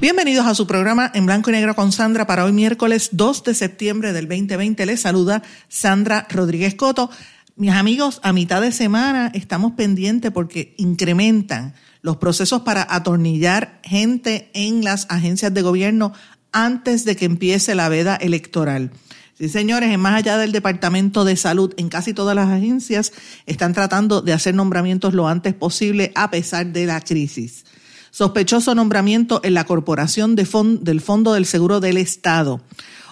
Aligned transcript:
Bienvenidos 0.00 0.46
a 0.46 0.54
su 0.54 0.66
programa 0.66 1.12
en 1.14 1.26
blanco 1.26 1.50
y 1.50 1.52
negro 1.52 1.76
con 1.76 1.92
Sandra 1.92 2.26
para 2.26 2.46
hoy 2.46 2.52
miércoles 2.52 3.10
2 3.12 3.44
de 3.44 3.52
septiembre 3.52 4.14
del 4.14 4.28
2020. 4.28 4.86
Les 4.86 5.02
saluda 5.02 5.42
Sandra 5.68 6.26
Rodríguez 6.30 6.74
Coto. 6.74 7.10
Mis 7.54 7.72
amigos, 7.72 8.18
a 8.22 8.32
mitad 8.32 8.62
de 8.62 8.72
semana 8.72 9.30
estamos 9.34 9.72
pendientes 9.72 10.30
porque 10.30 10.74
incrementan 10.78 11.74
los 12.00 12.16
procesos 12.16 12.62
para 12.62 12.86
atornillar 12.88 13.78
gente 13.84 14.50
en 14.54 14.84
las 14.84 15.06
agencias 15.10 15.52
de 15.52 15.60
gobierno 15.60 16.14
antes 16.50 17.04
de 17.04 17.14
que 17.14 17.26
empiece 17.26 17.74
la 17.74 17.90
veda 17.90 18.16
electoral. 18.16 18.92
Sí, 19.34 19.50
señores, 19.50 19.90
en 19.90 20.00
más 20.00 20.14
allá 20.14 20.38
del 20.38 20.52
Departamento 20.52 21.26
de 21.26 21.36
Salud, 21.36 21.74
en 21.76 21.90
casi 21.90 22.14
todas 22.14 22.34
las 22.34 22.48
agencias 22.48 23.12
están 23.44 23.74
tratando 23.74 24.22
de 24.22 24.32
hacer 24.32 24.54
nombramientos 24.54 25.12
lo 25.12 25.28
antes 25.28 25.52
posible 25.52 26.10
a 26.14 26.30
pesar 26.30 26.68
de 26.68 26.86
la 26.86 27.02
crisis. 27.02 27.66
Sospechoso 28.10 28.74
nombramiento 28.74 29.40
en 29.44 29.54
la 29.54 29.64
Corporación 29.64 30.34
de 30.34 30.48
del 30.80 31.00
Fondo 31.00 31.32
del 31.34 31.46
Seguro 31.46 31.78
del 31.78 31.96
Estado. 31.96 32.60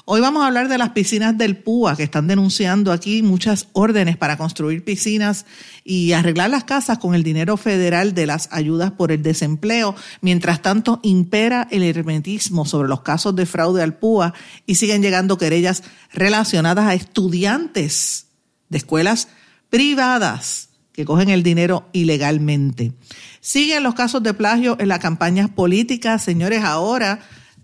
Hoy 0.04 0.20
vamos 0.20 0.42
a 0.42 0.48
hablar 0.48 0.68
de 0.68 0.76
las 0.76 0.90
piscinas 0.90 1.38
del 1.38 1.56
PUA, 1.56 1.94
que 1.94 2.02
están 2.02 2.26
denunciando 2.26 2.90
aquí 2.90 3.22
muchas 3.22 3.68
órdenes 3.74 4.16
para 4.16 4.36
construir 4.36 4.82
piscinas 4.82 5.46
y 5.84 6.12
arreglar 6.12 6.50
las 6.50 6.64
casas 6.64 6.98
con 6.98 7.14
el 7.14 7.22
dinero 7.22 7.56
federal 7.56 8.12
de 8.12 8.26
las 8.26 8.48
ayudas 8.50 8.90
por 8.90 9.12
el 9.12 9.22
desempleo. 9.22 9.94
Mientras 10.20 10.62
tanto, 10.62 10.98
impera 11.04 11.68
el 11.70 11.84
hermetismo 11.84 12.64
sobre 12.64 12.88
los 12.88 13.02
casos 13.02 13.36
de 13.36 13.46
fraude 13.46 13.84
al 13.84 13.98
PUA 13.98 14.34
y 14.66 14.74
siguen 14.74 15.02
llegando 15.02 15.38
querellas 15.38 15.84
relacionadas 16.12 16.86
a 16.86 16.94
estudiantes 16.94 18.26
de 18.68 18.78
escuelas 18.78 19.28
privadas 19.70 20.67
que 20.98 21.04
cogen 21.04 21.28
el 21.28 21.44
dinero 21.44 21.88
ilegalmente. 21.92 22.92
Siguen 23.40 23.84
los 23.84 23.94
casos 23.94 24.20
de 24.20 24.34
plagio 24.34 24.76
en 24.80 24.88
las 24.88 24.98
campañas 24.98 25.48
políticas. 25.48 26.24
Señores, 26.24 26.64
ahora 26.64 27.20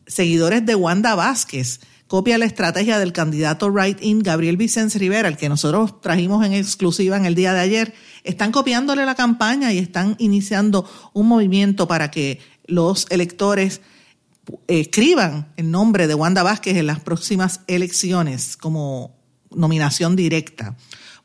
seguidores 0.06 0.64
de 0.64 0.76
Wanda 0.76 1.16
Vázquez 1.16 1.80
copia 2.06 2.38
la 2.38 2.44
estrategia 2.44 2.96
del 3.00 3.12
candidato 3.12 3.70
Right-In 3.70 4.20
Gabriel 4.20 4.56
Vicente 4.56 5.00
Rivera, 5.00 5.26
el 5.26 5.36
que 5.36 5.48
nosotros 5.48 6.00
trajimos 6.00 6.46
en 6.46 6.52
exclusiva 6.52 7.16
en 7.16 7.24
el 7.24 7.34
día 7.34 7.52
de 7.52 7.58
ayer, 7.58 7.94
están 8.22 8.52
copiándole 8.52 9.04
la 9.04 9.16
campaña 9.16 9.72
y 9.72 9.78
están 9.78 10.14
iniciando 10.20 10.88
un 11.12 11.26
movimiento 11.26 11.88
para 11.88 12.12
que 12.12 12.38
los 12.66 13.08
electores 13.10 13.80
escriban 14.68 15.52
el 15.56 15.72
nombre 15.72 16.06
de 16.06 16.14
Wanda 16.14 16.44
Vázquez 16.44 16.76
en 16.76 16.86
las 16.86 17.00
próximas 17.00 17.62
elecciones 17.66 18.56
como 18.56 19.16
nominación 19.50 20.14
directa. 20.14 20.76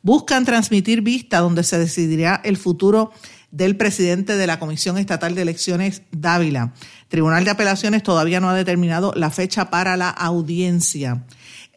Buscan 0.02 0.46
transmitir 0.46 1.02
vista 1.02 1.40
donde 1.40 1.64
se 1.64 1.78
decidirá 1.78 2.42
el 2.44 2.58
futuro 2.58 3.12
del 3.52 3.76
presidente 3.76 4.38
de 4.38 4.48
la 4.48 4.60
Comisión 4.60 4.98
Estatal 4.98 5.36
de 5.36 5.42
Elecciones, 5.42 6.04
Dávila. 6.12 6.74
Tribunal 7.08 7.44
de 7.44 7.52
Apelaciones 7.52 8.04
todavía 8.04 8.40
no 8.40 8.50
ha 8.50 8.54
determinado 8.54 9.12
la 9.16 9.32
fecha 9.32 9.70
para 9.70 9.98
la 9.98 10.10
audiencia. 10.10 11.26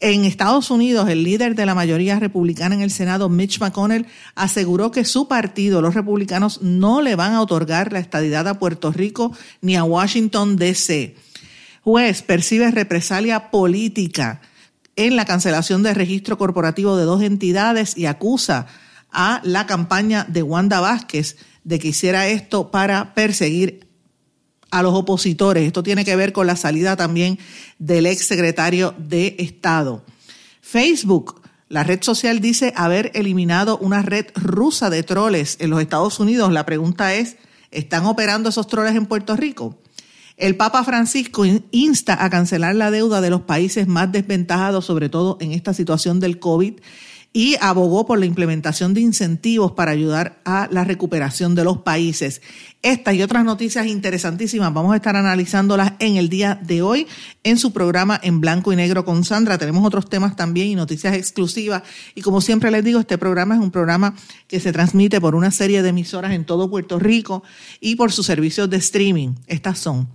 En 0.00 0.24
Estados 0.24 0.70
Unidos, 0.70 1.08
el 1.08 1.22
líder 1.22 1.54
de 1.54 1.64
la 1.64 1.74
mayoría 1.74 2.19
republicana 2.19 2.74
en 2.74 2.80
el 2.80 2.91
Senado, 2.91 3.28
Mitch 3.28 3.60
McConnell, 3.60 4.06
aseguró 4.34 4.91
que 4.91 5.04
su 5.04 5.28
partido, 5.28 5.80
los 5.80 5.94
republicanos, 5.94 6.60
no 6.60 7.00
le 7.00 7.14
van 7.14 7.34
a 7.34 7.41
otorgar 7.41 7.92
la 7.92 8.00
estadidad 8.00 8.48
a 8.48 8.58
Puerto 8.58 8.91
Rico 8.91 9.32
ni 9.60 9.76
a 9.76 9.84
Washington, 9.84 10.56
D.C. 10.56 11.16
Juez 11.82 12.22
percibe 12.22 12.70
represalia 12.70 13.50
política 13.50 14.41
en 14.97 15.16
la 15.16 15.25
cancelación 15.25 15.82
del 15.82 15.94
registro 15.94 16.38
corporativo 16.38 16.97
de 16.97 17.04
dos 17.04 17.22
entidades 17.22 17.97
y 17.97 18.06
acusa 18.06 18.66
a 19.10 19.41
la 19.44 19.66
campaña 19.66 20.25
de 20.28 20.42
Wanda 20.42 20.80
Vázquez 20.80 21.36
de 21.64 21.78
que 21.78 21.88
hiciera 21.88 22.26
esto 22.28 22.70
para 22.70 23.14
perseguir 23.14 23.86
a 24.70 24.82
los 24.82 24.94
opositores. 24.94 25.66
Esto 25.66 25.82
tiene 25.82 26.04
que 26.04 26.16
ver 26.16 26.32
con 26.32 26.47
la 26.47 26.56
salida 26.56 26.97
también 26.97 27.38
del 27.78 28.06
ex 28.06 28.26
secretario 28.26 28.94
de 28.98 29.36
Estado. 29.38 30.04
Facebook, 30.60 31.42
la 31.69 31.84
red 31.84 32.02
social 32.02 32.41
dice 32.41 32.72
haber 32.76 33.10
eliminado 33.14 33.78
una 33.78 34.02
red 34.02 34.26
rusa 34.34 34.91
de 34.91 35.02
troles 35.02 35.56
en 35.60 35.70
los 35.70 35.81
Estados 35.81 36.19
Unidos. 36.20 36.52
La 36.52 36.66
pregunta 36.66 37.14
es, 37.14 37.36
¿están 37.70 38.06
operando 38.06 38.48
esos 38.48 38.66
troles 38.66 38.97
en 38.97 39.06
Puerto 39.06 39.36
Rico? 39.36 39.78
El 40.42 40.56
Papa 40.56 40.82
Francisco 40.82 41.44
insta 41.70 42.25
a 42.25 42.28
cancelar 42.28 42.75
la 42.75 42.91
deuda 42.91 43.20
de 43.20 43.30
los 43.30 43.42
países 43.42 43.86
más 43.86 44.10
desventajados, 44.10 44.84
sobre 44.84 45.08
todo 45.08 45.38
en 45.41 45.53
esta 45.53 45.72
situación 45.72 46.19
del 46.19 46.41
COVID 46.41 46.80
y 47.32 47.54
abogó 47.60 48.06
por 48.06 48.19
la 48.19 48.26
implementación 48.26 48.92
de 48.92 49.02
incentivos 49.02 49.70
para 49.70 49.92
ayudar 49.92 50.41
a 50.44 50.66
la 50.72 50.82
recuperación 50.82 51.54
de 51.54 51.62
los 51.62 51.78
países. 51.78 52.42
Estas 52.82 53.14
y 53.14 53.22
otras 53.22 53.44
noticias 53.44 53.86
interesantísimas 53.86 54.75
vamos 54.75 54.92
a 54.92 54.97
estar 54.97 55.14
analizándolas 55.14 55.92
en 56.00 56.16
el 56.16 56.28
día 56.28 56.60
de 56.60 56.82
hoy 56.82 57.06
en 57.44 57.56
su 57.56 57.72
programa 57.72 58.19
en 58.20 58.41
blanco 58.41 58.72
y 58.72 58.76
negro 58.76 59.04
con 59.04 59.22
Sandra. 59.22 59.58
Tenemos 59.58 59.86
otros 59.86 60.08
temas 60.08 60.34
también 60.34 60.66
y 60.66 60.75
noticias 60.75 61.14
exclusivas. 61.14 61.84
Y 62.16 62.22
como 62.22 62.41
siempre 62.41 62.72
les 62.72 62.82
digo, 62.82 62.98
este 62.98 63.16
programa 63.16 63.54
es 63.54 63.60
un 63.60 63.70
programa 63.70 64.16
que 64.48 64.58
se 64.58 64.72
transmite 64.72 65.20
por 65.20 65.36
una 65.36 65.52
serie 65.52 65.82
de 65.82 65.91
emisoras 65.91 66.32
en 66.32 66.44
todo 66.44 66.69
Puerto 66.69 66.98
Rico 66.98 67.44
y 67.81 67.94
por 67.94 68.10
sus 68.10 68.26
servicios 68.26 68.69
de 68.69 68.78
streaming. 68.78 69.36
Estas 69.47 69.78
son 69.78 70.08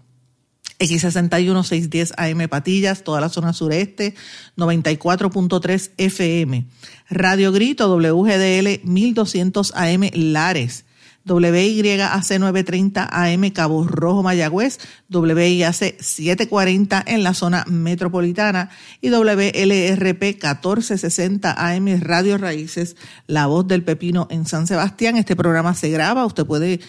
X61 0.80 1.64
610 1.64 2.14
AM 2.18 2.48
Patillas, 2.50 3.04
toda 3.04 3.22
la 3.22 3.30
zona 3.30 3.54
sureste, 3.54 4.16
94.3 4.56 5.92
FM. 5.98 6.66
Radio 7.10 7.52
Grito 7.52 7.88
WGDL 7.98 8.82
1200 8.84 9.72
AM 9.76 10.10
Lares. 10.14 10.87
WYAC 11.28 12.40
930 12.40 13.08
AM 13.12 13.50
Cabo 13.52 13.84
Rojo 13.84 14.24
Mayagüez, 14.24 14.80
WIAC 15.10 16.00
740 16.00 17.04
en 17.06 17.24
la 17.24 17.34
zona 17.34 17.66
metropolitana 17.68 18.70
y 19.02 19.10
WLRP 19.10 20.22
1460 20.22 21.56
AM 21.58 22.02
Radio 22.02 22.38
Raíces, 22.38 22.96
La 23.28 23.48
Voz 23.48 23.68
del 23.68 23.84
Pepino 23.84 24.28
en 24.30 24.46
San 24.46 24.68
Sebastián. 24.68 25.18
Este 25.18 25.36
programa 25.36 25.74
se 25.76 25.90
graba, 25.90 26.26
usted 26.26 26.46
puede 26.46 26.80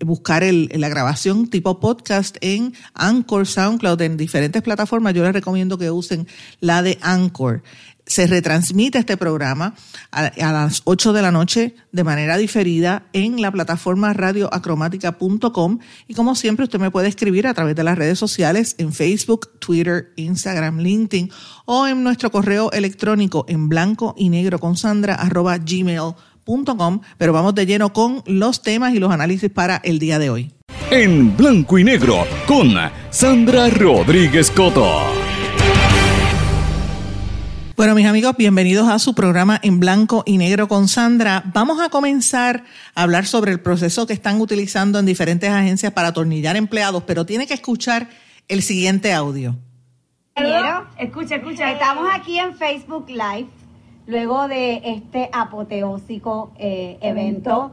buscar 0.00 0.42
la 0.42 0.88
grabación 0.88 1.48
tipo 1.48 1.80
podcast 1.80 2.36
en 2.40 2.74
Anchor, 2.94 3.46
SoundCloud, 3.46 4.00
en 4.02 4.16
diferentes 4.16 4.62
plataformas. 4.62 5.14
Yo 5.14 5.24
les 5.24 5.32
recomiendo 5.32 5.78
que 5.78 5.90
usen 5.90 6.26
la 6.60 6.82
de 6.82 6.98
Anchor 7.02 7.62
se 8.08 8.26
retransmite 8.26 8.98
este 8.98 9.16
programa 9.16 9.74
a, 10.10 10.30
las 10.38 10.82
8 10.84 11.12
de 11.12 11.22
la 11.22 11.30
noche 11.30 11.76
de 11.92 12.04
manera 12.04 12.36
diferida 12.36 13.04
en 13.12 13.40
la 13.40 13.52
plataforma 13.52 14.12
radioacromática.com 14.12 15.78
y 16.08 16.14
como 16.14 16.34
siempre 16.34 16.64
usted 16.64 16.80
me 16.80 16.90
puede 16.90 17.08
escribir 17.08 17.46
a 17.46 17.54
través 17.54 17.76
de 17.76 17.84
las 17.84 17.96
redes 17.96 18.18
sociales 18.18 18.74
en 18.78 18.92
Facebook, 18.92 19.58
Twitter, 19.60 20.12
Instagram, 20.16 20.78
LinkedIn 20.78 21.30
o 21.66 21.86
en 21.86 22.02
nuestro 22.02 22.32
correo 22.32 22.72
electrónico 22.72 23.44
en 23.46 23.68
blanco 23.68 24.14
y 24.16 24.30
negro 24.30 24.58
con 24.58 24.76
sandra 24.76 25.14
arroba 25.14 25.58
gmail.com 25.58 27.00
pero 27.18 27.32
vamos 27.34 27.54
de 27.54 27.66
lleno 27.66 27.92
con 27.92 28.22
los 28.26 28.62
temas 28.62 28.94
y 28.94 28.98
los 28.98 29.12
análisis 29.12 29.50
para 29.50 29.76
el 29.84 29.98
día 29.98 30.18
de 30.18 30.30
hoy. 30.30 30.52
En 30.90 31.36
blanco 31.36 31.78
y 31.78 31.84
negro 31.84 32.26
con 32.46 32.74
Sandra 33.10 33.68
Rodríguez 33.68 34.50
Coto. 34.50 35.27
Bueno, 37.78 37.94
mis 37.94 38.06
amigos, 38.06 38.34
bienvenidos 38.36 38.88
a 38.88 38.98
su 38.98 39.14
programa 39.14 39.60
en 39.62 39.78
blanco 39.78 40.24
y 40.26 40.36
negro 40.36 40.66
con 40.66 40.88
Sandra. 40.88 41.44
Vamos 41.54 41.80
a 41.80 41.90
comenzar 41.90 42.64
a 42.96 43.04
hablar 43.04 43.24
sobre 43.24 43.52
el 43.52 43.60
proceso 43.60 44.04
que 44.04 44.12
están 44.14 44.40
utilizando 44.40 44.98
en 44.98 45.06
diferentes 45.06 45.48
agencias 45.48 45.92
para 45.92 46.08
atornillar 46.08 46.56
empleados, 46.56 47.04
pero 47.04 47.24
tiene 47.24 47.46
que 47.46 47.54
escuchar 47.54 48.08
el 48.48 48.62
siguiente 48.62 49.12
audio. 49.12 49.54
Escucha, 50.98 51.36
escucha. 51.36 51.70
Estamos 51.70 52.08
aquí 52.12 52.40
en 52.40 52.56
Facebook 52.56 53.08
Live, 53.10 53.46
luego 54.08 54.48
de 54.48 54.82
este 54.84 55.30
apoteósico 55.32 56.50
eh, 56.58 56.98
evento. 57.00 57.70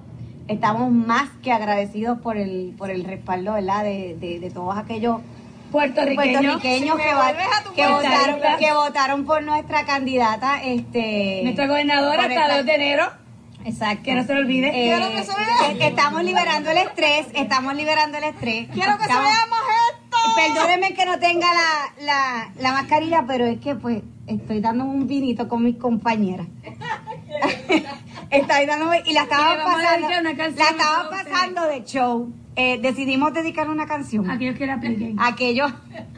Estamos 0.48 0.92
más 0.92 1.30
que 1.42 1.52
agradecidos 1.52 2.20
por 2.20 2.38
el, 2.38 2.76
por 2.78 2.92
el 2.92 3.06
respaldo, 3.06 3.54
¿verdad? 3.54 3.84
De, 3.84 4.16
de, 4.20 4.40
de 4.40 4.52
todos 4.52 4.78
aquellos 4.78 5.22
puertorriqueños, 5.72 6.62
que, 6.62 6.80
votaron, 7.88 8.40
que 8.60 8.74
votaron 8.74 9.26
por 9.26 9.44
nuestra 9.44 9.86
candidata. 9.86 10.62
este 10.64 11.42
Nuestra 11.44 11.68
gobernadora 11.68 12.24
hasta 12.24 12.46
el 12.52 12.58
2 12.58 12.66
de 12.66 12.76
enero. 12.76 13.12
Exacto. 13.66 14.04
Que 14.04 14.14
no 14.14 14.24
se 14.24 14.34
lo 14.36 14.40
olvide. 14.42 14.68
Eh, 14.70 14.96
Quiero 14.96 15.10
que 15.12 15.24
se 15.24 15.32
vea. 15.36 15.78
que 15.80 15.88
estamos 15.88 16.24
liberando 16.24 16.70
el 16.70 16.78
estrés, 16.78 17.28
estamos 17.34 17.74
liberando 17.76 18.18
el 18.20 18.24
estrés. 18.26 18.68
Quiero 18.72 18.94
que 18.98 19.04
se 19.06 19.10
Estamos- 19.10 19.24
veamos 19.32 19.60
esto. 19.92 20.18
Perdónenme 20.36 20.94
que 20.94 21.06
no 21.06 21.18
tenga 21.20 21.48
la, 21.54 22.04
la, 22.06 22.52
la 22.60 22.72
mascarilla, 22.74 23.24
pero 23.28 23.46
es 23.46 23.60
que 23.60 23.74
pues 23.76 24.04
estoy 24.28 24.60
dando 24.62 24.86
un 24.86 25.08
vinito 25.08 25.48
con 25.48 25.64
mis 25.64 25.78
compañeras. 25.78 26.46
estoy 28.30 28.66
dando 28.66 28.92
y 29.04 29.14
la 29.14 29.24
estaba 29.24 29.64
pasando, 29.64 30.10
la 30.10 30.32
estaba 30.32 31.10
pasando 31.10 31.68
de 31.68 31.84
show. 31.84 32.32
Eh, 32.58 32.80
decidimos 32.82 33.34
dedicar 33.34 33.70
una 33.70 33.86
canción 33.86 34.30
Aquellos 34.32 34.58
que 34.58 34.66
la 34.66 34.76
apliquen. 34.76 35.20
aquellos 35.20 35.74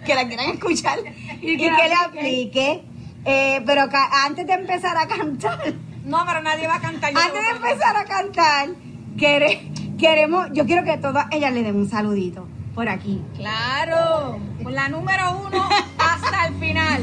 que 0.06 0.13
la 0.16 0.28
quieran 0.28 0.50
escuchar 0.51 1.00
y, 1.42 1.51
Y 1.54 1.57
que, 1.57 1.63
que 1.63 1.72
la 1.72 1.88
la 1.88 2.00
aplique. 2.06 2.84
Eh, 3.25 3.62
pero 3.66 3.88
antes 4.25 4.45
de 4.45 4.54
empezar 4.54 4.95
a 4.98 5.07
cantar, 5.07 5.74
No, 6.06 6.24
pero 6.28 6.42
nadie 6.44 6.68
va 6.68 6.75
a 6.75 6.80
cantar. 6.80 7.12
yo 7.12 7.19
antes 7.19 7.34
te 7.34 7.39
de 7.42 7.48
a 7.48 7.56
empezar 7.56 7.98
a 7.98 8.06
cantar, 8.06 8.69
quere- 9.18 9.72
queremos, 9.98 10.48
yo 10.54 10.66
quiero 10.66 10.84
que 10.84 10.98
todas 10.98 11.25
ellas 11.31 11.51
le 11.51 11.63
den 11.63 11.75
un 11.75 11.89
saludito 11.89 12.48
por 12.75 12.88
aquí. 12.88 13.22
Claro, 13.36 14.40
con 14.63 14.75
la 14.75 14.88
número 14.90 15.42
uno 15.48 15.68
hasta 15.98 16.45
el 16.48 16.54
final. 16.56 17.01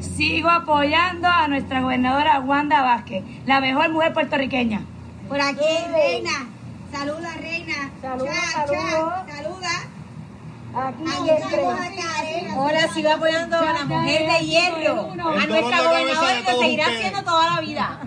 Sigo 0.16 0.48
apoyando 0.50 1.26
a 1.28 1.48
nuestra 1.48 1.80
gobernadora 1.80 2.40
Wanda 2.40 2.82
Vázquez, 2.82 3.24
la 3.46 3.60
mejor 3.60 3.90
mujer 3.90 4.12
puertorriqueña. 4.12 4.82
Por 5.28 5.40
aquí, 5.40 5.64
reina. 5.92 6.30
Saluda, 6.92 7.32
reina. 7.40 7.90
Saluda, 8.00 8.32
Cha, 8.32 8.66
saluda. 8.66 9.24
cha, 9.26 9.36
saluda. 9.36 9.70
Aquí 10.72 11.02
Aquí 11.04 11.30
estamos 11.30 11.74
a 11.74 11.78
Karen. 11.78 12.50
Hola, 12.56 12.88
sigo 12.94 13.10
apoyando 13.10 13.56
a 13.58 13.72
la 13.72 13.84
mujer 13.86 14.30
de 14.30 14.46
hierro, 14.46 15.10
a 15.10 15.46
nuestra 15.46 15.82
gobernadora 15.82 16.38
y 16.38 16.42
lo 16.44 16.60
seguirá 16.60 16.86
haciendo 16.86 17.22
toda 17.24 17.54
la 17.56 17.60
vida. 17.60 18.00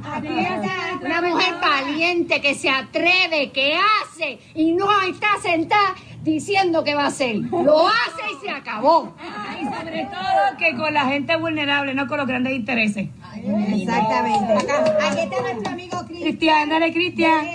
Una 1.02 1.22
mujer 1.22 1.56
valiente 1.60 2.40
que 2.42 2.56
se 2.56 2.70
atreve, 2.70 3.52
que 3.52 3.76
hace 3.78 4.40
y 4.56 4.72
no 4.72 5.02
está 5.02 5.28
sentada 5.42 5.96
diciendo 6.22 6.86
que 6.86 6.96
va 6.96 7.04
a 7.04 7.08
hacer. 7.08 7.36
Lo 7.36 7.86
hace 7.88 8.22
y 8.32 8.46
se 8.46 8.50
acabó. 8.50 9.14
Y 9.62 9.66
sobre 9.66 10.06
todo 10.06 10.58
que 10.58 10.78
con 10.78 10.94
la 10.94 11.06
gente 11.08 11.36
vulnerable, 11.36 11.94
no 11.94 12.08
con 12.08 12.18
los 12.18 12.28
grandes 12.28 12.54
intereses. 12.54 13.10
Exactamente. 13.36 14.54
Aquí 14.54 15.20
está 15.20 15.42
nuestro 15.42 15.72
amigo 15.74 15.98
Cristian. 16.06 16.22
Cristian, 16.22 16.70
dale 16.70 16.94
Cristian. 16.94 17.46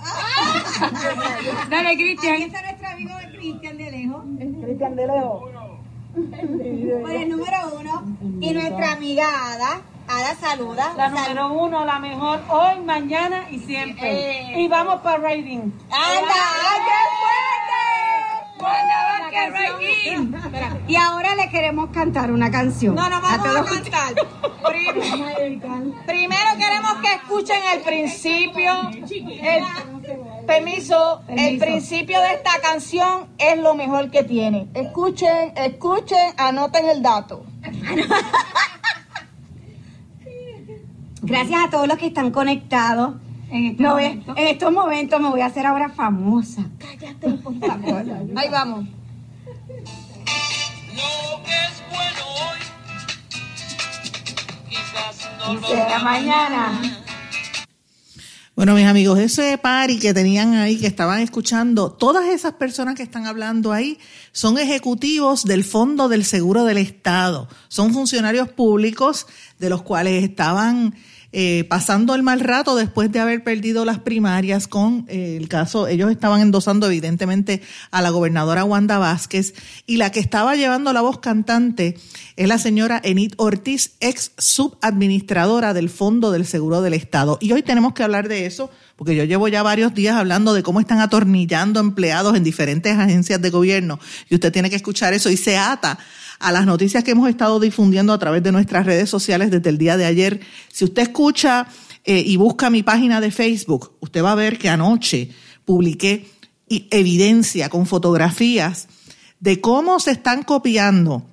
Dale 1.70 1.88
Aquí 1.88 1.96
Cristian. 1.96 2.42
está 2.42 2.62
nuestro 2.62 2.88
amigo 2.88 3.10
Cristian 3.36 3.76
de 3.76 3.90
lejos. 3.90 4.22
Cristian 4.62 4.96
de 4.96 5.06
lejos. 5.06 5.42
Por 7.02 7.10
el 7.12 7.28
número 7.28 7.56
uno. 7.78 8.16
Y 8.40 8.50
nuestra 8.52 8.92
amiga 8.92 9.26
Ada. 9.52 9.80
Ada 10.08 10.34
saluda. 10.36 10.92
La 10.96 11.10
Sal- 11.10 11.28
número 11.34 11.52
uno, 11.52 11.84
la 11.84 11.98
mejor, 12.00 12.40
hoy, 12.48 12.80
mañana 12.84 13.48
y 13.50 13.60
siempre. 13.60 14.54
Y 14.60 14.66
vamos 14.68 15.00
para 15.02 15.18
rating. 15.18 15.70
¡Anda! 15.88 16.34
¡Ay, 16.66 16.80
qué 16.86 17.00
fuerte! 17.20 17.82
Wanda 18.60 18.98
Vázquez, 19.20 19.52
right 19.52 19.80
in. 20.12 20.34
Y 20.88 20.96
ahora 20.96 21.34
le 21.36 21.48
queremos 21.48 21.90
cantar 21.90 22.32
una 22.32 22.50
canción. 22.50 22.94
No, 22.96 23.08
no 23.08 23.20
vamos 23.20 23.32
a 23.38 23.42
todos 23.42 23.70
cantar. 23.70 24.14
Prim- 24.66 25.92
Primero 26.06 26.50
que 26.58 26.64
escuchen 27.14 27.56
el 27.74 27.80
principio. 27.82 28.72
El, 29.42 29.64
permiso, 30.46 31.22
el 31.28 31.58
principio 31.58 32.20
de 32.20 32.34
esta 32.34 32.52
canción 32.62 33.28
es 33.38 33.58
lo 33.58 33.74
mejor 33.74 34.10
que 34.10 34.24
tiene. 34.24 34.68
Escuchen, 34.74 35.52
escuchen, 35.56 36.32
anoten 36.36 36.88
el 36.88 37.02
dato. 37.02 37.44
Gracias 41.22 41.64
a 41.66 41.70
todos 41.70 41.86
los 41.86 41.98
que 41.98 42.06
están 42.06 42.30
conectados. 42.30 43.14
En 43.50 43.66
este 43.66 43.82
voy- 43.82 44.02
momento. 44.08 44.34
en 44.36 44.46
estos 44.46 44.72
momentos 44.72 45.20
me 45.20 45.28
voy 45.28 45.40
a 45.40 45.46
hacer 45.46 45.66
ahora 45.66 45.88
famosa. 45.90 46.62
Cállate, 46.78 47.28
por 47.30 47.58
favor. 47.58 48.04
Ahí 48.36 48.48
vamos. 48.48 48.86
Lo 50.94 51.42
que 51.44 51.50
es 51.50 51.82
bueno 51.90 52.24
hoy, 52.26 52.59
quizás 54.80 55.28
no 55.38 55.54
lo 55.54 55.66
Será 55.66 55.98
mañana. 56.00 56.80
Bueno, 58.56 58.74
mis 58.74 58.84
amigos, 58.84 59.18
ese 59.18 59.56
party 59.56 59.98
que 59.98 60.12
tenían 60.12 60.54
ahí, 60.54 60.78
que 60.78 60.86
estaban 60.86 61.20
escuchando, 61.20 61.92
todas 61.92 62.26
esas 62.28 62.54
personas 62.54 62.94
que 62.94 63.02
están 63.02 63.26
hablando 63.26 63.72
ahí 63.72 63.98
son 64.32 64.58
ejecutivos 64.58 65.44
del 65.44 65.64
Fondo 65.64 66.08
del 66.08 66.24
Seguro 66.24 66.64
del 66.64 66.76
Estado. 66.76 67.48
Son 67.68 67.94
funcionarios 67.94 68.50
públicos 68.50 69.26
de 69.58 69.70
los 69.70 69.82
cuales 69.82 70.22
estaban 70.22 70.94
eh, 71.32 71.64
pasando 71.68 72.16
el 72.16 72.24
mal 72.24 72.40
rato 72.40 72.74
después 72.74 73.12
de 73.12 73.20
haber 73.20 73.44
perdido 73.44 73.84
las 73.84 74.00
primarias 74.00 74.66
con 74.66 75.04
eh, 75.08 75.36
el 75.36 75.48
caso, 75.48 75.86
ellos 75.86 76.10
estaban 76.10 76.40
endosando 76.40 76.86
evidentemente 76.86 77.62
a 77.92 78.02
la 78.02 78.10
gobernadora 78.10 78.64
Wanda 78.64 78.98
Vázquez 78.98 79.54
y 79.86 79.96
la 79.96 80.10
que 80.10 80.18
estaba 80.18 80.56
llevando 80.56 80.92
la 80.92 81.02
voz 81.02 81.20
cantante 81.20 81.96
es 82.36 82.48
la 82.48 82.58
señora 82.58 83.00
Enid 83.04 83.34
Ortiz, 83.36 83.92
ex 84.00 84.32
subadministradora 84.38 85.72
del 85.72 85.88
Fondo 85.88 86.32
del 86.32 86.46
Seguro 86.46 86.82
del 86.82 86.94
Estado. 86.94 87.38
Y 87.40 87.52
hoy 87.52 87.62
tenemos 87.62 87.92
que 87.92 88.02
hablar 88.02 88.28
de 88.28 88.46
eso 88.46 88.70
porque 88.96 89.16
yo 89.16 89.24
llevo 89.24 89.48
ya 89.48 89.62
varios 89.62 89.94
días 89.94 90.16
hablando 90.16 90.52
de 90.52 90.62
cómo 90.62 90.78
están 90.78 91.00
atornillando 91.00 91.80
empleados 91.80 92.36
en 92.36 92.44
diferentes 92.44 92.98
agencias 92.98 93.40
de 93.40 93.48
gobierno 93.48 93.98
y 94.28 94.34
usted 94.34 94.52
tiene 94.52 94.68
que 94.68 94.76
escuchar 94.76 95.14
eso 95.14 95.30
y 95.30 95.36
se 95.36 95.56
ata 95.56 95.98
a 96.40 96.52
las 96.52 96.66
noticias 96.66 97.04
que 97.04 97.12
hemos 97.12 97.28
estado 97.28 97.60
difundiendo 97.60 98.12
a 98.12 98.18
través 98.18 98.42
de 98.42 98.50
nuestras 98.50 98.86
redes 98.86 99.08
sociales 99.08 99.50
desde 99.50 99.68
el 99.68 99.78
día 99.78 99.96
de 99.96 100.06
ayer. 100.06 100.40
Si 100.72 100.84
usted 100.84 101.02
escucha 101.02 101.68
eh, 102.04 102.22
y 102.26 102.36
busca 102.36 102.70
mi 102.70 102.82
página 102.82 103.20
de 103.20 103.30
Facebook, 103.30 103.92
usted 104.00 104.24
va 104.24 104.32
a 104.32 104.36
ver 104.36 104.58
que 104.58 104.70
anoche 104.70 105.30
publiqué 105.64 106.26
evidencia 106.68 107.68
con 107.68 107.86
fotografías 107.86 108.88
de 109.38 109.60
cómo 109.60 110.00
se 110.00 110.12
están 110.12 110.42
copiando 110.42 111.26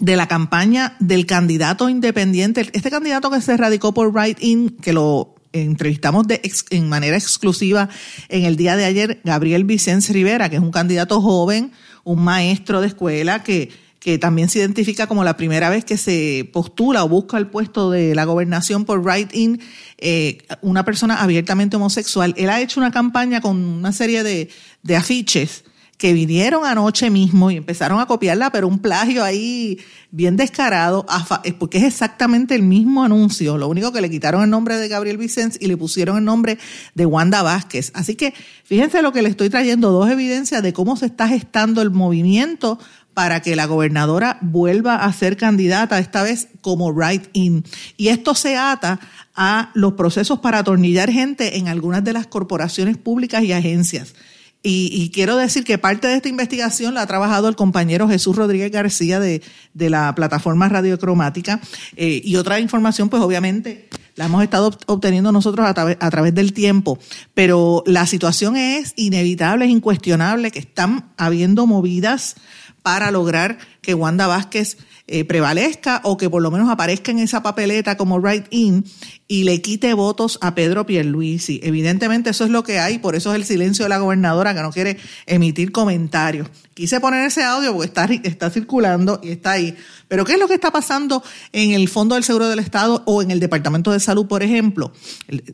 de 0.00 0.16
la 0.16 0.26
campaña 0.26 0.96
del 0.98 1.26
candidato 1.26 1.88
independiente, 1.88 2.68
este 2.72 2.90
candidato 2.90 3.30
que 3.30 3.40
se 3.40 3.56
radicó 3.56 3.92
por 3.92 4.14
Right 4.14 4.42
In, 4.42 4.70
que 4.70 4.94
lo 4.94 5.34
entrevistamos 5.52 6.26
de 6.26 6.40
en 6.70 6.88
manera 6.88 7.16
exclusiva 7.16 7.90
en 8.30 8.44
el 8.44 8.56
día 8.56 8.76
de 8.76 8.86
ayer, 8.86 9.20
Gabriel 9.24 9.64
Vicente 9.64 10.12
Rivera, 10.12 10.48
que 10.48 10.56
es 10.56 10.62
un 10.62 10.70
candidato 10.70 11.20
joven, 11.20 11.72
un 12.04 12.24
maestro 12.24 12.80
de 12.80 12.86
escuela 12.86 13.42
que, 13.42 13.70
que 14.02 14.18
también 14.18 14.48
se 14.48 14.58
identifica 14.58 15.06
como 15.06 15.22
la 15.22 15.36
primera 15.36 15.70
vez 15.70 15.84
que 15.84 15.96
se 15.96 16.50
postula 16.52 17.04
o 17.04 17.08
busca 17.08 17.38
el 17.38 17.46
puesto 17.46 17.88
de 17.92 18.16
la 18.16 18.24
gobernación 18.24 18.84
por 18.84 19.06
Right 19.06 19.32
In, 19.32 19.60
eh, 19.98 20.38
una 20.60 20.84
persona 20.84 21.22
abiertamente 21.22 21.76
homosexual. 21.76 22.34
Él 22.36 22.50
ha 22.50 22.60
hecho 22.60 22.80
una 22.80 22.90
campaña 22.90 23.40
con 23.40 23.56
una 23.64 23.92
serie 23.92 24.24
de, 24.24 24.50
de 24.82 24.96
afiches 24.96 25.62
que 26.02 26.14
vinieron 26.14 26.64
anoche 26.64 27.10
mismo 27.10 27.52
y 27.52 27.56
empezaron 27.58 28.00
a 28.00 28.06
copiarla, 28.06 28.50
pero 28.50 28.66
un 28.66 28.80
plagio 28.80 29.22
ahí 29.22 29.78
bien 30.10 30.36
descarado, 30.36 31.06
porque 31.60 31.78
es 31.78 31.84
exactamente 31.84 32.56
el 32.56 32.64
mismo 32.64 33.04
anuncio. 33.04 33.56
Lo 33.56 33.68
único 33.68 33.92
que 33.92 34.00
le 34.00 34.10
quitaron 34.10 34.42
el 34.42 34.50
nombre 34.50 34.78
de 34.78 34.88
Gabriel 34.88 35.16
Vicens 35.16 35.56
y 35.60 35.68
le 35.68 35.76
pusieron 35.76 36.18
el 36.18 36.24
nombre 36.24 36.58
de 36.96 37.06
Wanda 37.06 37.42
Vázquez. 37.42 37.92
Así 37.94 38.16
que 38.16 38.34
fíjense 38.64 39.00
lo 39.00 39.12
que 39.12 39.22
le 39.22 39.28
estoy 39.28 39.48
trayendo, 39.48 39.92
dos 39.92 40.10
evidencias 40.10 40.60
de 40.60 40.72
cómo 40.72 40.96
se 40.96 41.06
está 41.06 41.28
gestando 41.28 41.82
el 41.82 41.92
movimiento 41.92 42.80
para 43.14 43.40
que 43.42 43.56
la 43.56 43.66
gobernadora 43.66 44.38
vuelva 44.40 44.96
a 44.96 45.12
ser 45.12 45.36
candidata, 45.36 45.98
esta 45.98 46.22
vez 46.22 46.48
como 46.60 46.92
right 46.92 47.24
in. 47.32 47.64
Y 47.96 48.08
esto 48.08 48.34
se 48.34 48.56
ata 48.56 49.00
a 49.34 49.70
los 49.74 49.94
procesos 49.94 50.40
para 50.40 50.58
atornillar 50.58 51.10
gente 51.10 51.58
en 51.58 51.68
algunas 51.68 52.04
de 52.04 52.12
las 52.12 52.26
corporaciones 52.26 52.96
públicas 52.96 53.42
y 53.42 53.52
agencias. 53.52 54.14
Y, 54.64 55.10
quiero 55.12 55.36
decir 55.36 55.64
que 55.64 55.76
parte 55.76 56.06
de 56.06 56.14
esta 56.14 56.28
investigación 56.28 56.94
la 56.94 57.02
ha 57.02 57.06
trabajado 57.08 57.48
el 57.48 57.56
compañero 57.56 58.08
Jesús 58.08 58.36
Rodríguez 58.36 58.70
García 58.70 59.18
de, 59.18 59.42
de 59.74 59.90
la 59.90 60.14
plataforma 60.14 60.68
Radiocromática. 60.68 61.60
Eh, 61.96 62.20
y 62.24 62.36
otra 62.36 62.60
información, 62.60 63.08
pues 63.08 63.20
obviamente 63.24 63.88
la 64.14 64.26
hemos 64.26 64.40
estado 64.44 64.70
ob- 64.70 64.78
obteniendo 64.86 65.32
nosotros 65.32 65.66
a, 65.66 65.74
través- 65.74 65.96
a 65.98 66.08
través 66.10 66.32
del 66.32 66.52
tiempo. 66.52 67.00
Pero 67.34 67.82
la 67.86 68.06
situación 68.06 68.54
es 68.56 68.92
inevitable, 68.94 69.64
es 69.64 69.70
incuestionable 69.72 70.52
que 70.52 70.60
están 70.60 71.10
habiendo 71.16 71.66
movidas 71.66 72.36
para 72.82 73.10
lograr 73.10 73.58
que 73.80 73.94
Wanda 73.94 74.26
Vázquez 74.26 74.78
eh, 75.06 75.24
prevalezca 75.24 76.00
o 76.04 76.16
que 76.16 76.30
por 76.30 76.42
lo 76.42 76.50
menos 76.50 76.70
aparezca 76.70 77.10
en 77.10 77.18
esa 77.18 77.42
papeleta 77.42 77.96
como 77.96 78.20
right 78.20 78.46
in 78.50 78.84
y 79.32 79.44
le 79.44 79.62
quite 79.62 79.94
votos 79.94 80.38
a 80.42 80.54
Pedro 80.54 80.84
Pierluisi. 80.84 81.58
Evidentemente 81.62 82.28
eso 82.28 82.44
es 82.44 82.50
lo 82.50 82.62
que 82.62 82.78
hay, 82.78 82.98
por 82.98 83.16
eso 83.16 83.30
es 83.30 83.36
el 83.36 83.46
silencio 83.46 83.86
de 83.86 83.88
la 83.88 83.96
gobernadora 83.96 84.54
que 84.54 84.60
no 84.60 84.70
quiere 84.70 84.98
emitir 85.24 85.72
comentarios. 85.72 86.48
Quise 86.74 87.00
poner 87.00 87.26
ese 87.26 87.42
audio 87.42 87.72
porque 87.72 87.86
está, 87.86 88.04
está 88.04 88.50
circulando 88.50 89.20
y 89.22 89.30
está 89.30 89.52
ahí, 89.52 89.74
Pero 90.08 90.24
¿qué 90.26 90.34
es 90.34 90.38
lo 90.38 90.48
que 90.48 90.54
está 90.54 90.70
pasando 90.70 91.22
en 91.52 91.72
el 91.72 91.88
Fondo 91.88 92.14
del 92.14 92.24
Seguro 92.24 92.48
del 92.48 92.58
Estado 92.58 93.02
o 93.06 93.22
en 93.22 93.30
el 93.30 93.40
Departamento 93.40 93.90
de 93.90 94.00
Salud, 94.00 94.26
por 94.26 94.42
ejemplo? 94.42 94.92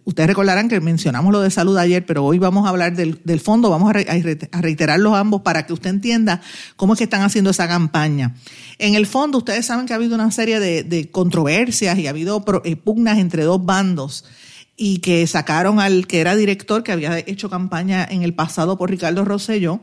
Ustedes 0.05 0.29
recordarán 0.29 0.69
que 0.69 0.81
mencionamos 0.81 1.33
lo 1.33 1.41
de 1.41 1.51
salud 1.51 1.77
ayer, 1.77 2.07
pero 2.07 2.25
hoy 2.25 2.39
vamos 2.39 2.67
a 2.67 2.71
hablar 2.71 2.97
del, 2.97 3.41
fondo, 3.41 3.71
vamos 3.71 3.93
a, 3.95 4.61
reiterarlos 4.61 5.15
ambos 5.15 5.43
para 5.43 5.67
que 5.67 5.73
usted 5.73 5.91
entienda 5.91 6.41
cómo 6.77 6.95
es 6.95 6.99
que 6.99 7.05
están 7.05 7.23
haciendo 7.23 7.51
esa 7.51 7.69
campaña. 7.69 8.35
En 8.79 8.95
el 8.95 9.07
fondo, 9.07 9.39
ustedes 9.39 9.67
saben 9.67 9.87
que 9.87 9.93
ha 9.93 9.97
habido 9.97 10.15
una 10.15 10.31
serie 10.31 10.61
de, 10.61 11.11
controversias 11.11 11.99
y 11.99 12.07
ha 12.07 12.11
habido 12.11 12.45
eh, 12.65 12.77
pugnas 12.77 13.19
entre 13.19 13.43
dos 13.43 13.65
bandos 13.69 14.25
y 14.77 14.99
que 14.99 15.27
sacaron 15.27 15.79
al 15.79 16.07
que 16.07 16.21
era 16.21 16.35
director, 16.35 16.83
que 16.83 16.93
había 16.93 17.19
hecho 17.19 17.51
campaña 17.51 18.07
en 18.11 18.23
el 18.23 18.35
pasado 18.35 18.77
por 18.79 18.91
Ricardo 18.91 19.25
Rosselló, 19.25 19.81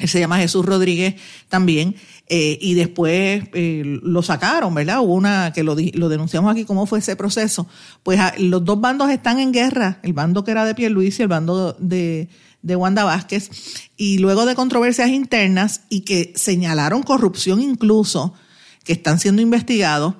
él 0.00 0.08
se 0.08 0.20
llama 0.20 0.38
Jesús 0.38 0.64
Rodríguez 0.64 1.16
también, 1.48 1.96
eh, 2.26 2.58
y 2.60 2.74
después 2.74 3.44
eh, 3.52 3.98
lo 4.02 4.22
sacaron, 4.22 4.74
¿verdad? 4.74 5.00
Hubo 5.00 5.14
una 5.14 5.52
que 5.52 5.62
lo, 5.62 5.76
lo 5.94 6.08
denunciamos 6.08 6.50
aquí, 6.50 6.64
cómo 6.64 6.86
fue 6.86 7.00
ese 7.00 7.16
proceso. 7.16 7.66
Pues 8.02 8.18
ah, 8.20 8.32
los 8.38 8.64
dos 8.64 8.80
bandos 8.80 9.10
están 9.10 9.40
en 9.40 9.52
guerra, 9.52 9.98
el 10.02 10.12
bando 10.12 10.44
que 10.44 10.52
era 10.52 10.64
de 10.64 10.74
Pierluisi 10.74 11.20
y 11.20 11.24
el 11.24 11.28
bando 11.28 11.76
de, 11.78 12.28
de 12.62 12.76
Wanda 12.76 13.04
Vázquez, 13.04 13.50
y 13.96 14.18
luego 14.18 14.46
de 14.46 14.54
controversias 14.54 15.10
internas 15.10 15.82
y 15.88 16.00
que 16.00 16.32
señalaron 16.36 17.02
corrupción 17.02 17.60
incluso, 17.60 18.32
que 18.84 18.92
están 18.94 19.18
siendo 19.18 19.42
investigados, 19.42 20.14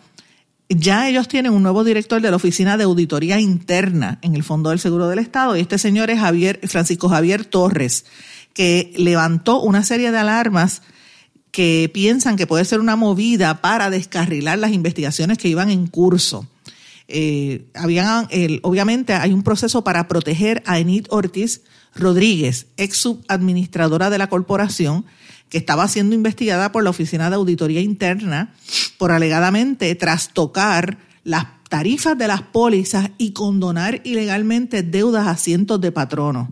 ya 0.71 1.09
ellos 1.09 1.27
tienen 1.27 1.53
un 1.53 1.62
nuevo 1.62 1.83
director 1.83 2.23
de 2.23 2.31
la 2.31 2.37
Oficina 2.37 2.77
de 2.77 2.85
Auditoría 2.85 3.41
Interna 3.41 4.19
en 4.23 4.37
el 4.37 4.45
Fondo 4.45 4.71
del 4.71 4.79
Seguro 4.79 5.09
del 5.09 5.19
Estado, 5.19 5.57
y 5.57 5.61
este 5.61 5.79
señor 5.79 6.11
es 6.11 6.21
Francisco 6.71 7.09
Javier 7.09 7.45
Torres, 7.45 8.07
que 8.55 8.93
levantó 8.97 9.61
una 9.61 9.83
serie 9.83 10.12
de 10.12 10.19
alarmas 10.19 10.83
que 11.50 11.91
piensan 11.93 12.37
que 12.37 12.47
puede 12.47 12.65
ser 12.65 12.79
una 12.79 12.95
movida 12.95 13.61
para 13.61 13.91
descarrilar 13.91 14.59
las 14.59 14.73
investigaciones 14.73 15.39
que 15.39 15.49
iban 15.49 15.71
en 15.71 15.89
curso. 15.89 16.47
Eh, 17.09 17.67
habían, 17.75 18.29
obviamente 18.62 19.15
hay 19.15 19.33
un 19.33 19.43
proceso 19.43 19.83
para 19.83 20.07
proteger 20.07 20.62
a 20.67 20.79
Enid 20.79 21.07
Ortiz 21.11 21.62
Rodríguez, 21.97 22.69
ex 22.77 22.99
subadministradora 22.99 24.11
de 24.11 24.19
la 24.19 24.29
corporación, 24.29 25.05
que 25.50 25.59
estaba 25.59 25.87
siendo 25.88 26.14
investigada 26.14 26.73
por 26.73 26.85
la 26.85 26.90
Oficina 26.90 27.28
de 27.28 27.37
Auditoría 27.37 27.80
Interna 27.80 28.54
por 28.97 29.12
alegadamente 29.12 29.95
trastocar 29.97 30.99
las 31.25 31.47
tarifas 31.69 32.16
de 32.16 32.28
las 32.28 32.42
pólizas 32.42 33.11
y 33.19 33.33
condonar 33.33 34.00
ilegalmente 34.04 34.83
deudas 34.83 35.26
a 35.26 35.37
cientos 35.37 35.80
de 35.80 35.92
patronos. 35.92 36.49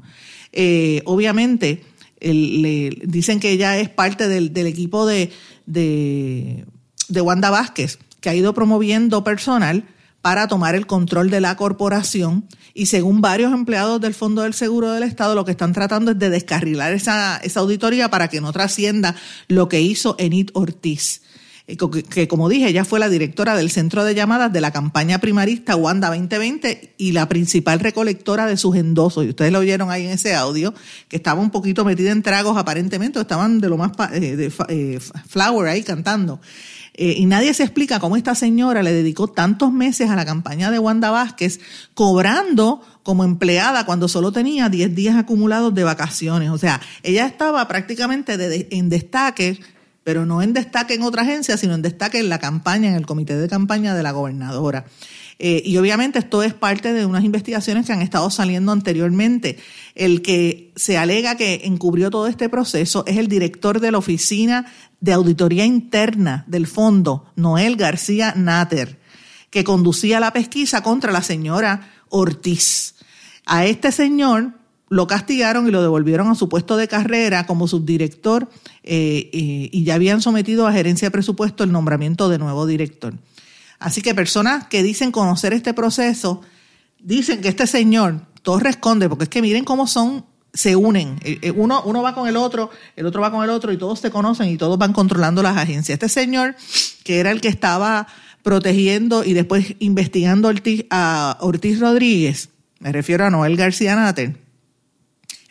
Eh, 0.53 1.03
obviamente, 1.05 1.85
le, 2.21 2.91
dicen 3.05 3.41
que 3.41 3.53
ella 3.53 3.79
es 3.79 3.89
parte 3.89 4.29
del, 4.29 4.57
equipo 4.67 5.07
de, 5.07 5.31
de, 5.67 7.21
Wanda 7.21 7.51
Vázquez, 7.51 7.99
que 8.21 8.31
ha 8.31 8.35
ido 8.35 8.53
promoviendo 8.55 9.23
personal 9.25 9.85
para 10.23 10.49
tomar 10.49 10.75
el 10.75 10.87
control 10.87 11.31
de 11.31 11.41
la 11.41 11.57
corporación 11.57 12.47
y 12.75 12.87
según 12.87 13.21
varios 13.21 13.53
empleados 13.53 14.01
del 14.01 14.15
Fondo 14.15 14.43
del 14.43 14.55
Seguro 14.55 14.93
del 14.93 15.03
Estado 15.03 15.35
lo 15.35 15.45
que 15.45 15.53
están 15.53 15.73
tratando 15.73 16.13
es 16.13 16.19
de 16.19 16.31
descarrilar 16.31 16.93
esa, 16.93 17.39
esa 17.39 17.61
auditoría 17.61 18.11
para 18.11 18.29
que 18.29 18.41
no 18.41 18.53
trascienda 18.53 19.15
lo 19.49 19.69
que 19.69 19.81
hizo 19.81 20.17
Enid 20.19 20.51
Ortiz. 20.55 21.23
Eh, 21.69 21.77
que 21.77 22.29
como 22.29 22.49
dije, 22.49 22.69
ella 22.69 22.85
fue 22.85 22.99
la 22.99 23.11
directora 23.11 23.55
del 23.55 23.71
centro 23.71 24.03
de 24.03 24.15
llamadas 24.15 24.51
de 24.53 24.63
la 24.63 24.73
campaña 24.73 25.19
primarista 25.19 25.77
Wanda 25.77 26.09
2020 26.09 26.95
y 26.97 27.13
la 27.13 27.29
principal 27.29 27.79
recolectora 27.79 28.47
de 28.47 28.57
sus 28.57 28.75
endosos. 28.75 29.27
Y 29.27 29.29
ustedes 29.29 29.53
lo 29.53 29.59
oyeron 29.59 29.91
ahí 29.91 30.07
en 30.07 30.13
ese 30.13 30.35
audio, 30.35 30.73
que 31.09 31.17
estaba 31.17 31.41
un 31.41 31.51
poquito 31.51 31.85
metida 31.85 32.11
en 32.11 32.23
tragos 32.23 32.57
aparentemente, 32.57 33.21
estaban 33.21 33.61
de 33.61 33.69
lo 33.69 33.77
más 33.77 33.93
eh, 34.13 34.35
de, 34.37 34.53
eh, 34.69 34.99
flower 35.29 35.69
ahí 35.69 35.83
cantando. 35.83 36.41
Y 36.99 37.25
nadie 37.27 37.55
se 37.55 37.63
explica 37.63 38.01
cómo 38.01 38.17
esta 38.17 38.35
señora 38.35 38.83
le 38.83 38.93
dedicó 38.93 39.29
tantos 39.29 39.73
meses 39.73 40.11
a 40.11 40.17
la 40.17 40.27
campaña 40.27 40.71
de 40.71 40.79
Wanda 40.79 41.11
Vázquez, 41.11 41.61
cobrando 41.95 42.83
como 43.05 43.25
empleada 43.25 43.87
cuando 43.87 44.09
solo 44.09 44.33
tenía 44.33 44.69
10 44.69 44.95
días 44.95 45.17
acumulados 45.17 45.75
de 45.75 45.85
vacaciones. 45.85 46.51
O 46.51 46.59
sea, 46.59 46.81
ella 47.03 47.27
estaba 47.27 47.67
prácticamente 47.69 48.35
en 48.77 48.89
destaque 48.89 49.61
pero 50.09 50.25
no 50.25 50.41
en 50.41 50.55
destaque 50.55 50.95
en 50.95 51.03
otra 51.03 51.21
agencia, 51.21 51.59
sino 51.59 51.75
en 51.75 51.83
destaque 51.83 52.19
en 52.19 52.31
la 52.31 52.39
campaña, 52.39 52.89
en 52.89 52.95
el 52.95 53.05
comité 53.05 53.37
de 53.37 53.47
campaña 53.47 53.95
de 53.95 54.03
la 54.03 54.13
gobernadora. 54.13 54.87
Eh, 55.41 55.63
y 55.65 55.77
obviamente 55.77 56.19
esto 56.19 56.43
es 56.43 56.53
parte 56.53 56.93
de 56.93 57.07
unas 57.07 57.23
investigaciones 57.23 57.87
que 57.87 57.93
han 57.93 58.03
estado 58.03 58.29
saliendo 58.31 58.73
anteriormente. 58.73 59.59
El 59.95 60.21
que 60.23 60.73
se 60.75 60.99
alega 60.99 61.37
que 61.37 61.63
encubrió 61.65 62.11
todo 62.11 62.27
este 62.27 62.49
proceso 62.49 63.05
es 63.07 63.19
el 63.19 63.29
director 63.29 63.81
de 63.81 63.93
la 63.93 63.99
Oficina 63.99 64.67
de 65.01 65.13
Auditoría 65.13 65.65
Interna 65.65 66.45
del 66.49 66.67
Fondo, 66.67 67.27
Noel 67.37 67.77
García 67.77 68.35
Natter, 68.37 68.99
que 69.51 69.63
conducía 69.63 70.19
la 70.19 70.33
pesquisa 70.33 70.83
contra 70.83 71.13
la 71.13 71.23
señora 71.23 71.93
Ortiz. 72.09 72.97
A 73.47 73.65
este 73.65 73.93
señor 73.93 74.53
lo 74.89 75.07
castigaron 75.07 75.69
y 75.69 75.71
lo 75.71 75.83
devolvieron 75.83 76.29
a 76.29 76.35
su 76.35 76.49
puesto 76.49 76.77
de 76.77 76.89
carrera 76.89 77.47
como 77.47 77.69
subdirector 77.69 78.49
eh, 78.83 79.31
eh, 79.33 79.69
y 79.71 79.85
ya 79.85 79.95
habían 79.95 80.23
sometido 80.23 80.67
a 80.67 80.73
gerencia 80.73 81.07
de 81.07 81.13
presupuesto 81.13 81.63
el 81.63 81.73
nombramiento 81.73 82.29
de 82.29 82.39
nuevo 82.39 82.67
director. 82.67 83.15
Así 83.79 84.03
que 84.03 84.15
personas 84.15 84.67
que 84.67 84.83
dicen 84.83 85.13
conocer 85.13 85.53
este 85.53 85.75
proceso, 85.75 86.43
dicen 86.99 87.41
que 87.41 87.49
este 87.49 87.67
señor, 87.67 88.21
Torres 88.43 88.77
Conde, 88.77 89.09
porque 89.09 89.25
es 89.25 89.31
que 89.31 89.43
miren 89.43 89.65
cómo 89.65 89.87
son, 89.87 90.25
se 90.53 90.75
unen. 90.75 91.19
Eh, 91.23 91.53
uno, 91.55 91.83
uno 91.85 92.03
va 92.03 92.15
con 92.15 92.27
el 92.27 92.37
otro, 92.37 92.71
el 92.97 93.07
otro 93.07 93.21
va 93.21 93.31
con 93.31 93.45
el 93.45 93.51
otro 93.51 93.73
y 93.73 93.77
todos 93.77 94.01
se 94.01 94.11
conocen 94.11 94.49
y 94.49 94.57
todos 94.57 94.79
van 94.79 94.93
controlando 94.93 95.43
las 95.43 95.57
agencias. 95.57 95.95
Este 95.95 96.09
señor, 96.09 96.57
que 97.05 97.21
era 97.21 97.31
el 97.31 97.41
que 97.41 97.49
estaba 97.49 98.09
protegiendo 98.43 99.25
y 99.25 99.35
después 99.35 99.75
investigando 99.79 100.51
a 100.91 101.39
Ortiz 101.41 101.81
Rodríguez, 101.81 102.49
me 102.81 102.93
refiero 102.93 103.27
a 103.27 103.31
Noel 103.31 103.57
García 103.57 103.95
Nater, 103.95 104.37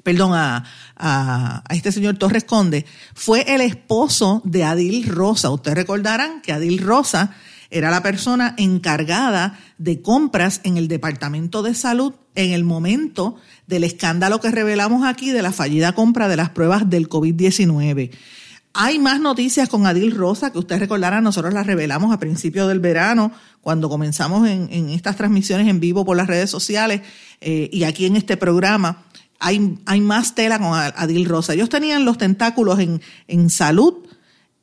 perdón, 0.04 0.34
a, 0.34 0.64
a, 0.96 1.64
este 1.70 1.92
señor 1.92 2.18
Torres 2.18 2.46
Conde, 2.46 2.86
fue 3.14 3.54
el 3.54 3.62
esposo 3.62 4.42
de 4.46 4.64
Adil 4.64 5.06
Rosa. 5.08 5.50
Ustedes 5.50 5.78
recordarán 5.78 6.42
que 6.42 6.54
Adil 6.54 6.80
Rosa 6.80 7.36
era 7.70 7.92
la 7.92 8.02
persona 8.04 8.56
encargada 8.58 9.60
de 9.78 10.02
compras 10.02 10.62
en 10.64 10.78
el 10.78 10.88
Departamento 10.88 11.64
de 11.64 11.74
Salud 11.74 12.14
en 12.36 12.52
el 12.52 12.64
momento 12.64 13.36
del 13.66 13.84
escándalo 13.84 14.40
que 14.40 14.52
revelamos 14.52 15.06
aquí 15.06 15.32
de 15.32 15.42
la 15.42 15.52
fallida 15.52 15.94
compra 15.94 16.28
de 16.28 16.38
las 16.38 16.50
pruebas 16.50 16.90
del 16.90 17.10
COVID-19. 17.10 18.12
Hay 18.74 19.00
más 19.00 19.20
noticias 19.20 19.70
con 19.70 19.88
Adil 19.88 20.12
Rosa 20.12 20.52
que 20.52 20.60
ustedes 20.60 20.82
recordarán, 20.82 21.24
nosotros 21.24 21.52
las 21.52 21.66
revelamos 21.66 22.14
a 22.14 22.20
principios 22.20 22.68
del 22.68 22.80
verano, 22.80 23.32
cuando 23.62 23.90
comenzamos 23.90 24.48
en, 24.48 24.90
estas 24.90 25.16
transmisiones 25.16 25.68
en 25.68 25.80
vivo 25.80 26.06
por 26.06 26.16
las 26.16 26.28
redes 26.28 26.52
sociales 26.52 27.02
eh, 27.42 27.70
y 27.74 27.86
aquí 27.86 28.06
en 28.06 28.16
este 28.16 28.38
programa 28.38 29.04
hay, 29.40 29.80
hay 29.86 30.02
más 30.02 30.36
tela 30.36 30.60
con 30.60 30.74
Adil 30.74 31.26
Rosa. 31.26 31.54
Ellos 31.54 31.70
tenían 31.70 32.06
los 32.06 32.18
tentáculos 32.20 32.80
en, 32.80 33.02
en 33.28 33.50
salud, 33.50 33.96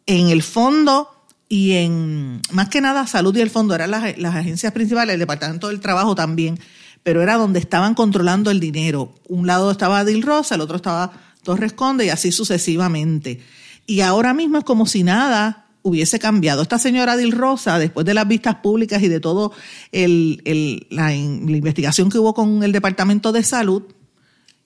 en 0.06 0.28
el 0.28 0.42
fondo 0.42 1.13
y 1.54 1.75
en, 1.75 2.40
más 2.50 2.68
que 2.68 2.80
nada, 2.80 3.06
salud 3.06 3.37
y 3.37 3.40
el 3.40 3.49
fondo, 3.49 3.76
eran 3.76 3.92
las, 3.92 4.18
las 4.18 4.34
agencias 4.34 4.73
principales, 4.73 5.14
el 5.14 5.20
Departamento 5.20 5.68
del 5.68 5.78
Trabajo 5.78 6.16
también, 6.16 6.58
pero 7.04 7.23
era 7.23 7.37
donde 7.37 7.61
estaban 7.61 7.94
controlando 7.94 8.50
el 8.50 8.58
dinero. 8.58 9.14
Un 9.28 9.46
lado 9.46 9.70
estaba 9.70 10.00
Adil 10.00 10.23
Rosa, 10.23 10.56
el 10.56 10.62
otro 10.62 10.75
estaba 10.75 11.12
Torres 11.44 11.73
Conde 11.73 12.06
y 12.06 12.08
así 12.08 12.32
sucesivamente. 12.32 13.40
Y 13.87 14.00
ahora 14.00 14.34
mismo 14.34 14.58
es 14.58 14.64
como 14.64 14.84
si 14.84 15.04
nada 15.04 15.66
hubiese 15.82 16.18
cambiado. 16.18 16.61
Esta 16.61 16.80
señora 16.80 17.12
Adil 17.12 17.30
Rosa, 17.30 17.78
después 17.78 18.04
de 18.04 18.14
las 18.14 18.26
vistas 18.26 18.56
públicas 18.56 19.00
y 19.00 19.06
de 19.06 19.20
todo 19.20 19.52
el, 19.92 20.42
el, 20.46 20.88
la, 20.90 21.11
la 21.11 21.14
investigación 21.14 22.11
que 22.11 22.18
hubo 22.18 22.34
con 22.34 22.64
el 22.64 22.73
Departamento 22.73 23.30
de 23.30 23.44
Salud, 23.44 23.84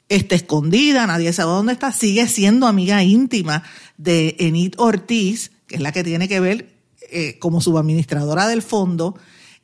está 0.09 0.37
escondida, 0.37 1.07
nadie 1.07 1.35
sabe 1.35 1.51
dónde 1.51 1.75
está, 1.75 1.93
sigue 1.93 2.27
siendo 2.29 2.67
amiga 2.67 3.05
íntima 3.05 3.63
de 3.99 4.37
Enid 4.39 4.73
Ortiz, 4.79 5.51
que 5.67 5.75
es 5.75 5.83
la 5.83 5.93
que 5.93 6.03
tiene 6.03 6.29
que 6.29 6.41
ver 6.41 6.78
eh, 7.11 7.39
como 7.39 7.61
subadministradora 7.61 8.47
del 8.49 8.63
fondo, 8.63 9.17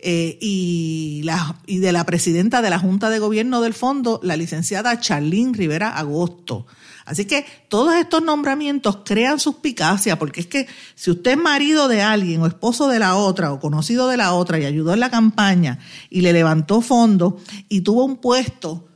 eh, 0.06 0.36
y, 0.40 1.24
y 1.66 1.78
de 1.78 1.92
la 1.92 2.04
presidenta 2.04 2.60
de 2.60 2.68
la 2.68 2.78
Junta 2.78 3.08
de 3.08 3.18
Gobierno 3.18 3.62
del 3.62 3.72
fondo, 3.72 4.20
la 4.22 4.36
licenciada 4.36 5.00
Charlene 5.00 5.54
Rivera 5.54 5.96
Agosto. 5.96 6.66
Así 7.06 7.24
que 7.24 7.46
todos 7.68 7.94
estos 7.94 8.22
nombramientos 8.22 8.98
crean 9.04 9.38
suspicacia, 9.38 10.18
porque 10.18 10.40
es 10.40 10.46
que 10.46 10.66
si 10.94 11.10
usted 11.10 11.32
es 11.32 11.38
marido 11.38 11.88
de 11.88 12.02
alguien 12.02 12.42
o 12.42 12.46
esposo 12.46 12.88
de 12.88 12.98
la 12.98 13.16
otra 13.16 13.52
o 13.52 13.60
conocido 13.60 14.08
de 14.08 14.16
la 14.16 14.34
otra 14.34 14.58
y 14.58 14.64
ayudó 14.64 14.94
en 14.94 15.00
la 15.00 15.10
campaña 15.10 15.78
y 16.10 16.20
le 16.20 16.32
levantó 16.32 16.80
fondos 16.80 17.34
y 17.68 17.80
tuvo 17.80 18.04
un 18.04 18.16
puesto 18.16 18.88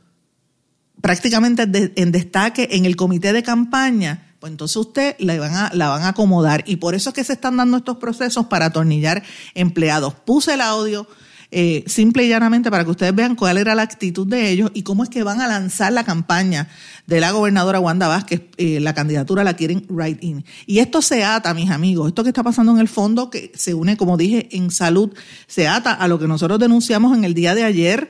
prácticamente 1.01 1.63
en 1.95 2.11
destaque 2.11 2.69
en 2.71 2.85
el 2.85 2.95
comité 2.95 3.33
de 3.33 3.41
campaña, 3.43 4.28
pues 4.39 4.51
entonces 4.51 4.77
usted 4.77 5.15
la 5.19 5.37
van, 5.37 6.01
a, 6.03 6.07
acomodar. 6.07 6.63
Y 6.65 6.77
por 6.77 6.95
eso 6.95 7.09
es 7.09 7.15
que 7.15 7.23
se 7.23 7.33
están 7.33 7.57
dando 7.57 7.77
estos 7.77 7.97
procesos 7.97 8.45
para 8.45 8.65
atornillar 8.67 9.23
empleados. 9.53 10.13
Puse 10.13 10.53
el 10.53 10.61
audio 10.61 11.07
eh, 11.51 11.83
simple 11.87 12.25
y 12.25 12.29
llanamente 12.29 12.69
para 12.69 12.85
que 12.85 12.91
ustedes 12.91 13.13
vean 13.13 13.35
cuál 13.35 13.57
era 13.57 13.75
la 13.75 13.81
actitud 13.81 14.25
de 14.27 14.49
ellos 14.49 14.71
y 14.73 14.83
cómo 14.83 15.03
es 15.03 15.09
que 15.09 15.23
van 15.23 15.41
a 15.41 15.47
lanzar 15.47 15.91
la 15.91 16.03
campaña 16.03 16.69
de 17.05 17.19
la 17.19 17.31
gobernadora 17.31 17.81
Wanda 17.81 18.07
Vázquez. 18.07 18.43
Eh, 18.55 18.79
la 18.79 18.93
candidatura 18.93 19.43
la 19.43 19.55
quieren 19.55 19.85
right 19.89 20.23
in. 20.23 20.45
Y 20.65 20.79
esto 20.79 21.01
se 21.01 21.25
ata, 21.25 21.53
mis 21.53 21.69
amigos, 21.69 22.07
esto 22.07 22.23
que 22.23 22.29
está 22.29 22.43
pasando 22.43 22.71
en 22.71 22.79
el 22.79 22.87
fondo, 22.87 23.29
que 23.29 23.51
se 23.55 23.73
une, 23.73 23.97
como 23.97 24.15
dije, 24.15 24.47
en 24.55 24.71
salud, 24.71 25.13
se 25.47 25.67
ata 25.67 25.91
a 25.91 26.07
lo 26.07 26.17
que 26.17 26.27
nosotros 26.27 26.59
denunciamos 26.59 27.17
en 27.17 27.25
el 27.25 27.33
día 27.33 27.55
de 27.55 27.63
ayer, 27.63 28.09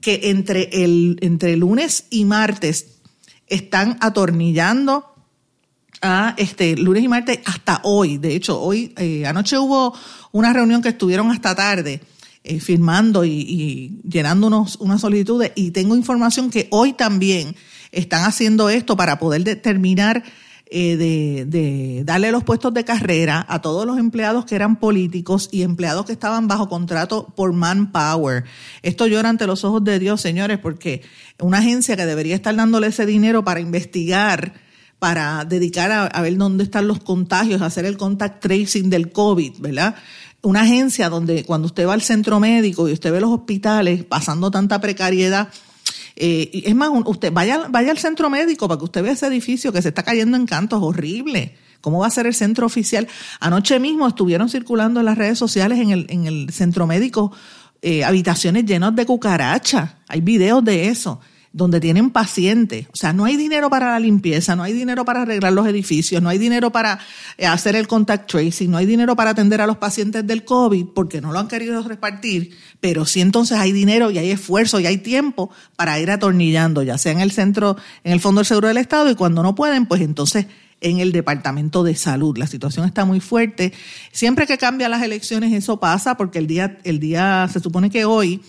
que 0.00 0.22
entre 0.24 0.70
el 0.72 1.18
entre 1.20 1.56
lunes 1.56 2.06
y 2.10 2.24
martes 2.24 2.98
están 3.46 3.96
atornillando 4.00 5.17
a 6.00 6.34
este 6.36 6.76
lunes 6.76 7.02
y 7.02 7.08
martes 7.08 7.40
hasta 7.44 7.80
hoy. 7.84 8.18
De 8.18 8.34
hecho, 8.34 8.60
hoy 8.60 8.94
eh, 8.96 9.26
anoche 9.26 9.58
hubo 9.58 9.94
una 10.32 10.52
reunión 10.52 10.82
que 10.82 10.90
estuvieron 10.90 11.30
hasta 11.30 11.54
tarde 11.54 12.00
eh, 12.44 12.60
firmando 12.60 13.24
y, 13.24 13.30
y 13.30 14.00
llenando 14.08 14.46
unos, 14.46 14.76
unas 14.76 15.00
solicitudes 15.00 15.52
y 15.54 15.70
tengo 15.70 15.96
información 15.96 16.50
que 16.50 16.68
hoy 16.70 16.92
también 16.92 17.54
están 17.92 18.24
haciendo 18.24 18.68
esto 18.68 18.96
para 18.96 19.18
poder 19.18 19.44
determinar 19.44 20.22
eh, 20.70 20.98
de, 20.98 21.46
de, 21.46 22.04
darle 22.04 22.30
los 22.30 22.44
puestos 22.44 22.74
de 22.74 22.84
carrera 22.84 23.46
a 23.48 23.62
todos 23.62 23.86
los 23.86 23.96
empleados 23.96 24.44
que 24.44 24.54
eran 24.54 24.76
políticos 24.76 25.48
y 25.50 25.62
empleados 25.62 26.04
que 26.04 26.12
estaban 26.12 26.46
bajo 26.46 26.68
contrato 26.68 27.32
por 27.34 27.54
Manpower. 27.54 28.44
Esto 28.82 29.06
llora 29.06 29.30
ante 29.30 29.46
los 29.46 29.64
ojos 29.64 29.82
de 29.82 29.98
Dios, 29.98 30.20
señores, 30.20 30.58
porque 30.58 31.00
una 31.38 31.58
agencia 31.58 31.96
que 31.96 32.04
debería 32.04 32.34
estar 32.34 32.54
dándole 32.54 32.88
ese 32.88 33.06
dinero 33.06 33.44
para 33.44 33.60
investigar, 33.60 34.60
para 34.98 35.44
dedicar 35.44 35.92
a, 35.92 36.20
ver 36.20 36.36
dónde 36.36 36.64
están 36.64 36.88
los 36.88 37.00
contagios, 37.00 37.62
hacer 37.62 37.84
el 37.84 37.96
contact 37.96 38.42
tracing 38.42 38.90
del 38.90 39.12
COVID, 39.12 39.60
¿verdad? 39.60 39.94
Una 40.42 40.62
agencia 40.62 41.08
donde 41.08 41.44
cuando 41.44 41.66
usted 41.66 41.86
va 41.86 41.94
al 41.94 42.02
centro 42.02 42.40
médico 42.40 42.88
y 42.88 42.92
usted 42.92 43.12
ve 43.12 43.20
los 43.20 43.30
hospitales 43.30 44.04
pasando 44.04 44.50
tanta 44.50 44.80
precariedad, 44.80 45.48
eh, 46.16 46.50
es 46.64 46.74
más, 46.74 46.90
usted 47.06 47.32
vaya, 47.32 47.66
vaya 47.68 47.92
al 47.92 47.98
centro 47.98 48.28
médico 48.28 48.66
para 48.66 48.78
que 48.78 48.84
usted 48.84 49.02
vea 49.02 49.12
ese 49.12 49.26
edificio 49.28 49.72
que 49.72 49.82
se 49.82 49.88
está 49.88 50.02
cayendo 50.02 50.36
en 50.36 50.46
cantos, 50.46 50.82
horrible. 50.82 51.56
¿Cómo 51.80 52.00
va 52.00 52.08
a 52.08 52.10
ser 52.10 52.26
el 52.26 52.34
centro 52.34 52.66
oficial? 52.66 53.06
Anoche 53.38 53.78
mismo 53.78 54.08
estuvieron 54.08 54.48
circulando 54.48 54.98
en 54.98 55.06
las 55.06 55.16
redes 55.16 55.38
sociales 55.38 55.78
en 55.78 55.90
el, 55.90 56.06
en 56.08 56.26
el 56.26 56.50
centro 56.50 56.88
médico 56.88 57.32
eh, 57.82 58.02
habitaciones 58.02 58.64
llenas 58.64 58.96
de 58.96 59.06
cucarachas. 59.06 59.92
Hay 60.08 60.20
videos 60.20 60.64
de 60.64 60.88
eso 60.88 61.20
donde 61.58 61.80
tienen 61.80 62.10
pacientes. 62.10 62.86
O 62.92 62.96
sea, 62.96 63.12
no 63.12 63.24
hay 63.24 63.36
dinero 63.36 63.68
para 63.68 63.90
la 63.90 63.98
limpieza, 63.98 64.54
no 64.54 64.62
hay 64.62 64.72
dinero 64.72 65.04
para 65.04 65.22
arreglar 65.22 65.52
los 65.52 65.66
edificios, 65.66 66.22
no 66.22 66.28
hay 66.28 66.38
dinero 66.38 66.70
para 66.70 67.00
eh, 67.36 67.46
hacer 67.46 67.74
el 67.74 67.88
contact 67.88 68.30
tracing, 68.30 68.70
no 68.70 68.76
hay 68.76 68.86
dinero 68.86 69.16
para 69.16 69.30
atender 69.30 69.60
a 69.60 69.66
los 69.66 69.76
pacientes 69.76 70.24
del 70.26 70.44
COVID 70.44 70.86
porque 70.94 71.20
no 71.20 71.32
lo 71.32 71.40
han 71.40 71.48
querido 71.48 71.82
repartir, 71.82 72.56
pero 72.80 73.04
sí 73.04 73.20
entonces 73.20 73.58
hay 73.58 73.72
dinero 73.72 74.10
y 74.12 74.18
hay 74.18 74.30
esfuerzo 74.30 74.78
y 74.78 74.86
hay 74.86 74.98
tiempo 74.98 75.50
para 75.76 75.98
ir 75.98 76.12
atornillando, 76.12 76.84
ya 76.84 76.96
sea 76.96 77.10
en 77.10 77.20
el 77.20 77.32
centro, 77.32 77.76
en 78.04 78.12
el 78.12 78.20
Fondo 78.20 78.38
del 78.38 78.46
Seguro 78.46 78.68
del 78.68 78.78
Estado 78.78 79.10
y 79.10 79.16
cuando 79.16 79.42
no 79.42 79.56
pueden, 79.56 79.86
pues 79.86 80.00
entonces 80.00 80.46
en 80.80 81.00
el 81.00 81.10
Departamento 81.10 81.82
de 81.82 81.96
Salud. 81.96 82.38
La 82.38 82.46
situación 82.46 82.86
está 82.86 83.04
muy 83.04 83.18
fuerte. 83.18 83.72
Siempre 84.12 84.46
que 84.46 84.58
cambian 84.58 84.92
las 84.92 85.02
elecciones 85.02 85.52
eso 85.52 85.80
pasa 85.80 86.16
porque 86.16 86.38
el 86.38 86.46
día, 86.46 86.78
el 86.84 87.00
día, 87.00 87.48
se 87.52 87.58
supone 87.58 87.90
que 87.90 88.04
hoy 88.04 88.40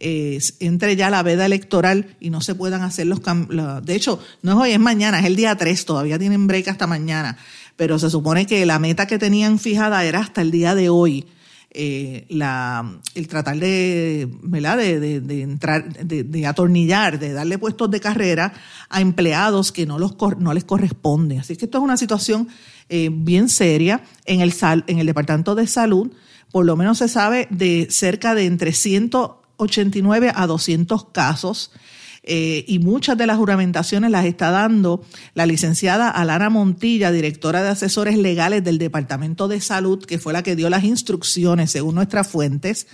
eh, 0.00 0.38
entre 0.60 0.94
ya 0.94 1.10
la 1.10 1.24
veda 1.24 1.44
electoral 1.44 2.16
y 2.20 2.30
no 2.30 2.40
se 2.40 2.54
puedan 2.54 2.82
hacer 2.82 3.08
los 3.08 3.18
cambios. 3.18 3.84
De 3.84 3.96
hecho, 3.96 4.20
no 4.42 4.52
es 4.52 4.58
hoy, 4.58 4.70
es 4.70 4.78
mañana, 4.78 5.18
es 5.18 5.26
el 5.26 5.34
día 5.34 5.56
3, 5.56 5.84
todavía 5.84 6.18
tienen 6.20 6.46
break 6.46 6.68
hasta 6.68 6.86
mañana, 6.86 7.36
pero 7.74 7.98
se 7.98 8.08
supone 8.08 8.46
que 8.46 8.64
la 8.64 8.78
meta 8.78 9.06
que 9.06 9.18
tenían 9.18 9.58
fijada 9.58 10.04
era 10.04 10.20
hasta 10.20 10.40
el 10.40 10.52
día 10.52 10.76
de 10.76 10.88
hoy. 10.88 11.26
Eh, 11.70 12.24
la, 12.30 12.98
el 13.14 13.28
tratar 13.28 13.58
de, 13.58 14.26
¿verdad? 14.42 14.78
De, 14.78 15.00
de, 15.00 15.20
de 15.20 15.42
entrar, 15.42 15.92
de, 15.92 16.24
de, 16.24 16.46
atornillar, 16.46 17.18
de 17.18 17.32
darle 17.32 17.58
puestos 17.58 17.90
de 17.90 18.00
carrera 18.00 18.54
a 18.88 19.00
empleados 19.00 19.70
que 19.70 19.84
no, 19.84 19.98
los, 19.98 20.14
no 20.38 20.54
les 20.54 20.64
corresponde. 20.64 21.38
Así 21.38 21.56
que 21.56 21.66
esto 21.66 21.78
es 21.78 21.84
una 21.84 21.96
situación 21.96 22.48
eh, 22.88 23.10
bien 23.12 23.48
seria. 23.48 24.00
En 24.24 24.40
el, 24.40 24.54
en 24.86 24.98
el 24.98 25.06
Departamento 25.06 25.54
de 25.54 25.66
Salud, 25.66 26.10
por 26.50 26.64
lo 26.64 26.76
menos 26.76 26.98
se 26.98 27.08
sabe 27.08 27.48
de 27.50 27.88
cerca 27.90 28.34
de 28.34 28.46
entre 28.46 28.72
100 28.72 29.10
89 29.58 30.32
a 30.34 30.46
200 30.46 31.06
casos. 31.10 31.70
Eh, 32.30 32.64
y 32.66 32.78
muchas 32.78 33.16
de 33.16 33.26
las 33.26 33.38
juramentaciones 33.38 34.10
las 34.10 34.26
está 34.26 34.50
dando 34.50 35.02
la 35.34 35.46
licenciada 35.46 36.10
Alana 36.10 36.50
Montilla, 36.50 37.10
directora 37.10 37.62
de 37.62 37.70
asesores 37.70 38.18
legales 38.18 38.62
del 38.64 38.76
Departamento 38.76 39.48
de 39.48 39.60
Salud, 39.60 40.04
que 40.04 40.18
fue 40.18 40.32
la 40.32 40.42
que 40.42 40.56
dio 40.56 40.68
las 40.68 40.84
instrucciones, 40.84 41.70
según 41.70 41.94
nuestras 41.94 42.28
fuentes, 42.28 42.86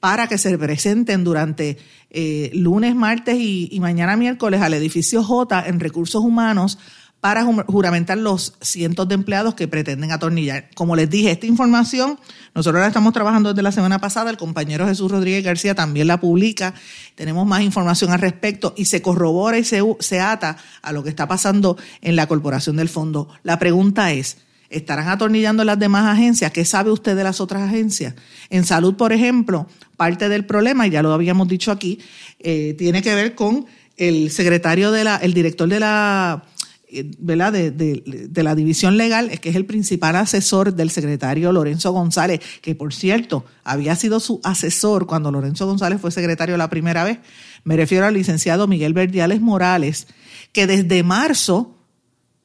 para 0.00 0.26
que 0.26 0.38
se 0.38 0.56
presenten 0.58 1.22
durante 1.24 1.78
eh, 2.10 2.50
lunes, 2.54 2.96
martes 2.96 3.36
y, 3.38 3.68
y 3.70 3.78
mañana 3.80 4.16
miércoles 4.16 4.60
al 4.60 4.74
edificio 4.74 5.22
J 5.22 5.66
en 5.68 5.78
recursos 5.78 6.24
humanos 6.24 6.78
para 7.20 7.44
juramentar 7.44 8.16
los 8.16 8.54
cientos 8.60 9.06
de 9.08 9.14
empleados 9.14 9.54
que 9.54 9.68
pretenden 9.68 10.10
atornillar. 10.10 10.70
Como 10.74 10.96
les 10.96 11.10
dije, 11.10 11.30
esta 11.30 11.46
información 11.46 12.18
nosotros 12.54 12.80
la 12.80 12.88
estamos 12.88 13.12
trabajando 13.12 13.50
desde 13.50 13.62
la 13.62 13.72
semana 13.72 14.00
pasada, 14.00 14.30
el 14.30 14.36
compañero 14.36 14.86
Jesús 14.86 15.10
Rodríguez 15.10 15.44
García 15.44 15.74
también 15.74 16.08
la 16.08 16.18
publica, 16.18 16.74
tenemos 17.14 17.46
más 17.46 17.62
información 17.62 18.10
al 18.10 18.20
respecto 18.20 18.74
y 18.76 18.86
se 18.86 19.02
corrobora 19.02 19.58
y 19.58 19.64
se, 19.64 19.82
se 20.00 20.20
ata 20.20 20.56
a 20.82 20.92
lo 20.92 21.02
que 21.04 21.10
está 21.10 21.28
pasando 21.28 21.76
en 22.00 22.16
la 22.16 22.26
Corporación 22.26 22.76
del 22.76 22.88
Fondo. 22.88 23.28
La 23.44 23.58
pregunta 23.58 24.12
es, 24.12 24.38
¿estarán 24.68 25.08
atornillando 25.08 25.62
las 25.62 25.78
demás 25.78 26.06
agencias? 26.06 26.50
¿Qué 26.50 26.64
sabe 26.64 26.90
usted 26.90 27.16
de 27.16 27.24
las 27.24 27.40
otras 27.40 27.62
agencias? 27.62 28.14
En 28.48 28.64
salud, 28.64 28.96
por 28.96 29.12
ejemplo, 29.12 29.68
parte 29.96 30.28
del 30.28 30.44
problema, 30.44 30.86
y 30.86 30.90
ya 30.90 31.02
lo 31.02 31.12
habíamos 31.12 31.46
dicho 31.46 31.70
aquí, 31.70 32.00
eh, 32.40 32.74
tiene 32.78 33.02
que 33.02 33.14
ver 33.14 33.34
con 33.34 33.66
el 33.96 34.30
secretario 34.30 34.90
de 34.90 35.04
la, 35.04 35.16
el 35.16 35.34
director 35.34 35.68
de 35.68 35.78
la 35.78 36.42
¿verdad? 37.18 37.52
De, 37.52 37.70
de, 37.70 38.28
de, 38.28 38.42
la 38.42 38.54
división 38.54 38.96
legal, 38.96 39.30
es 39.30 39.40
que 39.40 39.50
es 39.50 39.56
el 39.56 39.66
principal 39.66 40.16
asesor 40.16 40.74
del 40.74 40.90
secretario 40.90 41.52
Lorenzo 41.52 41.92
González, 41.92 42.40
que 42.62 42.74
por 42.74 42.92
cierto 42.92 43.44
había 43.64 43.94
sido 43.96 44.20
su 44.20 44.40
asesor 44.44 45.06
cuando 45.06 45.30
Lorenzo 45.30 45.66
González 45.66 46.00
fue 46.00 46.10
secretario 46.10 46.56
la 46.56 46.70
primera 46.70 47.04
vez. 47.04 47.18
Me 47.64 47.76
refiero 47.76 48.06
al 48.06 48.14
licenciado 48.14 48.66
Miguel 48.66 48.94
Verdiales 48.94 49.40
Morales, 49.40 50.06
que 50.52 50.66
desde 50.66 51.02
marzo 51.02 51.76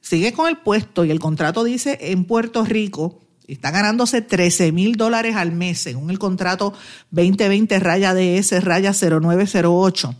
sigue 0.00 0.32
con 0.32 0.48
el 0.48 0.58
puesto 0.58 1.04
y 1.04 1.10
el 1.10 1.18
contrato 1.18 1.64
dice 1.64 1.98
en 2.00 2.24
Puerto 2.24 2.64
Rico, 2.64 3.20
está 3.48 3.70
ganándose 3.70 4.22
13 4.22 4.72
mil 4.72 4.96
dólares 4.96 5.36
al 5.36 5.52
mes, 5.52 5.80
según 5.80 6.10
el 6.10 6.18
contrato 6.18 6.72
2020 7.10 7.78
raya 7.80 8.14
DS 8.14 8.62
raya 8.62 8.92
0908 8.92 10.14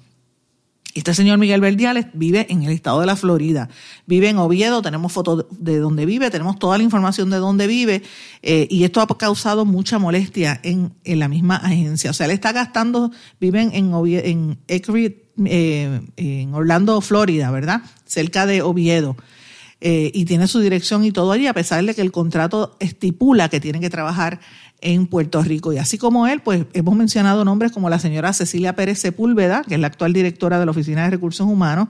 este 0.99 1.15
señor 1.15 1.39
Miguel 1.39 1.61
Verdiales 1.61 2.07
vive 2.13 2.47
en 2.49 2.63
el 2.63 2.73
estado 2.73 3.01
de 3.01 3.07
la 3.07 3.17
Florida, 3.17 3.69
vive 4.07 4.29
en 4.29 4.39
Oviedo, 4.39 4.83
tenemos 4.83 5.13
fotos 5.13 5.47
de 5.51 5.79
dónde 5.79 6.07
vive, 6.07 6.31
tenemos 6.31 6.59
toda 6.59 6.79
la 6.79 6.85
información 6.85 7.31
de 7.31 7.37
dónde 7.37 7.67
vive 7.67 8.03
eh, 8.43 8.67
y 8.71 8.85
esto 8.85 9.01
ha 9.01 9.07
causado 9.19 9.65
mucha 9.65 9.99
molestia 9.99 10.61
en, 10.63 10.93
en, 11.05 11.19
la 11.19 11.29
misma 11.29 11.57
agencia. 11.57 12.11
O 12.11 12.15
sea, 12.15 12.27
él 12.27 12.33
está 12.33 12.53
gastando, 12.53 13.11
viven 13.41 13.71
en, 13.75 13.93
en, 14.17 14.59
eh, 15.45 16.01
en 16.17 16.55
Orlando, 16.55 17.01
Florida, 17.01 17.51
¿verdad? 17.51 17.83
Cerca 18.05 18.47
de 18.47 18.63
Oviedo. 18.63 19.17
Eh, 19.83 20.11
y 20.15 20.25
tiene 20.25 20.49
su 20.49 20.61
dirección 20.61 21.05
y 21.05 21.13
todo 21.13 21.33
allí, 21.33 21.47
a 21.47 21.53
pesar 21.53 21.85
de 21.85 21.95
que 21.95 22.01
el 22.01 22.11
contrato 22.11 22.77
estipula 22.81 23.51
que 23.51 23.61
tiene 23.61 23.79
que 23.79 23.91
trabajar 23.91 24.41
en 24.81 25.07
Puerto 25.07 25.43
Rico. 25.43 25.73
Y 25.73 25.79
así 25.79 25.99
como 25.99 26.27
él, 26.27 26.41
pues 26.41 26.67
hemos 26.73 26.97
mencionado 26.97 27.45
nombres 27.45 27.73
como 27.73 27.91
la 27.91 27.99
señora 27.99 28.33
Cecilia 28.33 28.77
Pérez 28.77 28.99
Sepúlveda, 28.99 29.62
que 29.67 29.75
es 29.75 29.81
la 29.81 29.87
actual 29.87 30.12
directora 30.12 30.59
de 30.59 30.65
la 30.65 30.71
Oficina 30.71 31.05
de 31.05 31.11
Recursos 31.11 31.47
Humanos, 31.47 31.89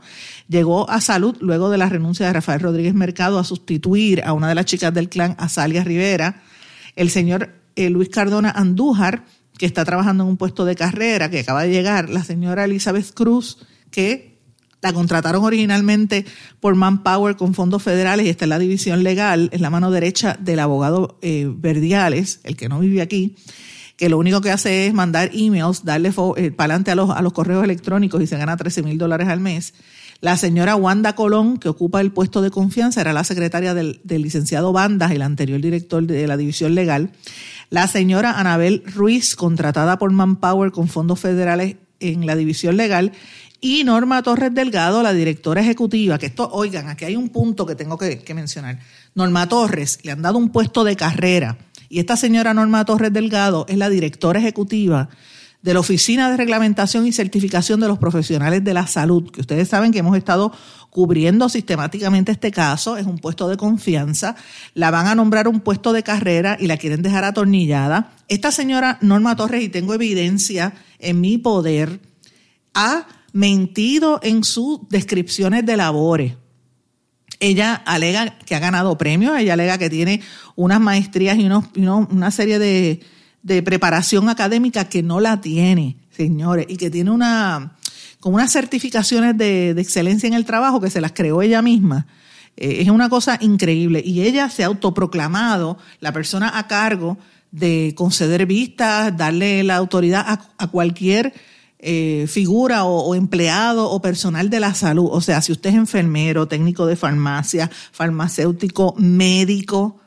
llegó 0.49 0.89
a 0.89 1.01
salud 1.01 1.37
luego 1.41 1.71
de 1.71 1.79
la 1.79 1.89
renuncia 1.89 2.27
de 2.27 2.33
Rafael 2.33 2.61
Rodríguez 2.61 2.95
Mercado 2.95 3.39
a 3.39 3.45
sustituir 3.45 4.23
a 4.25 4.33
una 4.33 4.49
de 4.49 4.55
las 4.55 4.67
chicas 4.67 4.95
del 4.95 5.09
clan, 5.09 5.35
Azalia 5.39 5.85
Rivera. 5.85 6.43
El 6.95 7.11
señor 7.11 7.51
eh, 7.75 7.91
Luis 7.91 8.09
Cardona 8.09 8.51
Andújar, 8.51 9.25
que 9.59 9.67
está 9.67 9.85
trabajando 9.85 10.25
en 10.25 10.31
un 10.31 10.37
puesto 10.37 10.65
de 10.65 10.77
carrera, 10.77 11.31
que 11.31 11.41
acaba 11.41 11.63
de 11.63 11.71
llegar, 11.71 12.09
la 12.11 12.25
señora 12.25 12.65
Elizabeth 12.65 13.13
Cruz, 13.15 13.59
que 13.91 14.36
la 14.83 14.93
contrataron 14.93 15.45
originalmente 15.45 16.25
por 16.61 16.75
Manpower 16.75 17.37
con 17.37 17.55
fondos 17.55 17.83
federales 17.83 18.27
y 18.27 18.29
está 18.29 18.45
en 18.45 18.51
la 18.51 18.59
división 18.59 19.03
legal, 19.03 19.49
es 19.53 19.61
la 19.61 19.71
mano 19.71 19.91
derecha 19.91 20.37
del 20.41 20.61
abogado 20.61 21.19
eh, 21.23 21.51
Verdiales, 21.51 22.41
el 22.45 22.57
que 22.57 22.69
no 22.69 22.79
vive 22.79 23.01
aquí, 23.03 23.37
que 23.97 24.09
lo 24.09 24.19
único 24.19 24.41
que 24.41 24.51
hace 24.51 24.87
es 24.87 24.95
mandar 24.95 25.31
emails, 25.33 25.85
darle 25.85 26.11
eh, 26.37 26.51
para 26.51 26.75
adelante 26.75 26.91
a 26.91 26.95
los, 26.95 27.11
a 27.11 27.23
los 27.23 27.33
correos 27.33 27.65
electrónicos 27.65 28.23
y 28.23 28.27
se 28.27 28.37
gana 28.37 28.57
13 28.57 28.83
mil 28.83 28.99
dólares 28.99 29.29
al 29.29 29.41
mes. 29.41 29.75
La 30.21 30.37
señora 30.37 30.77
Wanda 30.77 31.15
Colón, 31.15 31.59
que 31.59 31.69
ocupa 31.69 32.01
el 32.01 32.11
puesto 32.11 32.41
de 32.41 32.51
confianza, 32.51 33.03
era 33.03 33.13
la 33.13 33.25
secretaria 33.25 33.75
del, 33.75 34.01
del 34.03 34.23
licenciado 34.23 34.73
Bandas, 34.73 35.13
el 35.13 35.21
anterior 35.21 35.61
director 35.61 36.07
de 36.07 36.27
la 36.27 36.37
división 36.37 36.75
legal. 36.75 37.11
La 37.69 37.87
señora 37.87 38.39
Anabel 38.39 38.83
Ruiz, 38.87 39.37
contratada 39.37 39.99
por 39.99 40.13
Manpower 40.13 40.71
con 40.71 40.89
fondos 40.89 41.21
federales 41.21 41.77
en 42.01 42.27
la 42.27 42.37
división 42.37 42.77
legal 42.77 43.13
y 43.61 43.85
Norma 43.85 44.23
Torres 44.23 44.55
Delgado, 44.55 45.03
la 45.03 45.13
directora 45.13 45.61
ejecutiva, 45.61 46.19
que 46.19 46.27
esto, 46.27 46.49
oigan, 46.53 46.89
aquí 46.89 47.05
hay 47.05 47.17
un 47.17 47.31
punto 47.31 47.67
que 47.67 47.75
tengo 47.75 47.99
que, 47.99 48.23
mencionar. 48.35 48.79
Norma 49.15 49.49
Torres 49.49 49.99
le 50.03 50.13
han 50.13 50.23
dado 50.23 50.39
un 50.39 50.51
puesto 50.51 50.85
de 50.85 50.97
carrera 50.97 51.59
y 51.89 52.01
esta 52.01 52.17
señora 52.17 52.55
Norma 52.55 52.85
Torres 52.85 53.13
Delgado 53.13 53.65
es 53.69 53.77
la 53.77 53.89
directora 53.89 54.41
ejecutiva 54.41 55.09
de 55.63 55.75
la 55.75 55.81
Oficina 55.81 56.31
de 56.31 56.37
Reglamentación 56.37 57.07
y 57.07 57.13
Certificación 57.13 57.81
de 57.81 57.89
los 57.89 57.99
Profesionales 57.99 58.63
de 58.63 58.75
la 58.75 58.87
Salud, 58.87 59.31
que 59.31 59.41
ustedes 59.41 59.69
saben 59.69 59.91
que 59.91 59.99
hemos 59.99 60.17
estado 60.17 60.53
cubriendo 60.91 61.49
sistemáticamente 61.49 62.33
este 62.33 62.51
caso, 62.51 62.97
es 62.97 63.07
un 63.07 63.19
puesto 63.19 63.49
de 63.49 63.57
confianza, 63.57 64.37
la 64.75 64.91
van 64.91 65.09
a 65.09 65.15
nombrar 65.15 65.49
un 65.49 65.61
puesto 65.61 65.93
de 65.93 66.03
carrera 66.03 66.57
y 66.61 66.67
la 66.67 66.77
quieren 66.77 67.03
dejar 67.03 67.25
atornillada. 67.25 68.13
Esta 68.29 68.53
señora 68.53 68.99
Norma 69.01 69.35
Torres, 69.35 69.63
y 69.63 69.69
tengo 69.69 69.93
evidencia 69.93 70.73
en 70.99 71.21
mi 71.21 71.37
poder, 71.37 72.01
ha 72.75 73.07
mentido 73.37 74.19
en 74.23 74.45
sus 74.45 74.89
descripciones 74.89 75.67
de 75.67 75.77
labores. 75.77 76.35
Ella 77.39 77.75
alega 77.75 78.39
que 78.39 78.55
ha 78.55 78.61
ganado 78.61 78.97
premios, 78.97 79.39
ella 79.39 79.53
alega 79.53 79.77
que 79.77 79.91
tiene 79.91 80.23
unas 80.55 80.81
maestrías 80.81 81.37
y, 81.39 81.47
una 81.77 82.31
serie 82.31 82.59
de, 82.59 83.01
de 83.43 83.63
preparación 83.63 84.31
académica 84.31 84.89
que 84.89 85.03
no 85.03 85.21
la 85.21 85.41
tiene, 85.43 85.99
señores, 86.11 86.67
y 86.69 86.79
que 86.79 86.91
tiene 86.91 87.11
una, 87.11 87.77
con 88.21 88.33
unas 88.35 88.51
certificaciones 88.51 89.37
de, 89.37 89.71
excelencia 89.71 90.27
en 90.27 90.35
el 90.35 90.47
trabajo 90.47 90.81
que 90.81 90.91
se 90.91 91.01
las 91.03 91.13
creó 91.13 91.43
ella 91.43 91.61
misma. 91.61 92.07
Eh, 92.57 92.79
es 92.81 92.89
una 92.89 93.11
cosa 93.11 93.39
increíble. 93.41 94.03
Y 94.05 94.23
ella 94.23 94.49
se 94.49 94.65
ha 94.65 94.67
autoproclamado 94.67 95.79
la 96.01 96.13
persona 96.13 96.59
a 96.59 96.67
cargo 96.67 97.19
de 97.53 97.95
conceder 97.97 98.47
vistas, 98.47 99.17
darle 99.17 99.63
la 99.63 99.77
autoridad 99.77 100.41
a, 100.59 100.67
cualquier 100.69 101.35
eh, 101.89 102.27
figura 102.27 102.83
o, 102.83 103.15
empleado 103.15 103.89
o 103.89 104.03
personal 104.03 104.51
de 104.51 104.59
la 104.59 104.75
salud. 104.75 105.09
O 105.13 105.21
sea, 105.21 105.41
si 105.41 105.53
usted 105.53 105.71
es 105.71 105.77
enfermero, 105.77 106.49
técnico 106.49 106.85
de 106.85 106.97
farmacia, 106.97 107.71
farmacéutico, 107.93 108.97
médico, 108.99 110.01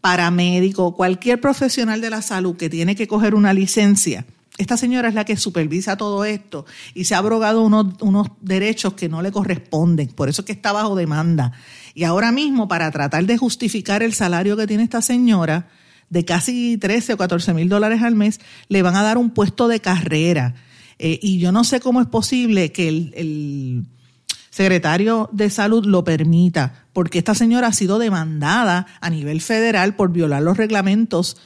paramédico, 0.00 0.96
cualquier 0.96 1.40
profesional 1.40 2.00
de 2.00 2.10
la 2.10 2.20
salud 2.20 2.56
que 2.56 2.68
tiene 2.68 2.96
que 2.96 3.06
coger 3.06 3.36
una 3.36 3.52
licencia, 3.52 4.26
esta 4.58 4.76
señora 4.76 5.08
es 5.08 5.14
la 5.14 5.24
que 5.24 5.36
supervisa 5.36 5.96
todo 5.96 6.24
esto 6.24 6.66
y 6.94 7.04
se 7.04 7.14
ha 7.14 7.18
abrogado 7.18 7.62
unos, 7.62 7.94
unos 8.00 8.26
derechos 8.40 8.94
que 8.94 9.08
no 9.08 9.22
le 9.22 9.30
corresponden. 9.30 10.08
Por 10.08 10.28
eso 10.28 10.42
es 10.42 10.46
que 10.46 10.52
está 10.52 10.72
bajo 10.72 10.96
demanda. 10.96 11.52
Y 11.94 12.02
ahora 12.02 12.32
mismo, 12.32 12.66
para 12.66 12.90
tratar 12.90 13.24
de 13.24 13.38
justificar 13.38 14.02
el 14.02 14.14
salario 14.14 14.56
que 14.56 14.66
tiene 14.66 14.82
esta 14.82 15.00
señora, 15.00 15.68
de 16.08 16.24
casi 16.24 16.76
13 16.76 17.12
o 17.12 17.16
14 17.16 17.54
mil 17.54 17.68
dólares 17.68 18.02
al 18.02 18.16
mes, 18.16 18.40
le 18.68 18.82
van 18.82 18.96
a 18.96 19.04
dar 19.04 19.16
un 19.16 19.30
puesto 19.30 19.68
de 19.68 19.78
carrera. 19.78 20.56
Eh, 21.02 21.18
y 21.22 21.38
yo 21.38 21.50
no 21.50 21.64
sé 21.64 21.80
cómo 21.80 22.00
es 22.00 22.06
posible 22.06 22.72
que 22.72 22.88
el 22.88 23.86
secretario 24.50 25.30
de 25.32 25.48
salud 25.48 25.86
lo 25.86 26.04
permita, 26.04 26.84
porque 26.92 27.18
esta 27.18 27.34
señora 27.34 27.68
ha 27.68 27.72
sido 27.72 27.98
demandada 27.98 28.86
a 29.00 29.08
nivel 29.08 29.40
federal 29.40 29.96
por 29.96 30.12
violar 30.12 30.42
los 30.42 30.56
reglamentos 30.56 31.36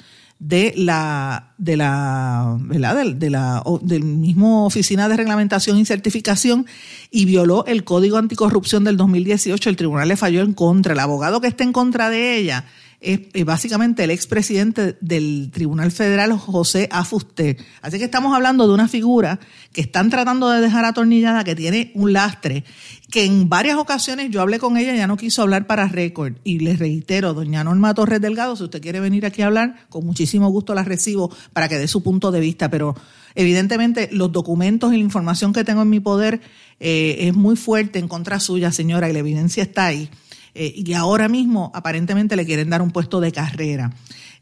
de 0.40 0.74
la 0.76 1.54
de 1.58 1.76
la 1.76 2.56
¿verdad? 2.60 3.04
De, 3.14 3.30
la 3.30 3.62
del 3.82 4.04
mismo 4.04 4.66
oficina 4.66 5.08
de 5.08 5.16
reglamentación 5.16 5.78
y 5.78 5.84
certificación 5.84 6.66
y 7.10 7.24
violó 7.24 7.64
el 7.66 7.84
código 7.84 8.16
anticorrupción 8.16 8.82
del 8.84 8.96
2018 8.96 9.70
el 9.70 9.76
tribunal 9.76 10.08
le 10.08 10.16
falló 10.16 10.42
en 10.42 10.52
contra 10.52 10.92
el 10.92 10.98
abogado 10.98 11.40
que 11.40 11.46
está 11.46 11.62
en 11.62 11.72
contra 11.72 12.10
de 12.10 12.36
ella 12.36 12.64
es, 13.04 13.44
básicamente 13.44 14.04
el 14.04 14.10
expresidente 14.10 14.96
del 15.00 15.50
Tribunal 15.52 15.90
Federal, 15.90 16.32
José 16.38 16.88
Afusté. 16.90 17.56
Así 17.82 17.98
que 17.98 18.04
estamos 18.04 18.34
hablando 18.34 18.66
de 18.66 18.74
una 18.74 18.88
figura 18.88 19.38
que 19.72 19.82
están 19.82 20.10
tratando 20.10 20.50
de 20.50 20.60
dejar 20.60 20.84
atornillada, 20.84 21.44
que 21.44 21.54
tiene 21.54 21.92
un 21.94 22.12
lastre, 22.12 22.64
que 23.10 23.24
en 23.24 23.48
varias 23.48 23.76
ocasiones 23.76 24.30
yo 24.30 24.40
hablé 24.40 24.58
con 24.58 24.76
ella, 24.76 24.94
ya 24.94 25.06
no 25.06 25.16
quiso 25.16 25.42
hablar 25.42 25.66
para 25.66 25.86
récord. 25.88 26.34
Y 26.44 26.60
les 26.60 26.78
reitero, 26.78 27.34
doña 27.34 27.62
Norma 27.62 27.94
Torres 27.94 28.20
Delgado, 28.20 28.56
si 28.56 28.64
usted 28.64 28.80
quiere 28.80 29.00
venir 29.00 29.26
aquí 29.26 29.42
a 29.42 29.46
hablar, 29.46 29.86
con 29.88 30.06
muchísimo 30.06 30.48
gusto 30.48 30.74
la 30.74 30.84
recibo 30.84 31.30
para 31.52 31.68
que 31.68 31.78
dé 31.78 31.88
su 31.88 32.02
punto 32.02 32.30
de 32.30 32.40
vista, 32.40 32.70
pero 32.70 32.94
evidentemente 33.34 34.08
los 34.12 34.32
documentos 34.32 34.92
y 34.92 34.96
la 34.96 35.02
información 35.02 35.52
que 35.52 35.64
tengo 35.64 35.82
en 35.82 35.90
mi 35.90 36.00
poder 36.00 36.40
eh, 36.80 37.16
es 37.20 37.34
muy 37.34 37.56
fuerte 37.56 37.98
en 37.98 38.08
contra 38.08 38.40
suya, 38.40 38.72
señora, 38.72 39.08
y 39.10 39.12
la 39.12 39.18
evidencia 39.18 39.62
está 39.62 39.86
ahí. 39.86 40.08
Eh, 40.54 40.72
y 40.76 40.92
ahora 40.92 41.28
mismo 41.28 41.72
aparentemente 41.74 42.36
le 42.36 42.46
quieren 42.46 42.70
dar 42.70 42.82
un 42.82 42.90
puesto 42.90 43.20
de 43.20 43.32
carrera. 43.32 43.92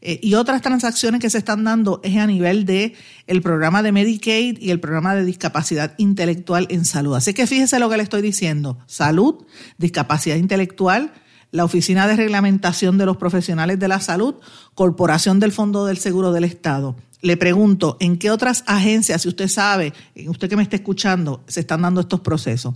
Eh, 0.05 0.19
y 0.21 0.33
otras 0.33 0.61
transacciones 0.61 1.21
que 1.21 1.29
se 1.29 1.37
están 1.37 1.63
dando 1.63 2.01
es 2.03 2.17
a 2.17 2.27
nivel 2.27 2.65
de 2.65 2.93
el 3.25 3.41
programa 3.41 3.81
de 3.81 3.93
Medicaid 3.93 4.57
y 4.61 4.71
el 4.71 4.81
programa 4.81 5.15
de 5.15 5.23
discapacidad 5.23 5.93
intelectual 5.97 6.67
en 6.69 6.83
salud. 6.83 7.15
Así 7.15 7.33
que 7.33 7.47
fíjese 7.47 7.79
lo 7.79 7.89
que 7.89 7.97
le 7.97 8.03
estoy 8.03 8.21
diciendo. 8.21 8.77
Salud, 8.85 9.45
discapacidad 9.77 10.35
intelectual, 10.35 11.13
la 11.51 11.63
Oficina 11.63 12.05
de 12.07 12.17
Reglamentación 12.17 12.97
de 12.97 13.05
los 13.05 13.15
Profesionales 13.15 13.79
de 13.79 13.87
la 13.87 14.01
Salud, 14.01 14.35
Corporación 14.75 15.39
del 15.39 15.53
Fondo 15.53 15.85
del 15.85 15.97
Seguro 15.97 16.33
del 16.33 16.43
Estado. 16.43 16.97
Le 17.21 17.37
pregunto, 17.37 17.95
¿en 18.01 18.17
qué 18.17 18.29
otras 18.29 18.65
agencias, 18.67 19.21
si 19.21 19.29
usted 19.29 19.47
sabe, 19.47 19.93
usted 20.27 20.49
que 20.49 20.57
me 20.57 20.63
está 20.63 20.75
escuchando, 20.75 21.43
se 21.47 21.61
están 21.61 21.81
dando 21.81 22.01
estos 22.01 22.19
procesos? 22.19 22.75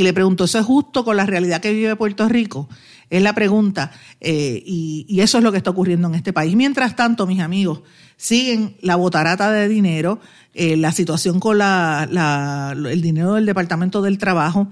Y 0.00 0.02
le 0.02 0.14
pregunto, 0.14 0.44
¿eso 0.44 0.58
es 0.58 0.64
justo 0.64 1.04
con 1.04 1.18
la 1.18 1.26
realidad 1.26 1.60
que 1.60 1.74
vive 1.74 1.94
Puerto 1.94 2.26
Rico? 2.26 2.70
Es 3.10 3.20
la 3.20 3.34
pregunta. 3.34 3.90
Eh, 4.18 4.62
y, 4.64 5.20
eso 5.20 5.36
es 5.36 5.44
lo 5.44 5.52
que 5.52 5.58
está 5.58 5.68
ocurriendo 5.68 6.08
en 6.08 6.14
este 6.14 6.32
país. 6.32 6.56
Mientras 6.56 6.96
tanto, 6.96 7.26
mis 7.26 7.40
amigos, 7.40 7.82
siguen 8.16 8.78
la 8.80 8.96
botarata 8.96 9.52
de 9.52 9.68
dinero, 9.68 10.18
eh, 10.54 10.78
la 10.78 10.92
situación 10.92 11.38
con 11.38 11.58
la, 11.58 12.74
el 12.74 13.02
dinero 13.02 13.34
del 13.34 13.44
Departamento 13.44 14.00
del 14.00 14.16
Trabajo. 14.16 14.68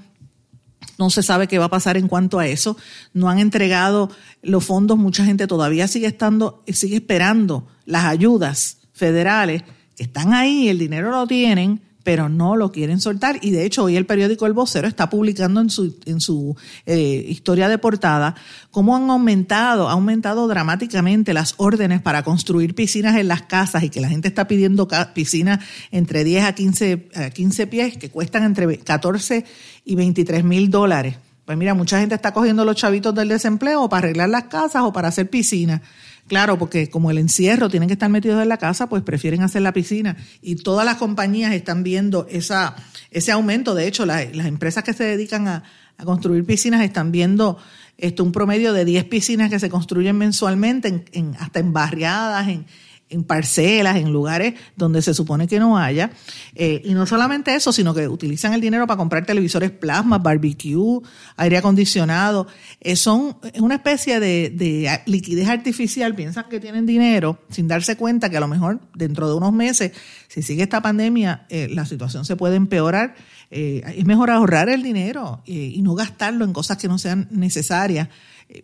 No 0.97 1.11
se 1.11 1.23
sabe 1.23 1.47
qué 1.47 1.59
va 1.59 1.67
a 1.67 1.71
pasar 1.71 1.99
en 1.99 2.09
cuanto 2.09 2.39
a 2.39 2.47
eso. 2.47 2.79
No 3.13 3.29
han 3.29 3.39
entregado 3.39 4.11
los 4.41 4.65
fondos. 4.65 4.97
Mucha 4.97 5.27
gente 5.27 5.47
todavía 5.47 5.89
sigue 5.89 6.07
estando, 6.07 6.65
sigue 6.69 6.97
esperando 6.97 7.69
las 7.85 8.07
ayudas 8.07 8.79
federales 8.95 9.63
que 9.95 10.05
están 10.05 10.33
ahí, 10.33 10.71
el 10.71 10.79
dinero 10.79 11.11
lo 11.11 11.27
tienen, 11.27 11.83
pero 12.09 12.31
no 12.31 12.57
lo 12.57 12.73
quieren 12.73 13.03
soltar. 13.03 13.39
Y 13.43 13.51
de 13.51 13.67
hecho, 13.67 13.85
hoy 13.85 13.95
el 13.95 14.07
periódico 14.07 14.47
El 14.47 14.55
Vocero 14.55 14.89
está 14.89 15.11
publicando 15.11 15.61
en 15.61 15.69
su, 15.69 15.95
en 16.07 16.23
su 16.23 16.57
eh, 16.87 17.27
historia 17.29 17.69
de 17.69 17.77
portada 17.77 18.35
cómo 18.71 18.97
han 18.97 19.11
aumentado, 19.11 19.91
ha 19.91 19.93
aumentado 19.93 20.49
dramáticamente 20.49 21.35
las 21.35 21.53
órdenes 21.59 22.01
para 22.01 22.23
construir 22.23 22.75
piscinas 22.75 23.19
en 23.19 23.29
las 23.29 23.43
casas 23.43 23.83
y 23.83 23.91
que 23.91 24.01
la 24.01 24.09
gente 24.09 24.27
está 24.27 24.49
pidiendo 24.49 24.89
piscinas 25.13 25.63
entre 25.91 26.25
10 26.25 26.45
a 26.45 26.55
15, 26.55 27.09
a 27.15 27.29
15 27.29 27.67
pies 27.67 27.99
que 27.99 28.09
cuestan 28.09 28.45
entre 28.45 28.79
14 28.79 29.45
y 29.85 29.95
23 29.95 30.45
mil 30.45 30.71
dólares. 30.71 31.17
Pues 31.45 31.59
mira, 31.59 31.75
mucha 31.75 32.01
gente 32.01 32.15
está 32.15 32.33
cogiendo 32.33 32.65
los 32.65 32.77
chavitos 32.77 33.15
del 33.15 33.29
desempleo 33.29 33.87
para 33.91 34.07
arreglar 34.07 34.31
las 34.31 34.45
casas 34.45 34.81
o 34.83 34.95
para 34.95 35.09
hacer 35.09 35.29
piscinas. 35.29 35.83
Claro, 36.29 36.59
porque 36.59 36.91
como 36.91 37.11
el 37.11 37.19
encierro 37.19 37.71
tienen 37.71 37.89
que 37.89 37.95
estar 37.95 38.11
metidos 38.11 38.43
en 38.43 38.49
la 38.49 38.59
casa, 38.59 38.89
pues 38.89 39.03
prefieren 39.03 39.43
hacer 39.43 39.63
la 39.63 39.73
piscina. 39.73 40.17
Y 40.43 40.57
todas 40.57 40.85
las 40.85 40.97
compañías 40.97 41.53
están 41.53 41.83
viendo 41.83 42.27
esa, 42.31 42.77
ese 43.11 43.33
aumento. 43.33 43.75
De 43.75 43.89
hecho, 43.89 44.05
las 44.05 44.27
empresas 44.47 44.85
que 44.85 44.93
se 44.93 45.05
dedican 45.05 45.49
a, 45.49 45.65
construir 46.05 46.45
piscinas 46.45 46.83
están 46.83 47.11
viendo 47.11 47.59
esto, 47.97 48.23
un 48.23 48.31
promedio 48.31 48.73
de 48.73 48.85
10 48.85 49.07
piscinas 49.07 49.51
que 49.51 49.59
se 49.59 49.69
construyen 49.69 50.17
mensualmente, 50.17 51.05
en, 51.11 51.35
hasta 51.41 51.59
en 51.59 51.73
barriadas, 51.73 52.47
en, 52.47 52.67
en 53.11 53.25
parcelas, 53.25 53.97
en 53.97 54.13
lugares 54.13 54.55
donde 54.77 55.03
se 55.03 55.15
supone 55.15 55.47
que 55.47 55.59
no 55.59 55.79
haya. 55.79 56.11
Eh, 56.55 56.83
y 56.85 56.95
no 56.95 57.07
solamente 57.07 57.55
eso, 57.55 57.73
sino 57.73 57.95
que 57.95 58.09
utilizan 58.09 58.53
el 58.53 58.61
dinero 58.61 58.87
para 58.87 58.99
comprar 58.99 59.25
televisores 59.25 59.71
plasma, 59.71 60.19
barbecue, 60.19 61.01
aire 61.37 61.57
acondicionado. 61.57 62.47
Eh, 62.81 62.97
son, 62.97 63.37
una 63.61 63.77
especie 63.77 64.21
de, 64.21 65.01
liquidez 65.07 65.49
artificial. 65.49 66.15
Piensan 66.15 66.49
que 66.49 66.61
tienen 66.61 66.87
dinero 66.87 67.39
sin 67.51 67.69
darse 67.69 67.97
cuenta 67.97 68.31
que 68.31 68.37
a 68.37 68.41
lo 68.41 68.49
mejor 68.49 68.81
dentro 68.95 69.29
de 69.29 69.35
unos 69.35 69.53
meses, 69.53 69.93
si 70.29 70.43
sigue 70.43 70.63
esta 70.63 70.83
pandemia, 70.83 71.47
eh, 71.49 71.69
la 71.71 71.87
situación 71.87 72.25
se 72.25 72.37
puede 72.37 72.57
empeorar. 72.57 73.15
es 73.51 74.05
mejor 74.05 74.31
ahorrar 74.31 74.69
el 74.69 74.83
dinero 74.83 75.41
y 75.47 75.81
no 75.81 75.95
gastarlo 75.95 76.45
en 76.45 76.53
cosas 76.53 76.77
que 76.77 76.87
no 76.87 76.99
sean 76.99 77.29
necesarias, 77.31 78.09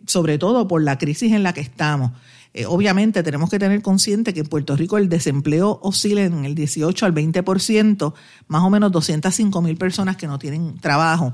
sobre 0.05 0.37
todo 0.37 0.67
por 0.67 0.83
la 0.83 0.99
crisis 0.99 1.33
en 1.33 1.41
la 1.41 1.53
que 1.53 1.61
estamos. 1.61 2.11
Eh, 2.57 2.65
obviamente 2.65 3.21
tenemos 3.21 3.49
que 3.49 3.59
tener 3.59 3.81
consciente 3.81 4.33
que 4.33 4.39
en 4.39 4.45
Puerto 4.45 4.77
Rico 4.77 4.97
el 4.97 5.09
desempleo 5.09 5.77
oscila 5.83 6.21
en 6.21 6.45
el 6.45 6.55
18 6.55 7.05
al 7.05 7.13
20%, 7.13 8.13
más 8.47 8.63
o 8.63 8.69
menos 8.69 8.93
205 8.93 9.61
mil 9.61 9.75
personas 9.75 10.15
que 10.15 10.25
no 10.25 10.39
tienen 10.39 10.79
trabajo. 10.79 11.33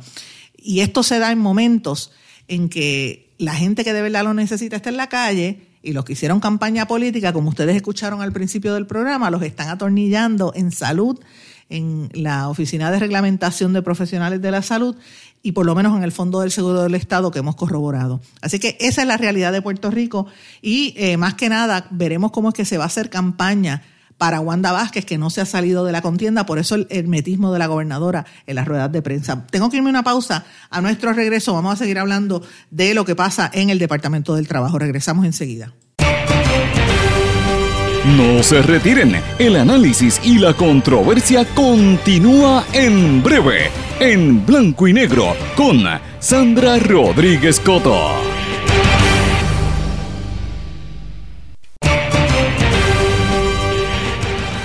Y 0.58 0.80
esto 0.80 1.04
se 1.04 1.20
da 1.20 1.32
en 1.32 1.38
momentos 1.38 2.12
en 2.48 2.70
que 2.70 3.36
la 3.38 3.54
gente 3.54 3.84
que 3.84 3.94
de 3.94 4.02
verdad 4.02 4.24
lo 4.24 4.34
necesita 4.34 4.76
está 4.76 4.90
en 4.90 4.98
la 4.98 5.10
calle 5.10 5.68
y 5.84 5.94
los 5.94 6.06
que 6.06 6.14
hicieron 6.14 6.40
campaña 6.40 6.88
política, 6.88 7.32
como 7.34 7.50
ustedes 7.50 7.76
escucharon 7.76 8.24
al 8.24 8.32
principio 8.32 8.74
del 8.74 8.88
programa, 8.88 9.30
los 9.30 9.44
están 9.44 9.70
atornillando 9.70 10.54
en 10.56 10.72
salud, 10.72 11.20
en 11.70 12.10
la 12.14 12.50
Oficina 12.50 12.90
de 12.90 12.98
Reglamentación 12.98 13.74
de 13.74 13.84
Profesionales 13.84 14.42
de 14.42 14.50
la 14.50 14.64
Salud 14.64 14.96
y 15.44 15.54
por 15.54 15.66
lo 15.66 15.76
menos 15.76 15.98
en 15.98 16.04
el 16.04 16.12
Fondo 16.12 16.42
del 16.42 16.52
Seguro 16.52 16.84
del 16.84 16.96
Estado 16.96 17.32
que 17.32 17.40
hemos 17.40 17.56
corroborado. 17.56 18.22
Así 18.42 18.60
que 18.60 18.78
esa 18.80 19.02
es 19.02 19.08
la 19.08 19.18
realidad 19.18 19.52
de 19.52 19.62
Puerto 19.62 19.92
Rico 19.92 20.28
y 20.62 20.94
eh, 20.98 21.18
más 21.18 21.34
que 21.34 21.50
nada 21.50 21.88
veremos 21.92 22.32
cómo 22.32 22.50
es 22.50 22.56
que 22.56 22.66
se 22.66 22.78
va 22.78 22.86
a 22.86 22.88
hacer 22.88 23.10
campaña 23.10 23.84
para 24.22 24.40
Wanda 24.40 24.72
Vázquez, 24.72 25.04
que 25.04 25.18
no 25.18 25.32
se 25.32 25.42
ha 25.42 25.48
salido 25.48 25.84
de 25.84 25.92
la 25.92 26.04
contienda, 26.04 26.46
por 26.46 26.60
eso 26.60 26.76
el 26.76 26.86
hermetismo 26.92 27.52
de 27.52 27.58
la 27.58 27.66
gobernadora 27.66 28.28
en 28.46 28.56
las 28.56 28.68
ruedas 28.68 28.92
de 28.92 29.02
prensa. 29.02 29.48
Tengo 29.50 29.72
que 29.72 29.78
irme 29.78 29.90
una 29.90 30.04
pausa. 30.04 30.46
A 30.70 30.80
nuestro 30.80 31.12
regreso 31.12 31.56
vamos 31.56 31.74
a 31.74 31.78
seguir 31.78 31.98
hablando 31.98 32.44
de 32.70 32.94
lo 32.94 33.04
que 33.04 33.16
pasa 33.16 33.50
en 33.52 33.72
el 33.72 33.80
Departamento 33.80 34.36
del 34.36 34.48
Trabajo. 34.48 34.78
Regresamos 34.78 35.26
enseguida. 35.26 35.74
No 38.06 38.44
se 38.44 38.62
retiren, 38.62 39.16
el 39.40 39.56
análisis 39.56 40.20
y 40.24 40.38
la 40.40 40.54
controversia 40.54 41.46
continúa 41.54 42.66
en 42.74 43.24
breve, 43.24 43.72
en 44.02 44.44
blanco 44.44 44.88
y 44.88 44.94
negro, 44.94 45.36
con 45.56 45.84
Sandra 46.18 46.80
Rodríguez 46.80 47.60
Coto. 47.60 48.10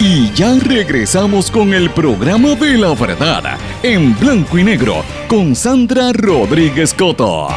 Y 0.01 0.33
ya 0.33 0.55
regresamos 0.59 1.51
con 1.51 1.75
el 1.75 1.91
programa 1.91 2.55
de 2.55 2.79
la 2.79 2.95
verdad, 2.95 3.59
en 3.83 4.19
blanco 4.19 4.59
y 4.59 4.65
negro, 4.65 5.05
con 5.29 5.55
Sandra 5.55 6.15
Rodríguez 6.15 6.95
Coto. 6.95 7.49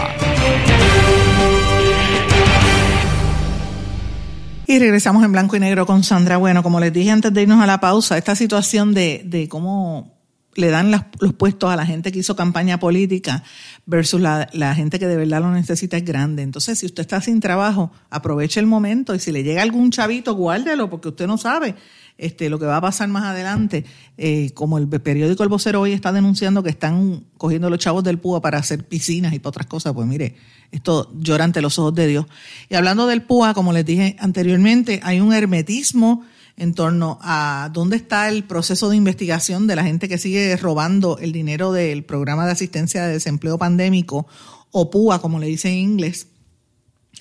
Y 4.68 4.80
regresamos 4.80 5.24
en 5.24 5.32
blanco 5.32 5.56
y 5.56 5.62
negro 5.62 5.86
con 5.86 6.04
Sandra. 6.04 6.36
Bueno, 6.36 6.62
como 6.62 6.82
les 6.82 6.92
dije 6.92 7.12
antes 7.12 7.34
de 7.34 7.44
irnos 7.44 7.64
a 7.64 7.66
la 7.66 7.80
pausa, 7.80 8.18
esta 8.18 8.36
situación 8.36 8.94
de, 8.94 9.22
de 9.24 9.48
cómo 9.48 10.19
le 10.60 10.70
dan 10.70 10.92
las- 10.92 11.06
los 11.20 11.34
puestos 11.34 11.70
a 11.72 11.76
la 11.76 11.86
gente 11.86 12.12
que 12.12 12.20
hizo 12.20 12.36
campaña 12.36 12.80
política 12.80 13.44
versus 13.86 14.22
la, 14.22 14.48
gente 14.76 15.00
que 15.00 15.08
de 15.08 15.18
verdad 15.18 15.42
lo 15.42 15.52
necesita 15.52 15.98
es 15.98 16.06
grande. 16.06 16.44
Entonces, 16.44 16.80
si 16.80 16.86
usted 16.86 17.02
está 17.02 17.22
sin 17.22 17.40
trabajo, 17.40 17.92
aproveche 18.10 18.60
el 18.60 18.66
momento 18.66 19.16
y 19.16 19.20
si 19.20 19.32
le 19.32 19.44
llega 19.44 19.62
algún 19.62 19.92
chavito, 19.92 20.36
guárdelo 20.36 20.90
porque 20.90 21.10
usted 21.10 21.28
no 21.28 21.38
sabe 21.38 21.76
este, 22.18 22.50
lo 22.50 22.60
que 22.60 22.66
va 22.66 22.78
a 22.78 22.82
pasar 22.82 23.08
más 23.08 23.24
adelante. 23.24 23.86
Eh, 24.18 24.52
como 24.54 24.78
el 24.78 24.88
periódico 24.88 25.42
El 25.44 25.50
Vocero 25.50 25.82
hoy 25.82 25.94
está 25.94 26.12
denunciando 26.12 26.62
que 26.62 26.70
están 26.70 27.24
cogiendo 27.38 27.70
los 27.70 27.80
chavos 27.80 28.04
del 28.04 28.20
PUA 28.20 28.42
para 28.42 28.58
hacer 28.58 28.86
piscinas 28.86 29.34
y 29.34 29.40
para 29.40 29.50
otras 29.50 29.68
cosas, 29.68 29.94
pues 29.94 30.06
mire, 30.06 30.36
esto 30.72 31.12
llora 31.18 31.46
ante 31.46 31.62
los 31.62 31.80
ojos 31.80 31.96
de 31.96 32.08
Dios. 32.08 32.26
Y 32.70 32.76
hablando 32.76 33.08
del 33.08 33.22
PUA, 33.22 33.54
como 33.54 33.72
les 33.72 33.86
dije 33.86 34.18
anteriormente, 34.20 35.00
hay 35.04 35.22
un 35.22 35.34
hermetismo 35.34 36.26
en 36.60 36.74
torno 36.74 37.18
a 37.22 37.70
dónde 37.74 37.96
está 37.96 38.30
el 38.30 38.44
proceso 38.44 38.90
de 38.90 38.96
investigación 38.98 39.66
de 39.68 39.76
la 39.76 39.84
gente 39.84 40.08
que 40.08 40.18
sigue 40.18 40.56
robando 40.58 41.18
el 41.20 41.32
dinero 41.32 41.72
del 41.72 42.04
programa 42.04 42.46
de 42.46 42.52
asistencia 42.52 43.06
de 43.06 43.14
desempleo 43.14 43.58
pandémico 43.58 44.28
o 44.72 44.92
PUA, 44.92 45.20
como 45.22 45.40
le 45.40 45.48
dicen 45.48 45.72
en 45.74 45.80
inglés. 45.80 46.28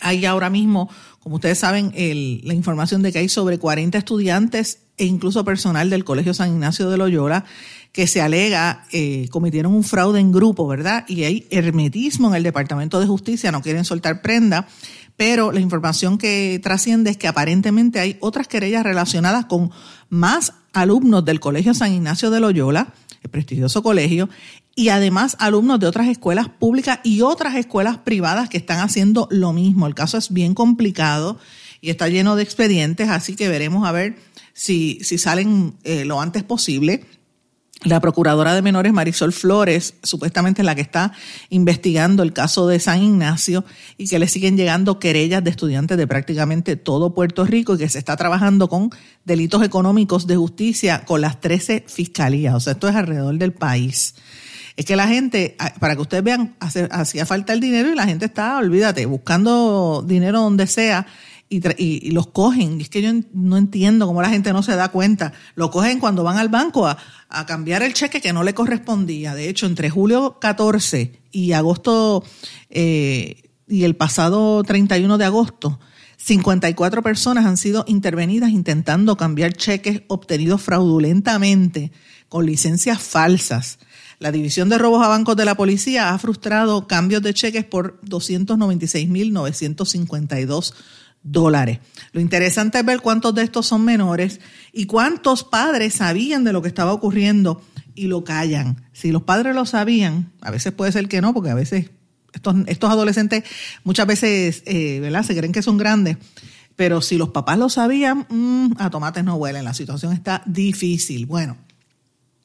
Hay 0.01 0.25
ahora 0.27 0.51
mismo, 0.51 0.89
como 1.21 1.37
ustedes 1.37 1.59
saben, 1.59 1.93
el- 1.95 2.41
la 2.45 2.55
información 2.55 3.03
de 3.03 3.11
que 3.13 3.19
hay 3.19 3.29
sobre 3.29 3.59
40 3.59 3.99
estudiantes 3.99 4.81
e 4.97 5.07
incluso 5.07 5.45
personal 5.45 5.91
del 5.91 6.05
Colegio 6.05 6.35
San 6.35 6.51
Ignacio 6.51 6.91
de 6.91 6.99
Loyola 6.99 7.45
que 7.93 8.07
se 8.07 8.21
alega 8.21 8.85
eh, 8.93 9.29
cometieron 9.31 9.73
un 9.75 9.83
fraude 9.83 10.21
en 10.21 10.31
grupo, 10.31 10.67
¿verdad? 10.69 11.05
Y 11.09 11.25
hay 11.25 11.47
hermetismo 11.51 12.29
en 12.29 12.35
el 12.35 12.43
Departamento 12.43 13.01
de 13.01 13.07
Justicia, 13.07 13.51
no 13.51 13.63
quieren 13.63 13.85
soltar 13.85 14.21
prenda, 14.23 14.69
pero 15.19 15.51
la 15.51 15.59
información 15.59 16.17
que 16.17 16.61
trasciende 16.63 17.11
es 17.11 17.17
que 17.17 17.27
aparentemente 17.27 17.99
hay 17.99 18.17
otras 18.21 18.47
querellas 18.47 18.85
relacionadas 18.85 19.47
con 19.47 19.73
más 20.09 20.53
alumnos 20.73 21.25
del 21.25 21.41
Colegio 21.41 21.75
San 21.75 21.93
Ignacio 21.93 22.31
de 22.31 22.39
Loyola, 22.39 22.95
el 23.25 23.29
prestigioso 23.29 23.83
colegio, 23.83 24.29
y 24.77 24.91
además 24.91 25.37
alumnos 25.41 25.81
de 25.81 25.89
otras 25.89 26.07
escuelas 26.07 26.49
públicas 26.49 27.01
y 27.03 27.23
otras 27.23 27.57
escuelas 27.57 27.99
privadas 27.99 28.49
que 28.49 28.59
están 28.59 28.79
haciendo 28.79 29.27
lo 29.33 29.53
mismo. 29.53 29.89
El 29.89 29.97
caso 29.97 30.19
es 30.19 30.33
bien 30.33 30.55
complicado 30.55 31.37
y 31.81 31.91
está 31.91 32.07
lleno 32.07 32.37
de 32.37 32.45
expedientes, 32.45 33.09
así 33.09 33.35
que 33.35 33.49
veremos 33.49 33.89
a 33.89 33.91
ver 33.91 34.15
si, 34.53 35.01
si 35.03 35.19
salen 35.19 35.75
eh, 35.83 36.05
lo 36.05 36.21
antes 36.21 36.45
posible. 36.45 37.05
La 37.85 38.01
procuradora 38.01 38.55
de 38.55 38.63
menores 38.63 38.93
Marisol 38.93 39.33
Flores, 39.33 39.95
supuestamente 40.03 40.63
es 40.63 40.67
la 40.67 40.75
que 40.75 40.81
está 40.81 41.13
investigando 41.49 42.25
el 42.25 42.33
caso 42.33 42.67
de 42.67 42.81
San 42.81 43.01
Ignacio 43.01 43.65
y 43.97 44.09
que 44.09 44.19
le 44.19 44.27
siguen 44.27 44.57
llegando 44.57 44.99
querellas 44.99 45.45
de 45.45 45.51
estudiantes 45.51 45.97
de 45.97 46.09
prácticamente 46.09 46.75
todo 46.75 47.15
Puerto 47.15 47.45
Rico 47.45 47.75
y 47.75 47.79
que 47.79 47.89
se 47.89 47.99
está 47.99 48.17
trabajando 48.17 48.69
con 48.69 48.91
delitos 49.25 49.63
económicos 49.63 50.27
de 50.27 50.35
justicia 50.35 51.05
con 51.05 51.21
las 51.21 51.41
13 51.41 51.85
fiscalías. 51.87 52.55
O 52.57 52.61
sea, 52.61 52.73
esto 52.73 52.89
es 52.89 52.97
alrededor 52.97 53.39
del 53.39 53.53
país. 53.53 54.17
Es 54.77 54.85
que 54.85 54.97
la 54.97 55.07
gente, 55.07 55.57
para 55.79 55.95
que 55.95 56.03
ustedes 56.03 56.25
vean, 56.25 56.57
hacía 56.59 57.27
falta 57.27 57.53
el 57.53 57.61
dinero 57.61 57.93
y 57.93 57.95
la 57.95 58.07
gente 58.07 58.27
está, 58.27 58.59
olvídate, 58.59 59.07
buscando 59.07 60.05
dinero 60.07 60.41
donde 60.41 60.67
sea 60.67 61.07
y, 61.49 62.11
los 62.11 62.29
cogen. 62.29 62.79
Y 62.79 62.85
es 62.85 62.89
que 62.89 63.03
yo 63.03 63.11
no 63.33 63.57
entiendo 63.57 64.07
cómo 64.07 64.23
la 64.23 64.31
gente 64.31 64.53
no 64.53 64.63
se 64.63 64.77
da 64.77 64.91
cuenta. 64.91 65.33
Lo 65.55 65.71
cogen 65.71 66.01
cuando 66.01 66.23
van 66.23 66.39
al 66.39 66.49
banco 66.49 66.87
a, 66.87 66.99
a 67.29 67.47
cambiar 67.47 67.83
el 67.83 67.95
cheque 67.95 68.21
que 68.21 68.33
no 68.33 68.43
le 68.43 68.55
correspondía. 68.55 69.35
De 69.35 69.49
hecho, 69.49 69.67
entre 69.67 69.91
julio 69.91 70.39
14 70.41 71.21
y 71.31 71.53
agosto 71.53 72.25
eh, 72.71 73.43
y 73.67 73.85
el 73.85 73.97
pasado 73.97 74.63
31 74.63 75.19
de 75.19 75.25
agosto, 75.25 75.81
54 76.17 77.03
personas 77.03 77.47
han 77.47 77.57
sido 77.57 77.85
intervenidas 77.87 78.51
intentando 78.51 79.17
cambiar 79.17 79.53
cheques 79.53 80.03
obtenidos 80.09 80.63
fraudulentamente 80.63 81.93
con 82.29 82.45
licencias 82.45 83.01
falsas. 83.01 83.79
La 84.19 84.33
División 84.33 84.69
de 84.69 84.79
Robos 84.79 85.05
a 85.05 85.09
Bancos 85.09 85.37
de 85.37 85.45
la 85.45 85.57
Policía 85.57 86.13
ha 86.13 86.19
frustrado 86.19 86.89
cambios 86.89 87.23
de 87.23 87.35
cheques 87.35 87.65
por 87.65 88.01
296.952 88.01 90.75
dólares. 91.23 91.79
Lo 92.13 92.21
interesante 92.21 92.79
es 92.79 92.85
ver 92.85 93.01
cuántos 93.01 93.35
de 93.35 93.43
estos 93.43 93.67
son 93.67 93.85
menores 93.85 94.41
y 94.73 94.87
cuántos 94.87 95.45
padres 95.45 95.95
sabían 95.95 96.45
de 96.45 96.53
lo 96.53 96.63
que 96.63 96.69
estaba 96.69 96.93
ocurriendo 96.93 97.63
y 97.95 98.07
lo 98.07 98.25
callan. 98.25 98.85
Si 98.93 99.11
los 99.11 99.23
padres 99.23 99.55
lo 99.55 99.67
sabían, 99.67 100.33
a 100.41 100.51
veces 100.51 100.73
puede 100.73 100.93
ser 100.93 101.09
que 101.09 101.21
no, 101.21 101.35
porque 101.35 101.51
a 101.51 101.55
veces 101.55 101.91
estos, 102.33 102.91
adolescentes 102.91 103.45
muchas 103.85 104.07
veces 104.07 104.63
eh, 104.67 105.01
¿verdad? 105.01 105.23
se 105.23 105.37
creen 105.37 105.53
que 105.53 105.63
son 105.63 105.79
grandes. 105.79 106.17
Pero 106.77 107.03
si 107.03 107.19
los 107.19 107.31
papás 107.31 107.59
lo 107.59 107.69
sabían, 107.69 108.27
mm, 108.29 108.75
a 108.79 108.89
tomates 108.89 109.25
no 109.25 109.35
huelen. 109.35 109.65
La 109.65 109.75
situación 109.75 110.13
está 110.13 110.43
difícil. 110.47 111.27
Bueno, 111.27 111.57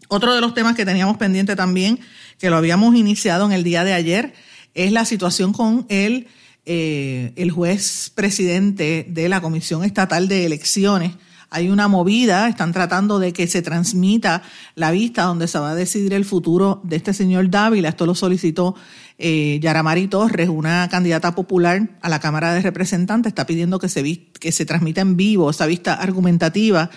otro 0.07 0.33
de 0.33 0.41
los 0.41 0.55
temas 0.55 0.75
que 0.75 0.86
teníamos 0.86 1.17
pendiente 1.17 1.55
también, 1.55 1.99
que 2.39 2.49
lo 2.49 2.57
habíamos 2.57 2.95
iniciado 2.95 3.45
en 3.45 3.51
el 3.51 3.63
día 3.63 3.83
de 3.83 3.93
ayer, 3.93 4.33
es 4.73 4.91
la 4.91 5.05
situación 5.05 5.53
con 5.53 5.86
el, 5.89 6.27
eh, 6.65 7.34
el 7.36 7.52
juez 7.52 8.12
presidente 8.15 9.06
de 9.10 9.30
la 9.30 9.41
Comisión 9.41 9.84
Estatal 9.84 10.28
de 10.28 10.45
Elecciones. 10.45 11.12
Hay 11.49 11.69
una 11.69 11.88
movida, 11.88 12.47
están 12.49 12.73
tratando 12.73 13.19
de 13.19 13.32
que 13.32 13.45
se 13.47 13.62
transmita 13.62 14.41
la 14.73 14.89
vista 14.89 15.23
donde 15.23 15.47
se 15.47 15.60
va 15.60 15.71
a 15.71 15.76
decidir 15.76 16.13
el 16.13 16.26
futuro 16.26 16.82
de 16.84 16.95
este 16.95 17.13
señor 17.13 17.49
Dávila. 17.52 17.89
Esto 17.89 18.08
lo 18.08 18.15
solicitó 18.15 18.76
eh, 19.19 19.60
Yaramari 19.62 20.08
Torres, 20.08 20.49
una 20.49 20.89
candidata 20.89 21.36
popular 21.36 21.91
a 22.02 22.10
la 22.10 22.19
Cámara 22.19 22.54
de 22.54 22.62
Representantes. 22.62 23.30
Está 23.30 23.45
pidiendo 23.45 23.78
que 23.78 23.88
se, 23.88 24.30
que 24.39 24.52
se 24.52 24.65
transmita 24.65 25.02
en 25.02 25.15
vivo 25.15 25.52
esa 25.52 25.67
vista 25.67 25.93
argumentativa 25.93 26.89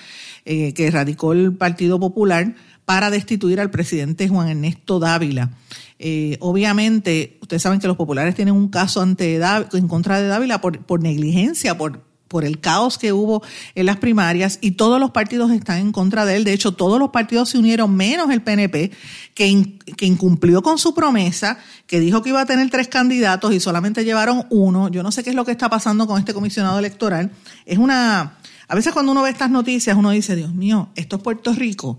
eh, 0.46 0.72
que 0.74 0.90
radicó 0.90 1.32
el 1.32 1.54
Partido 1.54 2.00
Popular 2.00 2.54
para 2.86 3.10
destituir 3.10 3.60
al 3.60 3.70
presidente 3.70 4.28
Juan 4.28 4.48
Ernesto 4.48 4.98
Dávila. 4.98 5.50
Eh, 5.98 6.38
obviamente, 6.40 7.36
ustedes 7.42 7.62
saben 7.62 7.80
que 7.80 7.88
los 7.88 7.96
populares 7.96 8.34
tienen 8.34 8.54
un 8.54 8.68
caso 8.68 9.02
ante 9.02 9.38
Dáv- 9.38 9.74
en 9.76 9.88
contra 9.88 10.20
de 10.20 10.28
Dávila 10.28 10.60
por, 10.60 10.78
por 10.84 11.02
negligencia, 11.02 11.76
por, 11.76 12.04
por 12.28 12.44
el 12.44 12.60
caos 12.60 12.96
que 12.96 13.12
hubo 13.12 13.42
en 13.74 13.86
las 13.86 13.96
primarias 13.96 14.58
y 14.60 14.72
todos 14.72 15.00
los 15.00 15.10
partidos 15.10 15.50
están 15.50 15.78
en 15.78 15.90
contra 15.92 16.24
de 16.26 16.36
él. 16.36 16.44
De 16.44 16.52
hecho, 16.52 16.72
todos 16.72 16.98
los 17.00 17.10
partidos 17.10 17.48
se 17.48 17.58
unieron, 17.58 17.94
menos 17.96 18.30
el 18.30 18.40
PNP, 18.42 18.92
que, 19.34 19.78
que 19.96 20.06
incumplió 20.06 20.62
con 20.62 20.78
su 20.78 20.94
promesa, 20.94 21.58
que 21.88 21.98
dijo 21.98 22.22
que 22.22 22.28
iba 22.28 22.40
a 22.42 22.46
tener 22.46 22.70
tres 22.70 22.86
candidatos 22.88 23.52
y 23.52 23.58
solamente 23.58 24.04
llevaron 24.04 24.46
uno. 24.50 24.88
Yo 24.88 25.02
no 25.02 25.10
sé 25.10 25.24
qué 25.24 25.30
es 25.30 25.36
lo 25.36 25.44
que 25.44 25.52
está 25.52 25.68
pasando 25.68 26.06
con 26.06 26.20
este 26.20 26.32
comisionado 26.34 26.78
electoral. 26.78 27.32
Es 27.64 27.78
una... 27.78 28.36
A 28.68 28.74
veces 28.74 28.92
cuando 28.92 29.12
uno 29.12 29.22
ve 29.22 29.30
estas 29.30 29.50
noticias, 29.50 29.96
uno 29.96 30.10
dice, 30.10 30.36
Dios 30.36 30.52
mío, 30.52 30.88
¿esto 30.94 31.16
es 31.16 31.22
Puerto 31.22 31.52
Rico 31.52 31.98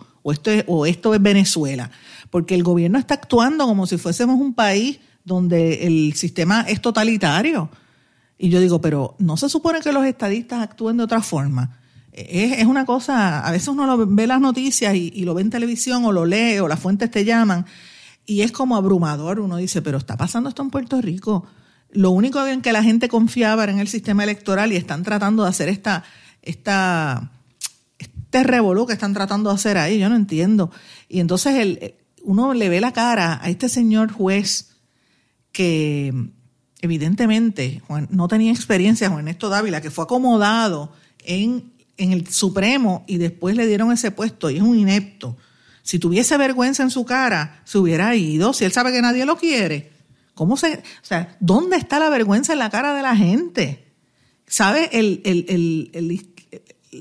o 0.68 0.86
esto 0.86 1.14
es, 1.14 1.22
Venezuela? 1.22 1.92
Porque 2.30 2.56
el 2.56 2.64
gobierno 2.64 3.00
está 3.00 3.16
actuando 3.16 3.66
como 3.66 3.88
si 3.88 3.98
fuésemos 3.98 4.40
un 4.40 4.54
país 4.54 5.00
donde 5.24 5.86
el 5.86 6.14
sistema 6.14 6.62
es 6.62 6.82
totalitario. 6.82 7.70
Y 8.38 8.50
yo 8.50 8.60
digo, 8.60 8.80
pero 8.82 9.16
no 9.20 9.38
se 9.38 9.50
supone 9.50 9.80
que 9.82 9.92
los 9.92 10.06
estadistas 10.06 10.62
actúen 10.62 10.98
de 10.98 11.04
otra 11.04 11.22
forma. 11.22 11.80
Es, 12.12 12.60
es 12.60 12.66
una 12.66 12.86
cosa, 12.86 13.40
a 13.40 13.52
veces 13.52 13.68
uno 13.68 13.86
lo 13.86 14.06
ve 14.06 14.28
las 14.28 14.42
noticias 14.42 14.96
y, 14.96 15.12
y 15.14 15.24
lo 15.24 15.34
ve 15.34 15.42
en 15.42 15.50
televisión 15.50 16.06
o 16.06 16.12
lo 16.12 16.26
lee 16.26 16.60
o 16.60 16.68
las 16.68 16.80
fuentes 16.80 17.12
te 17.12 17.26
llaman 17.26 17.66
y 18.28 18.42
es 18.42 18.52
como 18.52 18.76
abrumador. 18.76 19.40
Uno 19.40 19.58
dice, 19.58 19.82
pero 19.82 19.98
está 19.98 20.16
pasando 20.18 20.50
esto 20.50 20.62
en 20.62 20.70
Puerto 20.70 21.02
Rico. 21.02 21.48
Lo 21.92 22.12
único 22.12 22.46
en 22.46 22.62
que 22.62 22.74
la 22.74 22.84
gente 22.84 23.08
confiaba 23.08 23.64
era 23.64 23.72
en 23.72 23.80
el 23.80 23.88
sistema 23.88 24.24
electoral 24.24 24.72
y 24.72 24.76
están 24.76 25.02
tratando 25.02 25.44
de 25.44 25.50
hacer 25.50 25.70
esta, 25.70 26.04
esta, 26.44 27.32
este 28.28 28.44
revolú 28.44 28.86
que 28.86 28.94
están 28.94 29.14
tratando 29.14 29.50
de 29.50 29.56
hacer 29.56 29.78
ahí. 29.78 30.00
Yo 30.00 30.10
no 30.10 30.16
entiendo. 30.16 30.70
Y 31.08 31.22
entonces 31.22 31.56
el, 31.56 31.96
uno 32.24 32.54
le 32.54 32.68
ve 32.68 32.82
la 32.82 32.92
cara 32.92 33.40
a 33.42 33.50
este 33.50 33.70
señor 33.70 34.12
juez 34.12 34.76
que 35.54 36.14
evidentemente 36.82 37.82
Juan, 37.88 38.08
no 38.12 38.28
tenía 38.28 38.52
experiencia, 38.52 39.08
Juan 39.08 39.20
Ernesto 39.20 39.48
Dávila, 39.50 39.82
que 39.82 39.92
fue 39.92 40.04
acomodado 40.04 40.92
en, 41.24 41.72
en 41.96 42.12
el 42.12 42.28
Supremo 42.28 43.06
y 43.08 43.18
después 43.18 43.56
le 43.56 43.66
dieron 43.66 43.94
ese 43.94 44.12
puesto 44.12 44.50
y 44.50 44.58
es 44.58 44.62
un 44.62 44.78
inepto. 44.78 45.38
Si 45.82 45.98
tuviese 45.98 46.38
vergüenza 46.38 46.84
en 46.84 46.92
su 46.92 47.06
cara, 47.06 47.62
se 47.64 47.78
hubiera 47.78 48.14
ido, 48.14 48.52
si 48.52 48.66
él 48.66 48.74
sabe 48.74 48.92
que 48.92 49.02
nadie 49.02 49.26
lo 49.26 49.38
quiere. 49.38 49.94
¿Cómo 50.34 50.58
se, 50.58 50.76
o 50.76 51.06
sea, 51.06 51.38
¿dónde 51.40 51.78
está 51.78 51.98
la 51.98 52.10
vergüenza 52.10 52.52
en 52.52 52.60
la 52.60 52.70
cara 52.70 52.94
de 52.94 53.02
la 53.02 53.16
gente? 53.16 53.88
¿Sabe 54.46 54.90
el, 54.92 55.22
el, 55.24 55.46
el, 55.48 55.90
el 55.94 56.08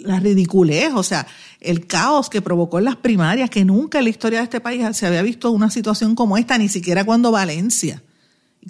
la 0.05 0.21
ridiculez, 0.21 0.93
o 0.95 1.03
sea, 1.03 1.27
el 1.61 1.87
caos 1.87 2.29
que 2.29 2.43
provocó 2.43 2.79
en 2.79 2.85
las 2.85 2.97
primarias, 2.97 3.51
que 3.51 3.65
nunca 3.65 3.99
en 3.99 4.05
la 4.05 4.11
historia 4.11 4.39
de 4.39 4.45
este 4.45 4.61
país 4.61 4.85
se 4.97 5.07
había 5.07 5.23
visto 5.23 5.51
una 5.51 5.71
situación 5.71 6.15
como 6.15 6.37
esta, 6.37 6.59
ni 6.59 6.69
siquiera 6.69 7.05
cuando 7.05 7.31
Valencia. 7.31 8.03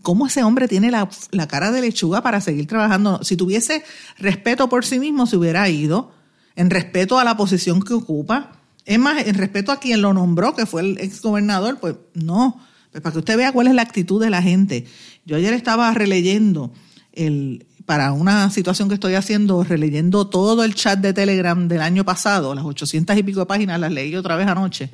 ¿Cómo 0.02 0.26
ese 0.26 0.42
hombre 0.42 0.68
tiene 0.68 0.90
la, 0.90 1.08
la 1.30 1.48
cara 1.48 1.72
de 1.72 1.80
lechuga 1.80 2.22
para 2.22 2.40
seguir 2.40 2.66
trabajando? 2.66 3.22
Si 3.22 3.36
tuviese 3.36 3.82
respeto 4.18 4.68
por 4.68 4.84
sí 4.84 4.98
mismo, 4.98 5.26
se 5.26 5.36
hubiera 5.36 5.68
ido, 5.68 6.12
en 6.54 6.70
respeto 6.70 7.18
a 7.18 7.24
la 7.24 7.36
posición 7.36 7.82
que 7.82 7.94
ocupa. 7.94 8.52
Es 8.84 8.98
más, 8.98 9.26
en 9.26 9.34
respeto 9.34 9.72
a 9.72 9.80
quien 9.80 10.02
lo 10.02 10.12
nombró, 10.12 10.54
que 10.54 10.66
fue 10.66 10.82
el 10.82 10.98
ex 10.98 11.22
gobernador, 11.22 11.78
pues 11.80 11.96
no. 12.14 12.60
Pues 12.92 13.02
para 13.02 13.12
que 13.12 13.18
usted 13.18 13.36
vea 13.36 13.52
cuál 13.52 13.66
es 13.66 13.74
la 13.74 13.82
actitud 13.82 14.22
de 14.22 14.30
la 14.30 14.42
gente. 14.42 14.86
Yo 15.24 15.36
ayer 15.36 15.52
estaba 15.54 15.92
releyendo 15.92 16.72
el, 17.12 17.66
para 17.86 18.12
una 18.12 18.50
situación 18.50 18.88
que 18.88 18.94
estoy 18.94 19.14
haciendo, 19.14 19.62
releyendo 19.62 20.26
todo 20.26 20.64
el 20.64 20.74
chat 20.74 20.98
de 20.98 21.12
Telegram 21.12 21.68
del 21.68 21.80
año 21.80 22.04
pasado, 22.04 22.54
las 22.54 22.64
800 22.64 23.16
y 23.16 23.22
pico 23.22 23.40
de 23.40 23.46
páginas, 23.46 23.80
las 23.80 23.92
leí 23.92 24.14
otra 24.16 24.34
vez 24.36 24.48
anoche. 24.48 24.90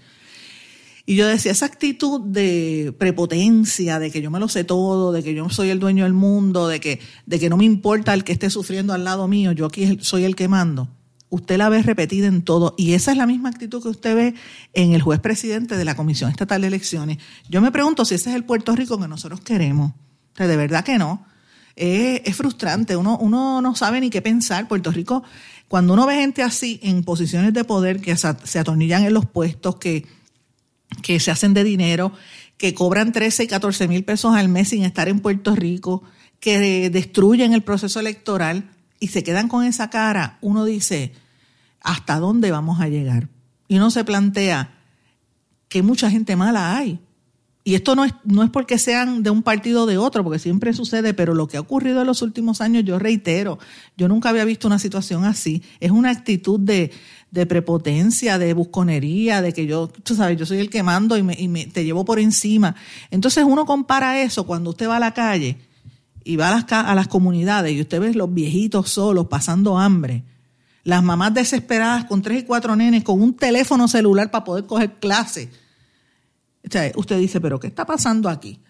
Y 1.05 1.16
yo 1.16 1.26
decía, 1.26 1.50
esa 1.50 1.66
actitud 1.66 2.20
de 2.20 2.94
prepotencia, 2.96 3.98
de 3.98 4.11
que 4.12 4.22
yo 4.22 4.31
me 4.31 4.38
lo 4.38 4.48
sé 4.48 4.62
todo, 4.62 5.11
de 5.11 5.22
que 5.22 5.35
yo 5.35 5.48
soy 5.50 5.70
el 5.70 5.81
dueño 5.81 6.05
del 6.05 6.12
mundo, 6.12 6.68
de 6.68 6.78
que, 6.78 7.00
de 7.26 7.40
que 7.40 7.48
no 7.48 7.57
me 7.57 7.64
importa 7.64 8.14
el 8.14 8.22
que 8.22 8.33
esté 8.33 8.50
sufriendo 8.50 8.92
al 8.92 9.05
lado 9.05 9.26
mío, 9.26 9.50
yo 9.52 9.66
aquí 9.66 9.98
soy 10.00 10.24
el 10.24 10.37
que 10.37 10.46
mando. 10.46 10.88
Usted 11.28 11.57
la 11.57 11.70
ve 11.70 11.83
repetida 11.83 12.26
en 12.26 12.42
todo. 12.42 12.74
Y 12.76 12.92
esa 12.92 13.11
es 13.11 13.16
la 13.16 13.26
misma 13.26 13.48
actitud 13.48 13.83
que 13.83 13.88
usted 13.88 14.14
ve 14.14 14.35
en 14.74 14.92
el 14.92 15.00
juez 15.00 15.18
presidente 15.18 15.78
de 15.78 15.85
la 15.85 15.96
Comisión 15.96 16.31
Estatal 16.31 16.61
de 16.61 16.68
Elecciones. 16.68 17.18
Yo 17.48 17.62
me 17.62 17.72
pregunto 17.72 18.05
si 18.05 18.14
ese 18.14 18.31
es 18.31 18.37
el 18.37 18.44
Puerto 18.44 18.76
Rico 18.76 19.00
que 19.00 19.09
nosotros 19.09 19.40
queremos. 19.40 19.92
O 19.92 20.37
sea, 20.37 20.46
de 20.46 20.57
verdad 20.57 20.85
que 20.85 20.98
no. 20.98 21.24
Es, 21.76 22.22
es 22.24 22.37
frustrante. 22.37 22.96
Uno, 22.96 23.18
uno 23.18 23.61
no 23.61 23.74
sabe 23.74 24.00
ni 24.00 24.11
qué 24.11 24.22
pensar. 24.22 24.68
Puerto 24.68 24.90
Rico, 24.90 25.22
cuando 25.68 25.94
uno 25.94 26.06
ve 26.06 26.16
gente 26.16 26.42
así 26.42 26.80
en 26.82 27.04
posiciones 27.04 27.52
de 27.54 27.64
poder 27.64 28.00
que 28.00 28.16
se 28.16 28.58
atornillan 28.58 29.04
en 29.04 29.14
los 29.14 29.26
puestos, 29.26 29.76
que 29.76 30.06
que 31.00 31.20
se 31.20 31.30
hacen 31.30 31.54
de 31.54 31.64
dinero, 31.64 32.12
que 32.56 32.74
cobran 32.74 33.12
13 33.12 33.44
y 33.44 33.46
14 33.46 33.88
mil 33.88 34.04
pesos 34.04 34.35
al 34.35 34.48
mes 34.48 34.68
sin 34.68 34.85
estar 34.85 35.08
en 35.08 35.20
Puerto 35.20 35.54
Rico, 35.54 36.02
que 36.40 36.90
destruyen 36.90 37.54
el 37.54 37.62
proceso 37.62 38.00
electoral 38.00 38.70
y 39.00 39.08
se 39.08 39.22
quedan 39.22 39.48
con 39.48 39.64
esa 39.64 39.90
cara, 39.90 40.38
uno 40.40 40.64
dice, 40.64 41.12
¿hasta 41.80 42.18
dónde 42.18 42.50
vamos 42.50 42.80
a 42.80 42.88
llegar? 42.88 43.28
Y 43.68 43.76
uno 43.76 43.90
se 43.90 44.04
plantea 44.04 44.74
que 45.68 45.82
mucha 45.82 46.11
gente 46.11 46.37
mala 46.37 46.76
hay. 46.76 47.00
Y 47.64 47.75
esto 47.77 47.94
no 47.94 48.05
es, 48.05 48.12
no 48.25 48.42
es 48.42 48.51
porque 48.51 48.77
sean 48.77 49.22
de 49.22 49.31
un 49.31 49.42
partido 49.42 49.85
o 49.85 49.87
de 49.87 49.96
otro, 49.96 50.25
porque 50.25 50.40
siempre 50.40 50.72
sucede, 50.72 51.14
pero 51.14 51.33
lo 51.33 51.46
que 51.46 51.57
ha 51.57 51.61
ocurrido 51.61 52.01
en 52.01 52.09
los 52.09 52.20
últimos 52.22 52.61
años, 52.61 52.85
yo 52.85 52.98
reitero, 52.98 53.59
yo 53.96 54.09
nunca 54.09 54.31
había 54.31 54.44
visto 54.44 54.66
una 54.66 54.81
situación 54.81 55.25
así. 55.25 55.62
Es 55.79 55.92
una 55.92 56.11
actitud 56.11 56.59
de, 56.59 56.90
de 57.31 57.46
prepotencia, 57.46 58.38
de 58.38 58.53
busconería, 58.53 59.42
de 59.42 59.53
que 59.53 59.66
yo, 59.66 59.88
tú 59.88 60.14
sabes, 60.14 60.37
yo 60.38 60.44
soy 60.44 60.59
el 60.59 60.70
que 60.70 60.83
mando 60.83 61.16
y, 61.16 61.22
me, 61.22 61.35
y 61.38 61.48
me, 61.48 61.66
te 61.66 61.85
llevo 61.85 62.05
por 62.05 62.18
encima. 62.18 62.75
Entonces 63.11 63.44
uno 63.46 63.64
compara 63.64 64.20
eso 64.22 64.44
cuando 64.44 64.70
usted 64.70 64.88
va 64.88 64.96
a 64.96 65.01
la 65.01 65.14
calle 65.14 65.59
y 66.25 66.37
va 66.37 66.48
a 66.48 66.51
las, 66.51 66.66
a 66.70 66.94
las 66.94 67.09
comunidades 67.09 67.72
y 67.72 67.81
usted 67.81 68.01
ve 68.01 68.12
los 68.12 68.33
viejitos 68.33 68.90
solos 68.90 69.29
pasando 69.29 69.79
hambre, 69.79 70.25
las 70.85 71.03
mamás 71.03 71.33
desesperadas 71.33 72.05
con 72.05 72.22
tres 72.22 72.40
y 72.40 72.42
cuatro 72.44 72.75
nenes 72.77 73.05
con 73.05 73.22
un 73.22 73.35
teléfono 73.35 73.88
celular 73.88 74.31
para 74.31 74.44
poder 74.44 74.66
coger 74.66 74.94
clase. 74.94 75.48
Usted 76.96 77.18
dice, 77.18 77.40
pero 77.40 77.61
¿qué 77.61 77.66
está 77.66 77.85
pasando 77.87 78.28
aquí? 78.28 78.61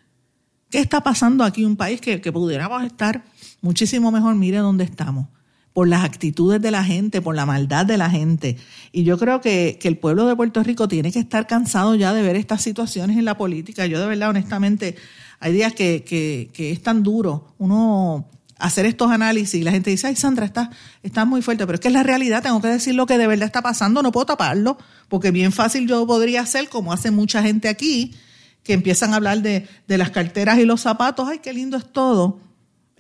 ¿Qué 0.71 0.79
está 0.79 1.03
pasando 1.03 1.45
aquí? 1.45 1.65
Un 1.65 1.77
país 1.77 2.01
que, 2.01 2.21
que 2.21 2.33
pudiéramos 2.33 2.83
estar 2.85 3.25
muchísimo 3.61 4.11
mejor, 4.11 4.35
mire 4.35 4.59
dónde 4.59 4.85
estamos 4.85 5.27
por 5.73 5.89
las 5.89 6.05
actitudes 6.05 6.61
de 6.61 6.71
la 6.71 6.85
gente, 6.85 7.23
por 7.23 7.35
la 7.35 7.47
maldad 7.47 7.87
de 7.87 7.97
la 7.97 8.11
gente. 8.11 8.57
Y 8.93 9.05
yo 9.05 9.19
creo 9.19 9.41
que, 9.41 9.79
que, 9.81 9.89
el 9.89 9.97
pueblo 9.97 10.27
de 10.27 10.37
Puerto 10.37 10.63
Rico 10.63 10.87
tiene 10.87 11.11
que 11.11 11.19
estar 11.19 11.47
cansado 11.47 11.95
ya 11.95 12.13
de 12.13 12.23
ver 12.23 12.37
estas 12.37 12.63
situaciones 12.63 13.17
en 13.17 13.25
la 13.25 13.37
política. 13.39 13.87
Yo 13.87 14.01
de 14.01 14.07
verdad, 14.07 14.31
honestamente, 14.31 14.97
hay 15.41 15.53
días 15.53 15.73
que, 15.73 16.05
que, 16.05 16.51
que 16.53 16.73
es 16.73 16.83
tan 16.83 17.03
duro 17.03 17.55
uno 17.59 18.29
hacer 18.63 18.87
estos 18.87 19.11
análisis 19.11 19.61
y 19.61 19.63
la 19.63 19.71
gente 19.71 19.91
dice, 19.91 20.07
ay 20.07 20.17
Sandra, 20.17 20.47
está, 20.47 20.71
está 21.03 21.25
muy 21.25 21.43
fuerte, 21.43 21.67
pero 21.67 21.75
es 21.75 21.81
que 21.81 21.89
es 21.89 21.95
la 21.95 22.03
realidad, 22.03 22.43
tengo 22.43 22.61
que 22.61 22.69
decir 22.69 22.95
lo 22.95 23.07
que 23.07 23.19
de 23.19 23.27
verdad 23.27 23.47
está 23.47 23.63
pasando, 23.63 24.03
no 24.03 24.13
puedo 24.13 24.27
taparlo, 24.27 24.79
porque 25.09 25.31
bien 25.31 25.53
fácil 25.53 25.87
yo 25.87 26.07
podría 26.07 26.43
hacer, 26.43 26.69
como 26.69 26.93
hace 26.93 27.11
mucha 27.11 27.43
gente 27.43 27.69
aquí, 27.69 28.15
que 28.63 28.73
empiezan 28.73 29.13
a 29.13 29.17
hablar 29.17 29.43
de, 29.43 29.69
de 29.89 29.99
las 29.99 30.11
carteras 30.11 30.59
y 30.59 30.65
los 30.65 30.81
zapatos, 30.81 31.29
ay, 31.29 31.41
qué 31.41 31.53
lindo 31.53 31.77
es 31.77 31.93
todo 31.93 32.39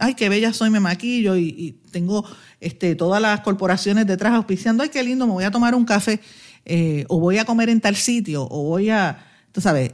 ay, 0.03 0.15
qué 0.15 0.29
bella 0.29 0.53
soy, 0.53 0.69
me 0.69 0.81
maquillo 0.81 1.37
y, 1.37 1.79
tengo 1.93 2.25
este, 2.59 2.95
todas 2.95 3.21
las 3.21 3.41
corporaciones 3.41 4.07
detrás 4.07 4.33
auspiciando, 4.33 4.83
ay, 4.83 4.89
qué 4.89 5.03
lindo, 5.03 5.27
me 5.27 5.35
voy 5.35 5.45
a 5.45 5.51
tomar 5.51 5.75
un 5.75 5.85
café 5.85 6.21
eh, 6.65 7.05
o 7.09 7.21
voy 7.21 7.39
a 7.39 7.45
comer 7.45 7.69
en 7.69 7.81
tal 7.81 7.95
sitio 7.95 8.49
o 8.51 8.65
voy 8.65 8.91
a, 8.91 9.27
tú 9.53 9.61
sabes, 9.61 9.93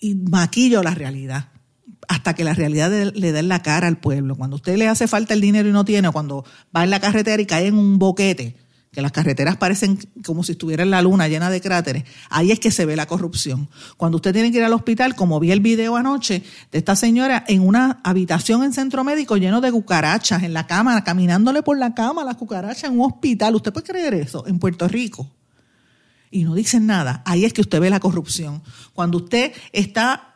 y 0.00 0.14
maquillo 0.14 0.82
la 0.82 0.94
realidad 0.94 1.48
hasta 2.10 2.34
que 2.34 2.42
la 2.42 2.54
realidad 2.54 2.90
le 2.90 3.32
dé 3.32 3.42
la 3.44 3.62
cara 3.62 3.86
al 3.86 3.98
pueblo. 3.98 4.34
Cuando 4.34 4.56
usted 4.56 4.76
le 4.76 4.88
hace 4.88 5.06
falta 5.06 5.32
el 5.32 5.40
dinero 5.40 5.68
y 5.68 5.72
no 5.72 5.84
tiene, 5.84 6.10
cuando 6.10 6.44
va 6.76 6.82
en 6.82 6.90
la 6.90 6.98
carretera 6.98 7.40
y 7.40 7.46
cae 7.46 7.68
en 7.68 7.78
un 7.78 8.00
boquete, 8.00 8.56
que 8.90 9.00
las 9.00 9.12
carreteras 9.12 9.56
parecen 9.58 9.96
como 10.24 10.42
si 10.42 10.52
estuviera 10.52 10.82
en 10.82 10.90
la 10.90 11.02
luna 11.02 11.28
llena 11.28 11.50
de 11.50 11.60
cráteres, 11.60 12.02
ahí 12.28 12.50
es 12.50 12.58
que 12.58 12.72
se 12.72 12.84
ve 12.84 12.96
la 12.96 13.06
corrupción. 13.06 13.68
Cuando 13.96 14.16
usted 14.16 14.32
tiene 14.32 14.50
que 14.50 14.58
ir 14.58 14.64
al 14.64 14.72
hospital, 14.72 15.14
como 15.14 15.38
vi 15.38 15.52
el 15.52 15.60
video 15.60 15.94
anoche 15.94 16.42
de 16.72 16.78
esta 16.78 16.96
señora 16.96 17.44
en 17.46 17.60
una 17.60 18.00
habitación 18.02 18.64
en 18.64 18.72
centro 18.72 19.04
médico 19.04 19.36
lleno 19.36 19.60
de 19.60 19.70
cucarachas 19.70 20.42
en 20.42 20.52
la 20.52 20.66
cama, 20.66 21.04
caminándole 21.04 21.62
por 21.62 21.78
la 21.78 21.94
cama 21.94 22.24
las 22.24 22.34
cucarachas 22.34 22.90
en 22.90 22.98
un 22.98 23.06
hospital, 23.06 23.54
¿usted 23.54 23.72
puede 23.72 23.86
creer 23.86 24.14
eso? 24.14 24.44
En 24.48 24.58
Puerto 24.58 24.88
Rico. 24.88 25.28
Y 26.32 26.42
no 26.42 26.56
dicen 26.56 26.86
nada, 26.86 27.22
ahí 27.24 27.44
es 27.44 27.52
que 27.52 27.60
usted 27.60 27.78
ve 27.78 27.88
la 27.88 28.00
corrupción. 28.00 28.62
Cuando 28.94 29.18
usted 29.18 29.52
está 29.72 30.29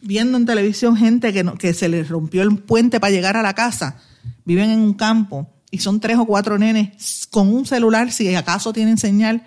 viendo 0.00 0.38
en 0.38 0.46
televisión 0.46 0.96
gente 0.96 1.32
que, 1.32 1.44
no, 1.44 1.54
que 1.54 1.74
se 1.74 1.88
le 1.88 2.04
rompió 2.04 2.42
el 2.42 2.56
puente 2.58 3.00
para 3.00 3.10
llegar 3.10 3.36
a 3.36 3.42
la 3.42 3.54
casa, 3.54 3.98
viven 4.44 4.70
en 4.70 4.80
un 4.80 4.94
campo, 4.94 5.48
y 5.70 5.78
son 5.78 6.00
tres 6.00 6.16
o 6.18 6.26
cuatro 6.26 6.58
nenes 6.58 7.26
con 7.30 7.52
un 7.52 7.66
celular, 7.66 8.10
si 8.10 8.34
acaso 8.34 8.72
tienen 8.72 8.98
señal, 8.98 9.42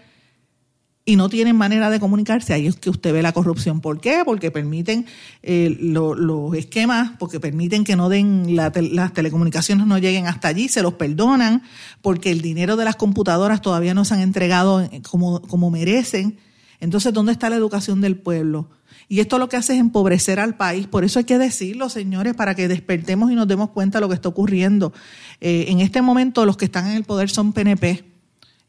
y 1.03 1.15
no 1.15 1.29
tienen 1.29 1.55
manera 1.55 1.89
de 1.89 1.99
comunicarse, 1.99 2.53
ahí 2.53 2.67
es 2.67 2.75
que 2.75 2.91
usted 2.91 3.11
ve 3.11 3.23
la 3.23 3.31
corrupción. 3.31 3.81
¿Por 3.81 3.99
qué? 3.99 4.21
Porque 4.23 4.51
permiten 4.51 5.07
eh, 5.41 5.75
lo, 5.79 6.13
los 6.13 6.55
esquemas, 6.55 7.13
porque 7.17 7.39
permiten 7.39 7.83
que 7.83 7.95
no 7.95 8.07
den 8.07 8.55
la, 8.55 8.71
las 8.75 9.11
telecomunicaciones 9.11 9.87
no 9.87 9.97
lleguen 9.97 10.27
hasta 10.27 10.49
allí, 10.49 10.69
se 10.69 10.83
los 10.83 10.93
perdonan, 10.93 11.63
porque 12.03 12.29
el 12.31 12.41
dinero 12.41 12.75
de 12.75 12.85
las 12.85 12.97
computadoras 12.97 13.63
todavía 13.63 13.95
no 13.95 14.05
se 14.05 14.13
han 14.13 14.21
entregado 14.21 14.87
como, 15.09 15.41
como 15.41 15.71
merecen. 15.71 16.37
Entonces, 16.79 17.11
¿dónde 17.13 17.31
está 17.31 17.49
la 17.49 17.55
educación 17.55 17.99
del 17.99 18.17
pueblo? 18.17 18.69
Y 19.11 19.19
esto 19.19 19.37
lo 19.37 19.49
que 19.49 19.57
hace 19.57 19.73
es 19.73 19.81
empobrecer 19.81 20.39
al 20.39 20.55
país. 20.55 20.87
Por 20.87 21.03
eso 21.03 21.19
hay 21.19 21.25
que 21.25 21.37
decirlo, 21.37 21.89
señores, 21.89 22.33
para 22.33 22.55
que 22.55 22.69
despertemos 22.69 23.29
y 23.29 23.35
nos 23.35 23.45
demos 23.45 23.71
cuenta 23.71 23.97
de 23.97 24.03
lo 24.03 24.07
que 24.07 24.15
está 24.15 24.29
ocurriendo. 24.29 24.93
Eh, 25.41 25.65
en 25.67 25.81
este 25.81 26.01
momento 26.01 26.45
los 26.45 26.55
que 26.55 26.63
están 26.63 26.87
en 26.87 26.93
el 26.93 27.03
poder 27.03 27.29
son 27.29 27.51
PNP. 27.51 28.05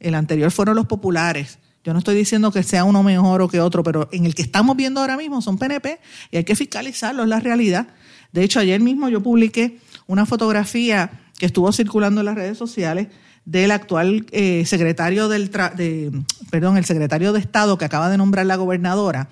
El 0.00 0.16
anterior 0.16 0.50
fueron 0.50 0.74
los 0.74 0.86
populares. 0.86 1.60
Yo 1.84 1.92
no 1.92 2.00
estoy 2.00 2.16
diciendo 2.16 2.50
que 2.50 2.64
sea 2.64 2.82
uno 2.82 3.04
mejor 3.04 3.40
o 3.40 3.46
que 3.46 3.60
otro, 3.60 3.84
pero 3.84 4.08
en 4.10 4.26
el 4.26 4.34
que 4.34 4.42
estamos 4.42 4.76
viendo 4.76 5.00
ahora 5.00 5.16
mismo 5.16 5.40
son 5.42 5.58
PNP 5.58 6.00
y 6.32 6.38
hay 6.38 6.44
que 6.44 6.56
fiscalizarlo, 6.56 7.22
es 7.22 7.28
la 7.28 7.38
realidad. 7.38 7.86
De 8.32 8.42
hecho, 8.42 8.58
ayer 8.58 8.80
mismo 8.80 9.08
yo 9.08 9.22
publiqué 9.22 9.78
una 10.08 10.26
fotografía 10.26 11.20
que 11.38 11.46
estuvo 11.46 11.70
circulando 11.70 12.20
en 12.20 12.24
las 12.24 12.34
redes 12.34 12.58
sociales 12.58 13.06
del 13.44 13.70
actual 13.70 14.26
eh, 14.32 14.64
secretario 14.66 15.28
del 15.28 15.52
de, 15.52 16.10
perdón, 16.50 16.78
el 16.78 16.84
secretario 16.84 17.32
de 17.32 17.38
Estado 17.38 17.78
que 17.78 17.84
acaba 17.84 18.10
de 18.10 18.16
nombrar 18.16 18.46
la 18.46 18.56
gobernadora, 18.56 19.28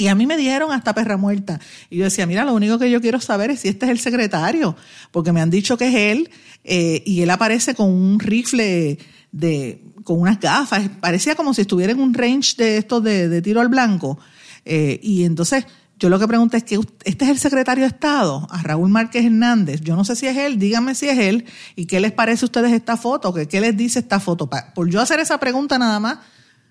y 0.00 0.08
a 0.08 0.14
mí 0.14 0.26
me 0.26 0.38
dijeron 0.38 0.72
hasta 0.72 0.94
perra 0.94 1.18
muerta. 1.18 1.60
Y 1.90 1.98
yo 1.98 2.04
decía, 2.04 2.24
mira, 2.24 2.42
lo 2.46 2.54
único 2.54 2.78
que 2.78 2.90
yo 2.90 3.02
quiero 3.02 3.20
saber 3.20 3.50
es 3.50 3.60
si 3.60 3.68
este 3.68 3.84
es 3.84 3.92
el 3.92 3.98
secretario, 3.98 4.74
porque 5.10 5.30
me 5.30 5.42
han 5.42 5.50
dicho 5.50 5.76
que 5.76 5.88
es 5.88 5.94
él, 5.94 6.30
eh, 6.64 7.02
y 7.04 7.20
él 7.20 7.28
aparece 7.28 7.74
con 7.74 7.90
un 7.90 8.18
rifle 8.18 8.98
de, 9.30 9.84
con 10.02 10.18
unas 10.18 10.40
gafas, 10.40 10.88
parecía 11.00 11.34
como 11.34 11.52
si 11.52 11.60
estuviera 11.60 11.92
en 11.92 12.00
un 12.00 12.14
range 12.14 12.54
de 12.56 12.78
estos 12.78 13.04
de, 13.04 13.42
tiro 13.42 13.60
al 13.60 13.68
blanco. 13.68 14.18
Eh, 14.64 14.98
y 15.02 15.24
entonces 15.24 15.66
yo 15.98 16.08
lo 16.08 16.18
que 16.18 16.26
pregunto 16.26 16.56
es 16.56 16.64
que 16.64 16.80
este 17.04 17.24
es 17.26 17.30
el 17.30 17.38
secretario 17.38 17.84
de 17.84 17.88
Estado, 17.88 18.48
a 18.50 18.62
Raúl 18.62 18.88
Márquez 18.88 19.26
Hernández. 19.26 19.82
Yo 19.82 19.96
no 19.96 20.06
sé 20.06 20.16
si 20.16 20.26
es 20.26 20.36
él, 20.38 20.58
díganme 20.58 20.94
si 20.94 21.10
es 21.10 21.18
él, 21.18 21.44
y 21.76 21.84
qué 21.84 22.00
les 22.00 22.12
parece 22.12 22.46
a 22.46 22.46
ustedes 22.46 22.72
esta 22.72 22.96
foto, 22.96 23.34
¿Qué, 23.34 23.46
qué 23.48 23.60
les 23.60 23.76
dice 23.76 23.98
esta 23.98 24.18
foto. 24.18 24.48
Por 24.74 24.88
yo 24.88 25.02
hacer 25.02 25.20
esa 25.20 25.38
pregunta 25.38 25.78
nada 25.78 26.00
más, 26.00 26.20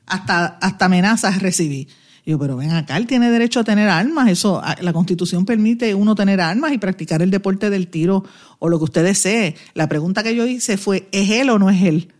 hasta, 0.07 0.57
hasta 0.59 0.85
amenazas 0.85 1.43
recibí. 1.43 1.87
Digo, 2.29 2.37
pero 2.37 2.57
ven 2.57 2.69
acá, 2.73 2.95
él 2.95 3.07
tiene 3.07 3.31
derecho 3.31 3.59
a 3.59 3.63
tener 3.63 3.89
armas. 3.89 4.29
Eso, 4.29 4.61
la 4.81 4.93
constitución 4.93 5.45
permite 5.45 5.95
uno 5.95 6.13
tener 6.13 6.39
armas 6.39 6.71
y 6.71 6.77
practicar 6.77 7.23
el 7.23 7.31
deporte 7.31 7.71
del 7.71 7.87
tiro 7.87 8.23
o 8.59 8.69
lo 8.69 8.77
que 8.77 8.83
usted 8.83 9.03
desee. 9.03 9.55
La 9.73 9.89
pregunta 9.89 10.21
que 10.21 10.35
yo 10.35 10.45
hice 10.45 10.77
fue, 10.77 11.09
¿es 11.11 11.31
él 11.31 11.49
o 11.49 11.57
no 11.57 11.71
es 11.71 11.81
él? 11.81 12.13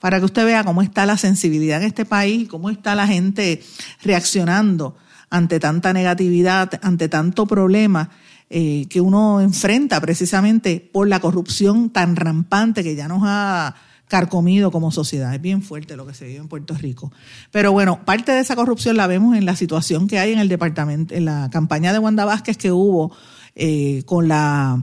Para 0.00 0.18
que 0.18 0.24
usted 0.24 0.44
vea 0.44 0.64
cómo 0.64 0.82
está 0.82 1.06
la 1.06 1.16
sensibilidad 1.16 1.80
en 1.80 1.86
este 1.86 2.04
país, 2.04 2.48
cómo 2.48 2.70
está 2.70 2.96
la 2.96 3.06
gente 3.06 3.62
reaccionando 4.02 4.96
ante 5.30 5.60
tanta 5.60 5.92
negatividad, 5.92 6.80
ante 6.82 7.08
tanto 7.08 7.46
problema 7.46 8.10
eh, 8.48 8.86
que 8.90 9.00
uno 9.00 9.40
enfrenta 9.40 10.00
precisamente 10.00 10.90
por 10.92 11.06
la 11.06 11.20
corrupción 11.20 11.90
tan 11.90 12.16
rampante 12.16 12.82
que 12.82 12.96
ya 12.96 13.06
nos 13.06 13.22
ha 13.24 13.76
carcomido 14.10 14.72
como 14.72 14.90
sociedad. 14.90 15.32
Es 15.32 15.40
bien 15.40 15.62
fuerte 15.62 15.96
lo 15.96 16.04
que 16.04 16.14
se 16.14 16.26
vive 16.26 16.40
en 16.40 16.48
Puerto 16.48 16.74
Rico. 16.74 17.12
Pero 17.52 17.70
bueno, 17.70 18.04
parte 18.04 18.32
de 18.32 18.40
esa 18.40 18.56
corrupción 18.56 18.96
la 18.96 19.06
vemos 19.06 19.36
en 19.36 19.46
la 19.46 19.54
situación 19.54 20.08
que 20.08 20.18
hay 20.18 20.32
en 20.32 20.40
el 20.40 20.48
departamento, 20.48 21.14
en 21.14 21.24
la 21.24 21.48
campaña 21.50 21.92
de 21.92 22.00
Wanda 22.00 22.24
Vázquez 22.24 22.58
que 22.58 22.72
hubo 22.72 23.12
eh, 23.54 24.02
con 24.06 24.26
la 24.26 24.82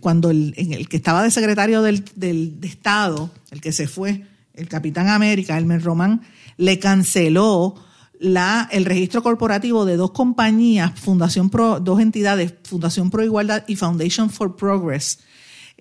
cuando 0.00 0.30
el, 0.30 0.54
el, 0.56 0.88
que 0.88 0.96
estaba 0.96 1.22
de 1.22 1.30
secretario 1.30 1.82
del, 1.82 2.06
del 2.16 2.58
de 2.58 2.68
Estado, 2.68 3.30
el 3.50 3.60
que 3.60 3.70
se 3.70 3.86
fue, 3.86 4.26
el 4.54 4.66
capitán 4.66 5.08
América, 5.08 5.58
Elmer 5.58 5.82
Román, 5.82 6.22
le 6.56 6.78
canceló 6.78 7.74
la, 8.18 8.66
el 8.72 8.86
registro 8.86 9.22
corporativo 9.22 9.84
de 9.84 9.98
dos 9.98 10.12
compañías, 10.12 10.98
Fundación 10.98 11.50
Pro, 11.50 11.80
dos 11.80 12.00
entidades, 12.00 12.54
Fundación 12.62 13.10
Pro 13.10 13.22
Igualdad 13.22 13.64
y 13.66 13.76
Foundation 13.76 14.30
for 14.30 14.56
Progress, 14.56 15.18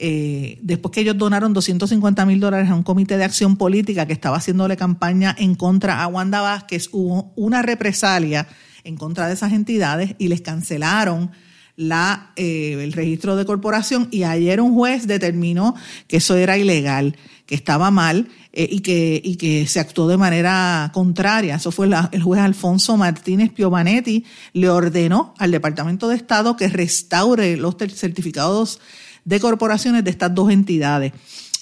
eh, 0.06 0.60
después 0.62 0.91
que 0.91 0.99
ellos 0.99 1.18
donaron 1.18 1.54
250 1.54 2.26
mil 2.26 2.41
dólares 2.41 2.70
a 2.70 2.76
un 2.76 2.84
comité 2.84 3.16
de 3.16 3.24
acción 3.24 3.56
política 3.56 4.06
que 4.06 4.12
estaba 4.12 4.36
haciéndole 4.36 4.76
campaña 4.76 5.34
en 5.39 5.56
contra 5.56 6.04
a 6.04 6.08
Wanda 6.08 6.41
Vázquez, 6.41 6.89
hubo 6.91 7.32
una 7.38 7.62
represalia 7.62 8.45
en 8.84 8.97
contra 8.97 9.28
de 9.28 9.34
esas 9.36 9.54
entidades 9.54 10.16
y 10.18 10.28
les 10.28 10.41
cancelaron 10.41 11.32
la, 11.78 12.34
eh, 12.36 12.80
el 12.82 12.91
registro 12.91 13.38
de 13.38 13.45
corporación 13.45 14.10
y 14.12 14.24
ayer 14.24 14.60
un 14.60 14.74
juez 14.74 15.08
determinó 15.08 15.74
que 16.10 16.18
eso 16.18 16.36
era 16.36 16.58
ilegal, 16.58 17.16
que 17.45 17.56
estaba 17.56 17.89
mal 17.89 18.28
eh, 18.51 18.68
y, 18.70 18.82
que, 18.82 19.66
se 19.70 19.80
actuó 19.80 20.10
de 20.10 20.18
manera 20.18 20.91
contraria. 20.93 21.56
Eso 21.56 21.72
fue 21.72 21.88
el 22.12 22.22
juez 22.22 22.41
Alfonso 22.41 22.97
Martínez 22.97 23.54
Piovanetti, 23.54 24.26
le 24.51 24.70
ordenó 24.70 25.34
al 25.38 25.51
Departamento 25.51 26.10
de 26.10 26.18
Estado 26.18 26.58
que 26.58 26.68
restaure 26.68 27.56
los 27.56 27.78
certificados 27.78 28.82
de 29.26 29.39
corporaciones 29.39 30.03
de 30.03 30.11
estas 30.11 30.34
dos 30.34 30.51
entidades. 30.51 31.13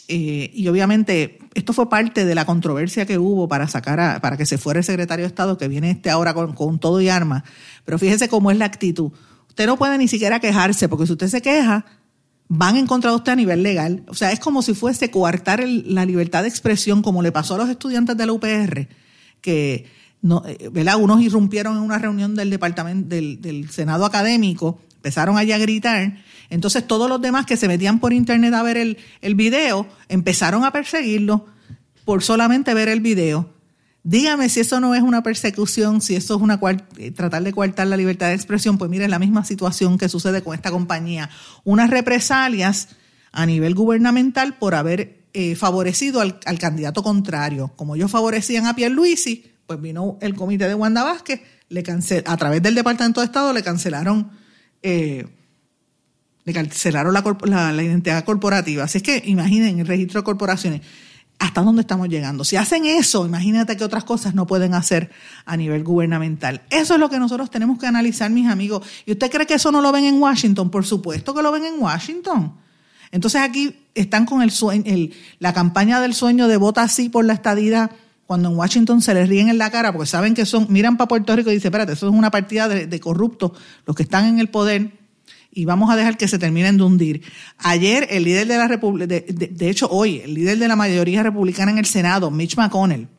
Eh, 0.07 0.51
y 0.53 0.67
obviamente 0.67 1.39
esto 1.53 1.73
fue 1.73 1.89
parte 1.89 2.25
de 2.25 2.35
la 2.35 2.45
controversia 2.45 3.05
que 3.05 3.17
hubo 3.17 3.47
para 3.47 3.67
sacar 3.67 3.99
a, 3.99 4.19
para 4.19 4.35
que 4.35 4.45
se 4.45 4.57
fuera 4.57 4.79
el 4.79 4.83
secretario 4.83 5.23
de 5.23 5.27
Estado 5.27 5.57
que 5.57 5.67
viene 5.67 5.91
este 5.91 6.09
ahora 6.09 6.33
con, 6.33 6.53
con 6.53 6.79
todo 6.79 6.99
y 7.01 7.09
armas. 7.09 7.43
Pero 7.85 7.97
fíjese 7.97 8.27
cómo 8.27 8.51
es 8.51 8.57
la 8.57 8.65
actitud. 8.65 9.11
Usted 9.47 9.67
no 9.67 9.77
puede 9.77 9.97
ni 9.97 10.07
siquiera 10.07 10.39
quejarse, 10.39 10.89
porque 10.89 11.05
si 11.05 11.13
usted 11.13 11.27
se 11.27 11.41
queja, 11.41 11.85
van 12.47 12.75
en 12.75 12.87
contra 12.87 13.11
de 13.11 13.15
usted 13.15 13.31
a 13.31 13.35
nivel 13.35 13.63
legal. 13.63 14.03
O 14.07 14.13
sea, 14.13 14.31
es 14.31 14.39
como 14.39 14.61
si 14.61 14.73
fuese 14.73 15.11
coartar 15.11 15.63
la 15.67 16.05
libertad 16.05 16.41
de 16.43 16.49
expresión, 16.49 17.01
como 17.01 17.21
le 17.21 17.31
pasó 17.31 17.55
a 17.55 17.59
los 17.59 17.69
estudiantes 17.69 18.17
de 18.17 18.25
la 18.25 18.33
UPR, 18.33 18.87
que 19.39 19.85
no, 20.21 20.43
eh, 20.45 20.69
¿verdad? 20.71 20.97
unos 20.99 21.21
irrumpieron 21.21 21.77
en 21.77 21.83
una 21.83 21.97
reunión 21.97 22.35
del 22.35 22.49
departamento 22.49 23.07
del, 23.07 23.41
del 23.41 23.69
Senado 23.69 24.05
académico, 24.05 24.79
empezaron 25.01 25.37
allá 25.37 25.55
a 25.55 25.59
gritar 25.59 26.13
entonces 26.51 26.85
todos 26.85 27.09
los 27.09 27.21
demás 27.21 27.45
que 27.45 27.57
se 27.57 27.67
metían 27.67 27.99
por 27.99 28.11
internet 28.11 28.53
a 28.53 28.61
ver 28.61 28.75
el, 28.75 28.97
el 29.21 29.35
video 29.35 29.87
empezaron 30.09 30.65
a 30.65 30.71
perseguirlo 30.71 31.47
por 32.03 32.21
solamente 32.23 32.73
ver 32.73 32.89
el 32.89 32.99
video. 32.99 33.53
Dígame 34.03 34.49
si 34.49 34.59
eso 34.59 34.81
no 34.81 34.93
es 34.93 35.01
una 35.01 35.23
persecución, 35.23 36.01
si 36.01 36.15
eso 36.15 36.35
es 36.35 36.41
una 36.41 36.59
eh, 36.97 37.11
tratar 37.11 37.43
de 37.43 37.53
coartar 37.53 37.87
la 37.87 37.95
libertad 37.95 38.27
de 38.27 38.33
expresión, 38.33 38.77
pues 38.77 38.91
mire, 38.91 39.07
la 39.07 39.17
misma 39.17 39.45
situación 39.45 39.97
que 39.97 40.09
sucede 40.09 40.41
con 40.41 40.53
esta 40.53 40.71
compañía. 40.71 41.29
Unas 41.63 41.89
represalias 41.89 42.89
a 43.31 43.45
nivel 43.45 43.73
gubernamental 43.73 44.57
por 44.57 44.75
haber 44.75 45.21
eh, 45.33 45.55
favorecido 45.55 46.19
al, 46.19 46.37
candidato 46.59 47.01
contrario. 47.01 47.71
Como 47.77 47.95
ellos 47.95 48.11
favorecían 48.11 48.65
a 48.65 48.75
Pierluisi, 48.75 49.53
pues 49.67 49.79
vino 49.79 50.17
el 50.19 50.35
comité 50.35 50.67
de 50.67 50.75
Wanda 50.75 51.03
Vázquez, 51.03 51.41
le 51.69 51.81
cancel, 51.81 52.25
a 52.27 52.35
través 52.35 52.61
del 52.61 52.75
Departamento 52.75 53.21
de 53.21 53.27
Estado 53.27 53.53
le 53.53 53.63
cancelaron 53.63 54.40
eh, 54.83 55.25
le 56.43 56.53
cancelaron 56.53 57.13
la, 57.13 57.83
identidad 57.83 58.23
corporativa. 58.23 58.83
Así 58.83 58.97
es 58.97 59.03
que 59.03 59.21
imaginen 59.25 59.79
el 59.79 59.87
registro 59.87 60.21
de 60.21 60.25
corporaciones. 60.25 60.81
¿Hasta 61.39 61.61
dónde 61.61 61.81
estamos 61.81 62.07
llegando? 62.07 62.43
Si 62.43 62.55
hacen 62.55 62.85
eso, 62.85 63.25
imagínate 63.25 63.75
que 63.75 63.83
otras 63.83 64.03
cosas 64.03 64.35
no 64.35 64.45
pueden 64.45 64.75
hacer 64.75 65.09
a 65.45 65.57
nivel 65.57 65.83
gubernamental. 65.83 66.61
Eso 66.69 66.93
es 66.93 66.99
lo 66.99 67.09
que 67.09 67.17
nosotros 67.17 67.49
tenemos 67.49 67.79
que 67.79 67.87
analizar, 67.87 68.29
mis 68.29 68.47
amigos. 68.47 68.87
¿Y 69.05 69.13
usted 69.13 69.31
cree 69.31 69.47
que 69.47 69.55
eso 69.55 69.71
no 69.71 69.81
lo 69.81 69.91
ven 69.91 70.05
en 70.05 70.21
Washington? 70.21 70.69
Por 70.69 70.85
supuesto 70.85 71.33
que 71.33 71.41
lo 71.41 71.51
ven 71.51 71.65
en 71.65 71.81
Washington. 71.81 72.53
Entonces 73.11 73.41
aquí 73.41 73.75
están 73.95 74.25
con 74.25 74.41
el 74.41 74.51
sueño, 74.51 74.83
el, 74.85 75.13
la 75.39 75.53
campaña 75.53 75.99
del 75.99 76.13
sueño 76.13 76.47
de 76.47 76.57
vota 76.57 76.83
así 76.83 77.09
por 77.09 77.25
la 77.25 77.33
estadidad, 77.33 77.91
cuando 78.31 78.47
en 78.47 78.55
Washington 78.55 79.01
se 79.01 79.13
les 79.13 79.27
ríen 79.27 79.49
en 79.49 79.57
la 79.57 79.69
cara 79.69 79.91
porque 79.91 80.05
saben 80.05 80.33
que 80.33 80.45
son, 80.45 80.67
miran 80.69 80.95
para 80.95 81.09
Puerto 81.09 81.35
Rico 81.35 81.51
y 81.51 81.55
dicen, 81.55 81.67
espérate, 81.67 81.91
eso 81.91 82.07
es 82.07 82.13
una 82.13 82.31
partida 82.31 82.69
de, 82.69 82.87
de 82.87 82.99
corruptos, 83.01 83.51
los 83.85 83.93
que 83.93 84.03
están 84.03 84.23
en 84.23 84.39
el 84.39 84.47
poder 84.47 84.91
y 85.51 85.65
vamos 85.65 85.91
a 85.91 85.97
dejar 85.97 86.15
que 86.15 86.29
se 86.29 86.39
terminen 86.39 86.77
de 86.77 86.83
hundir. 86.83 87.23
Ayer 87.57 88.07
el 88.09 88.23
líder 88.23 88.47
de 88.47 88.57
la 88.57 88.69
República, 88.69 89.05
de, 89.05 89.69
hecho 89.69 89.89
hoy, 89.89 90.21
el 90.23 90.33
líder 90.33 90.59
de 90.59 90.69
la 90.69 90.77
mayoría 90.77 91.23
republicana 91.23 91.71
en 91.71 91.77
el 91.77 91.85
Senado, 91.85 92.31
Mitch 92.31 92.55
McConnell, 92.55 93.09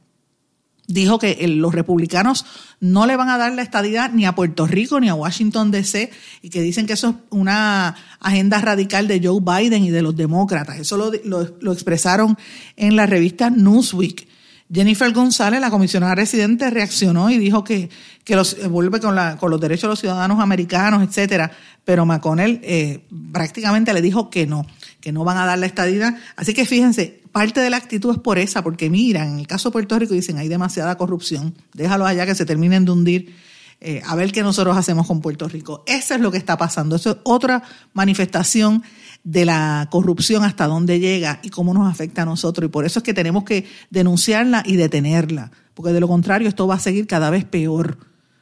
dijo 0.87 1.19
que 1.19 1.47
los 1.47 1.75
republicanos 1.75 2.47
no 2.81 3.05
le 3.05 3.15
van 3.17 3.29
a 3.29 3.37
dar 3.37 3.53
la 3.53 3.61
estadidad 3.61 4.13
ni 4.15 4.25
a 4.25 4.35
Puerto 4.35 4.67
Rico 4.67 4.99
ni 4.99 5.11
a 5.11 5.15
Washington 5.15 5.71
DC 5.73 6.11
y 6.41 6.49
que 6.49 6.63
dicen 6.63 6.87
que 6.87 6.95
eso 6.95 7.11
es 7.11 7.17
una 7.29 7.97
agenda 8.19 8.63
radical 8.63 9.09
de 9.09 9.21
Joe 9.23 9.43
Biden 9.43 9.85
y 9.85 9.91
de 9.91 10.01
los 10.01 10.17
demócratas. 10.17 10.79
Eso 10.79 10.97
lo, 10.97 11.13
lo 11.61 11.73
expresaron 11.75 12.39
en 12.77 12.97
la 12.97 13.05
revista 13.05 13.51
Newsweek. 13.51 14.32
Jennifer 14.73 15.13
González, 15.13 15.61
la 15.61 15.71
comisionada 15.71 16.15
residente, 16.15 16.71
reaccionó 16.71 17.29
y 17.29 17.37
dijo 17.37 17.63
que, 17.63 17.91
que 18.25 18.37
los, 18.37 18.55
eh, 18.55 18.69
vuelve 18.69 19.01
con, 19.01 19.15
la, 19.15 19.37
con 19.37 19.51
los 19.51 19.61
derechos 19.61 19.83
de 19.83 19.89
los 19.89 20.01
ciudadanos 20.01 20.41
americanos, 20.41 21.03
etcétera. 21.03 21.51
Pero 21.85 22.07
McConnell 22.07 22.61
eh, 22.63 23.05
prácticamente 23.33 23.93
le 23.93 24.01
dijo 24.01 24.31
que 24.31 24.47
no, 24.47 24.67
que 25.01 25.13
no 25.13 25.25
van 25.25 25.37
a 25.37 25.45
dar 25.45 25.59
la 25.59 25.67
estadía. 25.67 26.17
Así 26.37 26.55
que 26.55 26.65
fíjense, 26.65 27.21
parte 27.33 27.61
de 27.61 27.69
la 27.69 27.77
actitud 27.77 28.13
es 28.13 28.19
por 28.19 28.39
esa, 28.39 28.63
porque 28.63 28.89
miran, 28.89 29.35
en 29.35 29.39
el 29.41 29.47
caso 29.47 29.69
de 29.69 29.73
Puerto 29.75 29.99
Rico 29.99 30.15
dicen 30.15 30.39
hay 30.39 30.49
demasiada 30.49 30.97
corrupción, 30.97 31.55
déjalo 31.75 32.07
allá 32.07 32.25
que 32.25 32.35
se 32.35 32.47
terminen 32.47 32.87
de 32.87 32.93
hundir. 32.93 33.37
Eh, 33.85 34.01
a 34.07 34.15
ver 34.15 34.31
qué 34.31 34.45
nosotros 34.45 34.77
hacemos 34.77 35.09
con 35.09 35.21
Puerto 35.21 35.49
Rico. 35.49 35.83
Eso 35.89 36.15
es 36.15 36.21
lo 36.21 36.31
que 36.31 36.39
está 36.39 36.57
pasando. 36.57 36.95
Eso 36.95 37.11
es 37.11 37.17
otra 37.25 37.65
manifestación 37.95 38.85
de 39.25 39.45
la 39.45 39.89
corrupción 39.91 40.45
hasta 40.45 40.67
dónde 40.67 40.99
llega 40.99 41.41
y 41.43 41.51
cómo 41.51 41.75
nos 41.75 41.91
afecta 41.91 42.23
a 42.23 42.27
nosotros. 42.27 42.69
Y 42.69 42.71
por 42.71 42.85
eso 42.85 42.99
es 42.99 43.03
que 43.03 43.15
tenemos 43.15 43.45
que 43.45 43.67
denunciarla 43.91 44.63
y 44.67 44.77
detenerla, 44.77 45.51
porque 45.75 45.93
de 45.93 46.01
lo 46.01 46.09
contrario 46.09 46.49
esto 46.49 46.67
va 46.67 46.77
a 46.77 46.81
seguir 46.81 47.07
cada 47.07 47.31
vez 47.31 47.45
peor. 47.45 47.99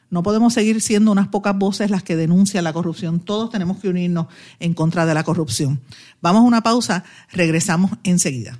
No 0.09 0.23
podemos 0.23 0.53
seguir 0.53 0.81
siendo 0.81 1.11
unas 1.11 1.29
pocas 1.29 1.57
voces 1.57 1.89
las 1.89 2.03
que 2.03 2.17
denuncian 2.17 2.65
la 2.65 2.73
corrupción. 2.73 3.21
Todos 3.21 3.49
tenemos 3.49 3.79
que 3.79 3.87
unirnos 3.87 4.27
en 4.59 4.73
contra 4.73 5.05
de 5.05 5.13
la 5.13 5.23
corrupción. 5.23 5.79
Vamos 6.21 6.41
a 6.41 6.45
una 6.45 6.61
pausa, 6.61 7.05
regresamos 7.31 7.91
enseguida. 8.03 8.59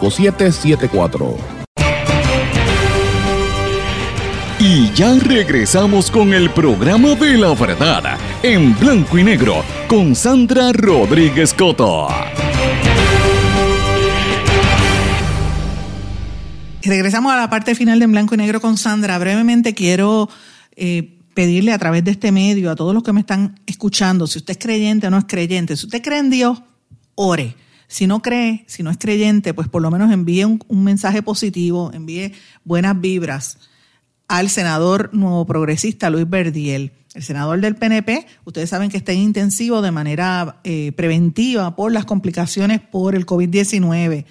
5774. 0.00 1.58
Y 4.60 4.92
ya 4.92 5.14
regresamos 5.14 6.10
con 6.10 6.34
el 6.34 6.50
programa 6.50 7.14
de 7.14 7.38
la 7.38 7.54
verdad 7.54 8.18
en 8.42 8.76
blanco 8.76 9.16
y 9.16 9.22
negro 9.22 9.64
con 9.86 10.16
Sandra 10.16 10.72
Rodríguez 10.72 11.54
Coto. 11.54 12.08
Regresamos 16.82 17.32
a 17.32 17.36
la 17.36 17.50
parte 17.50 17.74
final 17.74 18.00
de 18.00 18.06
en 18.06 18.10
blanco 18.10 18.34
y 18.34 18.38
negro 18.38 18.60
con 18.60 18.76
Sandra. 18.76 19.18
Brevemente 19.18 19.74
quiero 19.74 20.28
eh, 20.74 21.18
pedirle 21.34 21.72
a 21.72 21.78
través 21.78 22.02
de 22.02 22.10
este 22.10 22.32
medio 22.32 22.70
a 22.70 22.76
todos 22.76 22.94
los 22.94 23.04
que 23.04 23.12
me 23.12 23.20
están 23.20 23.60
escuchando, 23.66 24.26
si 24.26 24.38
usted 24.38 24.52
es 24.52 24.58
creyente 24.58 25.06
o 25.06 25.10
no 25.10 25.18
es 25.18 25.26
creyente, 25.28 25.76
si 25.76 25.86
usted 25.86 26.02
cree 26.02 26.18
en 26.18 26.30
Dios, 26.30 26.62
ore 27.14 27.54
si 27.88 28.06
no 28.06 28.20
cree, 28.22 28.64
si 28.66 28.82
no 28.82 28.90
es 28.90 28.98
creyente, 28.98 29.54
pues 29.54 29.66
por 29.68 29.82
lo 29.82 29.90
menos 29.90 30.12
envíe 30.12 30.44
un, 30.44 30.84
mensaje 30.84 31.22
positivo, 31.22 31.90
envíe 31.92 32.32
buenas 32.64 33.00
vibras 33.00 33.58
al 34.28 34.50
senador 34.50 35.10
nuevo 35.14 35.46
progresista 35.46 36.10
Luis 36.10 36.28
Verdiel. 36.28 36.92
El 37.14 37.22
senador 37.22 37.60
del 37.60 37.74
PNP, 37.74 38.26
ustedes 38.44 38.68
saben 38.68 38.90
que 38.90 38.98
está 38.98 39.12
en 39.12 39.20
intensivo 39.20 39.80
de 39.80 39.90
manera 39.90 40.60
eh, 40.62 40.92
preventiva 40.92 41.74
por 41.74 41.90
las 41.90 42.04
complicaciones 42.04 42.80
por 42.80 43.14
el 43.14 43.24
COVID-19. 43.24 44.26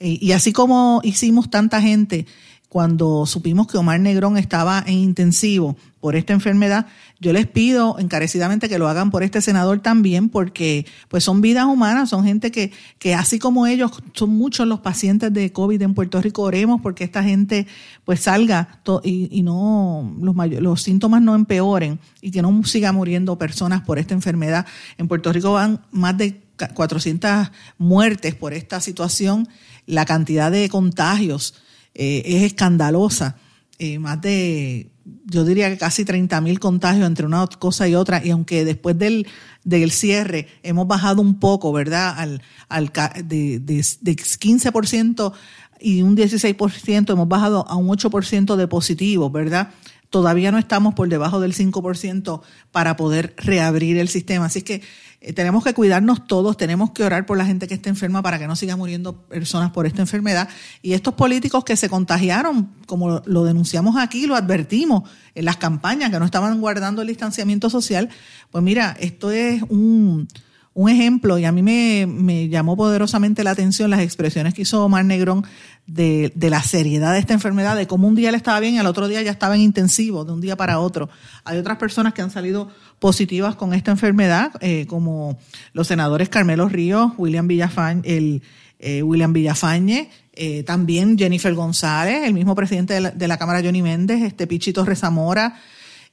y 0.00 0.32
así 0.32 0.52
como 0.52 1.00
hicimos 1.04 1.50
tanta 1.50 1.80
gente 1.80 2.26
cuando 2.72 3.26
supimos 3.26 3.66
que 3.66 3.76
Omar 3.76 4.00
Negrón 4.00 4.38
estaba 4.38 4.82
en 4.86 4.94
intensivo 4.94 5.76
por 6.00 6.16
esta 6.16 6.32
enfermedad, 6.32 6.86
yo 7.20 7.34
les 7.34 7.46
pido 7.46 7.98
encarecidamente 7.98 8.66
que 8.66 8.78
lo 8.78 8.88
hagan 8.88 9.10
por 9.10 9.22
este 9.22 9.42
senador 9.42 9.80
también, 9.80 10.30
porque 10.30 10.86
pues 11.08 11.22
son 11.22 11.42
vidas 11.42 11.66
humanas, 11.66 12.08
son 12.08 12.24
gente 12.24 12.50
que, 12.50 12.72
que 12.98 13.14
así 13.14 13.38
como 13.38 13.66
ellos, 13.66 13.90
son 14.14 14.30
muchos 14.30 14.66
los 14.66 14.80
pacientes 14.80 15.34
de 15.34 15.52
COVID 15.52 15.82
en 15.82 15.92
Puerto 15.92 16.22
Rico, 16.22 16.40
oremos 16.44 16.80
porque 16.80 17.04
esta 17.04 17.22
gente 17.22 17.66
pues 18.06 18.20
salga 18.20 18.80
y, 19.04 19.42
no 19.42 20.16
los, 20.22 20.34
los 20.62 20.80
síntomas 20.80 21.20
no 21.20 21.34
empeoren 21.34 22.00
y 22.22 22.30
que 22.30 22.40
no 22.40 22.64
siga 22.64 22.90
muriendo 22.92 23.36
personas 23.36 23.82
por 23.82 23.98
esta 23.98 24.14
enfermedad. 24.14 24.64
En 24.96 25.08
Puerto 25.08 25.30
Rico 25.30 25.52
van 25.52 25.82
más 25.90 26.16
de 26.16 26.40
400 26.72 27.50
muertes 27.76 28.34
por 28.34 28.54
esta 28.54 28.80
situación, 28.80 29.46
la 29.84 30.06
cantidad 30.06 30.50
de 30.50 30.70
contagios 30.70 31.54
eh, 31.94 32.22
es 32.24 32.42
escandalosa. 32.42 33.36
Eh, 33.78 33.98
más 33.98 34.20
de, 34.20 34.90
yo 35.26 35.44
diría 35.44 35.68
que 35.70 35.78
casi 35.78 36.04
30 36.04 36.40
mil 36.40 36.60
contagios 36.60 37.06
entre 37.06 37.26
una 37.26 37.46
cosa 37.46 37.88
y 37.88 37.94
otra, 37.94 38.24
y 38.24 38.30
aunque 38.30 38.64
después 38.64 38.98
del, 38.98 39.26
del 39.64 39.90
cierre 39.90 40.48
hemos 40.62 40.86
bajado 40.86 41.20
un 41.20 41.40
poco, 41.40 41.72
¿verdad? 41.72 42.14
Al, 42.16 42.42
al, 42.68 42.92
de, 43.24 43.58
de, 43.58 43.84
de 44.00 44.16
15% 44.16 45.32
y 45.80 46.02
un 46.02 46.16
16% 46.16 47.12
hemos 47.12 47.28
bajado 47.28 47.66
a 47.68 47.76
un 47.76 47.88
8% 47.88 48.56
de 48.56 48.68
positivos, 48.68 49.32
¿verdad? 49.32 49.70
Todavía 50.12 50.52
no 50.52 50.58
estamos 50.58 50.92
por 50.92 51.08
debajo 51.08 51.40
del 51.40 51.54
5% 51.54 52.42
para 52.70 52.96
poder 52.96 53.34
reabrir 53.38 53.96
el 53.96 54.08
sistema. 54.08 54.44
Así 54.44 54.60
que 54.60 54.82
eh, 55.22 55.32
tenemos 55.32 55.64
que 55.64 55.72
cuidarnos 55.72 56.26
todos, 56.26 56.58
tenemos 56.58 56.90
que 56.90 57.02
orar 57.02 57.24
por 57.24 57.38
la 57.38 57.46
gente 57.46 57.66
que 57.66 57.72
está 57.72 57.88
enferma 57.88 58.22
para 58.22 58.38
que 58.38 58.46
no 58.46 58.54
siga 58.54 58.76
muriendo 58.76 59.16
personas 59.22 59.70
por 59.70 59.86
esta 59.86 60.02
enfermedad. 60.02 60.50
Y 60.82 60.92
estos 60.92 61.14
políticos 61.14 61.64
que 61.64 61.76
se 61.76 61.88
contagiaron, 61.88 62.70
como 62.86 63.22
lo 63.24 63.44
denunciamos 63.44 63.96
aquí, 63.96 64.26
lo 64.26 64.36
advertimos 64.36 65.08
en 65.34 65.46
las 65.46 65.56
campañas, 65.56 66.10
que 66.10 66.18
no 66.18 66.26
estaban 66.26 66.60
guardando 66.60 67.00
el 67.00 67.08
distanciamiento 67.08 67.70
social, 67.70 68.10
pues 68.50 68.62
mira, 68.62 68.94
esto 69.00 69.30
es 69.30 69.62
un, 69.70 70.28
un 70.74 70.88
ejemplo 70.88 71.38
y 71.38 71.44
a 71.44 71.52
mí 71.52 71.62
me, 71.62 72.06
me, 72.06 72.48
llamó 72.48 72.76
poderosamente 72.76 73.44
la 73.44 73.50
atención 73.50 73.90
las 73.90 74.00
expresiones 74.00 74.54
que 74.54 74.62
hizo 74.62 74.84
Omar 74.84 75.04
Negrón 75.04 75.44
de, 75.86 76.32
la 76.36 76.62
seriedad 76.62 77.12
de 77.12 77.18
esta 77.18 77.34
enfermedad, 77.34 77.76
de 77.76 77.86
cómo 77.86 78.08
un 78.08 78.14
día 78.14 78.30
le 78.30 78.36
estaba 78.36 78.60
bien 78.60 78.74
y 78.74 78.78
al 78.78 78.86
otro 78.86 79.08
día 79.08 79.22
ya 79.22 79.30
estaba 79.30 79.54
en 79.54 79.62
intensivo, 79.62 80.24
de 80.24 80.32
un 80.32 80.40
día 80.40 80.56
para 80.56 80.78
otro. 80.78 81.08
Hay 81.44 81.58
otras 81.58 81.78
personas 81.78 82.14
que 82.14 82.22
han 82.22 82.30
salido 82.30 82.70
positivas 82.98 83.56
con 83.56 83.74
esta 83.74 83.90
enfermedad, 83.90 84.52
eh, 84.60 84.86
como 84.86 85.38
los 85.72 85.88
senadores 85.88 86.28
Carmelo 86.28 86.68
Ríos, 86.68 87.12
William 87.18 87.48
Villafañe, 87.48 88.40
eh, 88.78 89.02
William 89.02 89.32
Villafañe, 89.32 90.10
eh, 90.34 90.62
también 90.62 91.18
Jennifer 91.18 91.52
González, 91.54 92.24
el 92.24 92.34
mismo 92.34 92.54
presidente 92.54 92.94
de 92.94 93.00
la, 93.00 93.10
de 93.10 93.28
la, 93.28 93.38
Cámara 93.38 93.60
Johnny 93.62 93.82
Méndez, 93.82 94.22
este 94.22 94.46
Pichito 94.46 94.84
Rezamora 94.84 95.60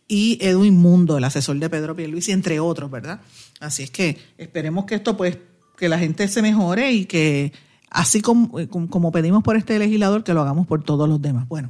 y 0.07 0.39
Edwin 0.41 0.75
Mundo, 0.75 1.17
el 1.17 1.23
asesor 1.23 1.57
de 1.57 1.69
Pedro 1.69 1.95
Pierluisi, 1.95 2.31
entre 2.31 2.59
otros, 2.59 2.91
¿verdad? 2.91 3.21
Así 3.59 3.83
es 3.83 3.91
que 3.91 4.17
esperemos 4.37 4.85
que 4.85 4.95
esto, 4.95 5.15
pues, 5.15 5.37
que 5.77 5.87
la 5.87 5.99
gente 5.99 6.27
se 6.27 6.41
mejore 6.41 6.91
y 6.91 7.05
que 7.05 7.53
así 7.89 8.21
como, 8.21 8.51
como 8.69 9.11
pedimos 9.11 9.43
por 9.43 9.57
este 9.57 9.79
legislador, 9.79 10.23
que 10.23 10.33
lo 10.33 10.41
hagamos 10.41 10.67
por 10.67 10.83
todos 10.83 11.07
los 11.07 11.21
demás. 11.21 11.47
Bueno, 11.47 11.69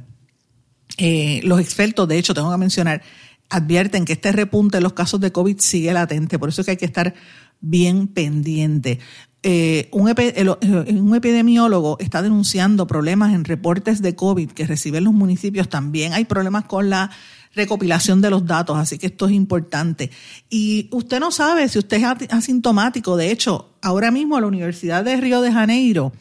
los 1.42 1.60
expertos, 1.60 2.08
de 2.08 2.18
hecho, 2.18 2.34
tengo 2.34 2.50
que 2.50 2.58
mencionar, 2.58 3.02
advierten 3.48 4.04
que 4.04 4.12
este 4.12 4.32
repunte 4.32 4.78
en 4.78 4.82
los 4.82 4.92
casos 4.92 5.20
de 5.20 5.32
COVID 5.32 5.58
sigue 5.58 5.92
latente, 5.92 6.38
por 6.38 6.48
eso 6.48 6.62
es 6.62 6.66
que 6.66 6.70
hay 6.72 6.76
que 6.76 6.84
estar 6.84 7.14
bien 7.60 8.06
pendiente. 8.08 8.98
Eh, 9.42 9.88
un, 9.92 10.08
epidemiólogo 11.14 11.96
está 11.98 12.20
denunciando 12.20 12.86
problemas 12.86 13.32
en 13.32 13.46
reportes 13.46 14.02
de 14.02 14.14
COVID 14.14 14.50
que 14.50 14.66
reciben 14.66 15.04
los 15.04 15.14
municipios. 15.14 15.68
También 15.70 16.12
hay 16.12 16.26
problemas 16.26 16.64
con 16.64 16.90
la 16.90 17.10
recopilación 17.54 18.20
de 18.20 18.30
los 18.30 18.46
datos, 18.46 18.76
así 18.78 18.98
que 18.98 19.06
esto 19.06 19.26
es 19.26 19.32
importante. 19.32 20.10
Y 20.48 20.88
usted 20.90 21.20
no 21.20 21.30
sabe 21.30 21.68
si 21.68 21.78
usted 21.78 21.98
es 21.98 22.28
asintomático. 22.30 23.16
De 23.16 23.30
hecho, 23.30 23.70
ahora 23.82 24.10
mismo 24.10 24.38
la 24.40 24.46
Universidad 24.46 25.04
de 25.04 25.16
Río 25.16 25.40
de 25.40 25.52
Janeiro 25.52 26.12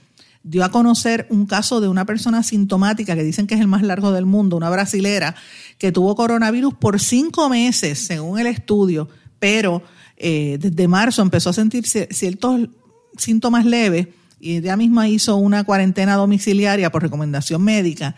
dio 0.41 0.63
a 0.63 0.69
conocer 0.71 1.27
un 1.29 1.45
caso 1.45 1.81
de 1.81 1.87
una 1.87 2.05
persona 2.05 2.43
sintomática 2.43 3.15
que 3.15 3.23
dicen 3.23 3.45
que 3.45 3.55
es 3.55 3.61
el 3.61 3.67
más 3.67 3.83
largo 3.83 4.11
del 4.11 4.25
mundo, 4.25 4.57
una 4.57 4.69
brasilera, 4.69 5.35
que 5.77 5.91
tuvo 5.91 6.15
coronavirus 6.15 6.73
por 6.73 6.99
cinco 6.99 7.49
meses, 7.49 7.99
según 7.99 8.39
el 8.39 8.47
estudio, 8.47 9.09
pero 9.37 9.83
eh, 10.17 10.57
desde 10.59 10.87
marzo 10.87 11.21
empezó 11.21 11.49
a 11.49 11.53
sentir 11.53 11.85
ciertos 11.85 12.69
síntomas 13.17 13.65
leves 13.65 14.07
y 14.39 14.57
ella 14.57 14.77
misma 14.77 15.07
hizo 15.09 15.35
una 15.35 15.63
cuarentena 15.65 16.15
domiciliaria 16.15 16.91
por 16.91 17.03
recomendación 17.03 17.61
médica 17.61 18.15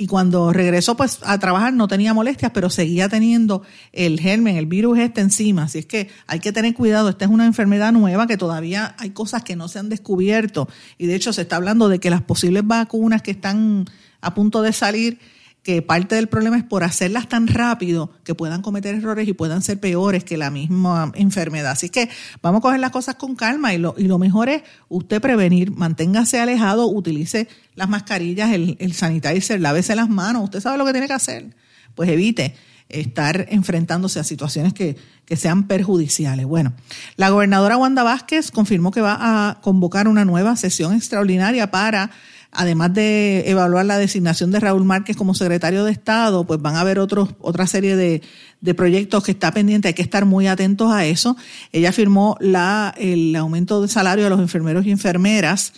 y 0.00 0.06
cuando 0.06 0.52
regresó 0.52 0.96
pues 0.96 1.18
a 1.24 1.38
trabajar 1.40 1.72
no 1.72 1.88
tenía 1.88 2.14
molestias, 2.14 2.52
pero 2.54 2.70
seguía 2.70 3.08
teniendo 3.08 3.62
el 3.92 4.20
germen, 4.20 4.56
el 4.56 4.66
virus 4.66 4.96
este 5.00 5.20
encima. 5.20 5.64
Así 5.64 5.80
es 5.80 5.86
que 5.86 6.08
hay 6.28 6.38
que 6.38 6.52
tener 6.52 6.72
cuidado. 6.72 7.08
Esta 7.08 7.24
es 7.24 7.30
una 7.32 7.46
enfermedad 7.46 7.90
nueva 7.90 8.28
que 8.28 8.36
todavía 8.36 8.94
hay 8.98 9.10
cosas 9.10 9.42
que 9.42 9.56
no 9.56 9.66
se 9.66 9.80
han 9.80 9.88
descubierto. 9.88 10.68
Y 10.98 11.08
de 11.08 11.16
hecho 11.16 11.32
se 11.32 11.42
está 11.42 11.56
hablando 11.56 11.88
de 11.88 11.98
que 11.98 12.10
las 12.10 12.22
posibles 12.22 12.64
vacunas 12.64 13.22
que 13.22 13.32
están 13.32 13.86
a 14.20 14.34
punto 14.34 14.62
de 14.62 14.72
salir 14.72 15.18
que 15.62 15.82
parte 15.82 16.14
del 16.14 16.28
problema 16.28 16.56
es 16.56 16.64
por 16.64 16.82
hacerlas 16.82 17.28
tan 17.28 17.46
rápido 17.46 18.10
que 18.24 18.34
puedan 18.34 18.62
cometer 18.62 18.94
errores 18.94 19.28
y 19.28 19.32
puedan 19.34 19.62
ser 19.62 19.78
peores 19.78 20.24
que 20.24 20.36
la 20.36 20.50
misma 20.50 21.12
enfermedad. 21.14 21.72
Así 21.72 21.90
que 21.90 22.08
vamos 22.40 22.60
a 22.60 22.62
coger 22.62 22.80
las 22.80 22.90
cosas 22.90 23.16
con 23.16 23.34
calma 23.36 23.74
y 23.74 23.78
lo, 23.78 23.94
y 23.98 24.04
lo 24.04 24.18
mejor 24.18 24.48
es 24.48 24.62
usted 24.88 25.20
prevenir, 25.20 25.72
manténgase 25.72 26.40
alejado, 26.40 26.86
utilice 26.86 27.48
las 27.74 27.88
mascarillas, 27.88 28.52
el, 28.52 28.76
el 28.80 28.94
sanitizer, 28.94 29.60
lávese 29.60 29.94
las 29.94 30.08
manos, 30.08 30.44
usted 30.44 30.60
sabe 30.60 30.78
lo 30.78 30.86
que 30.86 30.92
tiene 30.92 31.06
que 31.06 31.12
hacer. 31.12 31.54
Pues 31.94 32.08
evite 32.08 32.54
estar 32.88 33.46
enfrentándose 33.50 34.18
a 34.18 34.24
situaciones 34.24 34.72
que, 34.72 34.96
que 35.24 35.36
sean 35.36 35.66
perjudiciales. 35.66 36.46
Bueno, 36.46 36.72
la 37.16 37.28
gobernadora 37.28 37.76
Wanda 37.76 38.02
Vázquez 38.02 38.50
confirmó 38.50 38.90
que 38.90 39.00
va 39.00 39.18
a 39.20 39.60
convocar 39.60 40.08
una 40.08 40.24
nueva 40.24 40.56
sesión 40.56 40.94
extraordinaria 40.94 41.70
para 41.70 42.10
además 42.50 42.94
de 42.94 43.48
evaluar 43.48 43.86
la 43.86 43.98
designación 43.98 44.50
de 44.50 44.60
Raúl 44.60 44.84
Márquez 44.84 45.16
como 45.16 45.34
secretario 45.34 45.84
de 45.84 45.92
Estado, 45.92 46.46
pues 46.46 46.60
van 46.60 46.76
a 46.76 46.80
haber 46.80 46.98
otros, 46.98 47.30
otra 47.40 47.66
serie 47.66 47.94
de, 47.96 48.22
de 48.60 48.74
proyectos 48.74 49.22
que 49.22 49.32
está 49.32 49.52
pendiente, 49.52 49.88
hay 49.88 49.94
que 49.94 50.02
estar 50.02 50.24
muy 50.24 50.46
atentos 50.46 50.90
a 50.90 51.06
eso. 51.06 51.36
Ella 51.72 51.92
firmó 51.92 52.36
la, 52.40 52.94
el 52.96 53.36
aumento 53.36 53.82
de 53.82 53.88
salario 53.88 54.24
de 54.24 54.30
los 54.30 54.40
enfermeros 54.40 54.86
y 54.86 54.90
enfermeras, 54.90 55.74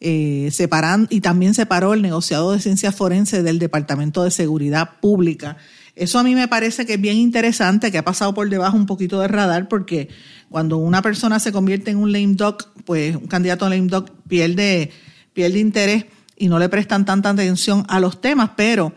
eh, 0.00 0.48
separan, 0.50 1.06
y 1.10 1.20
también 1.20 1.54
separó 1.54 1.94
el 1.94 2.02
negociado 2.02 2.52
de 2.52 2.60
ciencias 2.60 2.94
forenses 2.94 3.44
del 3.44 3.58
Departamento 3.58 4.24
de 4.24 4.30
Seguridad 4.30 5.00
Pública. 5.00 5.56
Eso 5.94 6.18
a 6.18 6.24
mí 6.24 6.34
me 6.34 6.48
parece 6.48 6.86
que 6.86 6.94
es 6.94 7.00
bien 7.00 7.16
interesante, 7.16 7.92
que 7.92 7.98
ha 7.98 8.04
pasado 8.04 8.34
por 8.34 8.50
debajo 8.50 8.76
un 8.76 8.86
poquito 8.86 9.20
de 9.20 9.28
radar, 9.28 9.68
porque 9.68 10.08
cuando 10.50 10.78
una 10.78 11.02
persona 11.02 11.38
se 11.38 11.52
convierte 11.52 11.92
en 11.92 11.98
un 11.98 12.12
lame 12.12 12.34
duck, 12.34 12.68
pues 12.84 13.14
un 13.14 13.28
candidato 13.28 13.64
a 13.64 13.70
lame 13.70 13.86
duck 13.86 14.10
pierde, 14.26 14.90
pierde 15.32 15.60
interés 15.60 16.06
y 16.36 16.48
no 16.48 16.58
le 16.58 16.68
prestan 16.68 17.04
tanta 17.04 17.30
atención 17.30 17.84
a 17.88 18.00
los 18.00 18.20
temas, 18.20 18.50
pero 18.56 18.92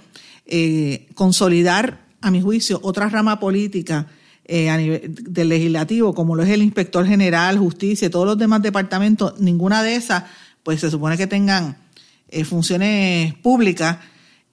eh, 0.45 1.07
consolidar, 1.13 2.05
a 2.21 2.31
mi 2.31 2.41
juicio, 2.41 2.79
otra 2.83 3.09
rama 3.09 3.39
política 3.39 4.07
eh, 4.45 4.69
a 4.69 4.77
nivel 4.77 5.13
del 5.13 5.49
legislativo, 5.49 6.15
como 6.15 6.35
lo 6.35 6.43
es 6.43 6.49
el 6.49 6.63
inspector 6.63 7.05
general, 7.05 7.57
justicia 7.59 8.09
todos 8.09 8.25
los 8.25 8.37
demás 8.37 8.61
departamentos, 8.61 9.39
ninguna 9.39 9.83
de 9.83 9.95
esas, 9.95 10.23
pues 10.63 10.79
se 10.81 10.89
supone 10.89 11.17
que 11.17 11.27
tengan 11.27 11.77
eh, 12.29 12.43
funciones 12.43 13.33
públicas 13.35 13.97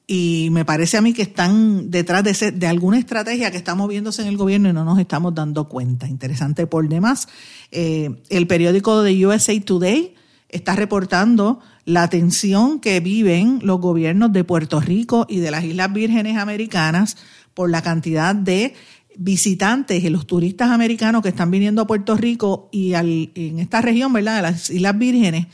y 0.07 0.49
me 0.51 0.65
parece 0.67 0.99
a 0.99 1.01
mí 1.01 1.15
que 1.15 1.23
están 1.23 1.91
detrás 1.91 2.23
de, 2.23 2.31
ese- 2.33 2.53
de 2.53 2.67
alguna 2.67 2.99
estrategia 2.99 3.51
que 3.51 3.57
está 3.57 3.75
moviéndose 3.75 4.21
en 4.23 4.29
el 4.29 4.37
gobierno 4.37 4.69
y 4.69 4.73
no 4.75 4.85
nos 4.85 4.99
estamos 4.99 5.35
dando 5.35 5.67
cuenta. 5.69 6.07
Interesante 6.07 6.67
por 6.67 6.87
demás. 6.89 7.27
Eh, 7.71 8.11
el 8.29 8.47
periódico 8.47 9.03
de 9.03 9.27
USA 9.27 9.59
Today 9.61 10.15
está 10.51 10.77
reportando 10.77 11.61
la 11.85 12.09
tensión 12.09 12.81
que 12.81 13.01
viven 13.01 13.61
los 13.63 13.81
gobiernos 13.81 14.33
de 14.33 14.45
Puerto 14.45 14.81
Rico 14.81 15.27
y 15.29 15.39
de 15.39 15.51
las 15.51 15.65
Islas 15.65 15.93
Vírgenes 15.93 16.37
Americanas 16.39 17.17
por 17.53 17.71
la 17.71 17.83
cantidad 17.83 18.35
de 18.35 18.75
visitantes 19.17 20.03
y 20.03 20.09
los 20.11 20.27
turistas 20.27 20.71
americanos 20.71 21.23
que 21.23 21.29
están 21.29 21.51
viniendo 21.51 21.83
a 21.83 21.87
Puerto 21.87 22.17
Rico 22.17 22.69
y 22.73 22.95
al- 22.95 23.31
en 23.35 23.59
esta 23.61 23.81
región, 23.81 24.13
¿verdad? 24.13 24.37
De 24.37 24.43
las 24.43 24.71
Islas 24.71 24.99
Vírgenes, 24.99 25.47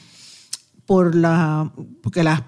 por 0.87 1.15
la, 1.15 1.71
porque 2.03 2.23
las 2.23 2.43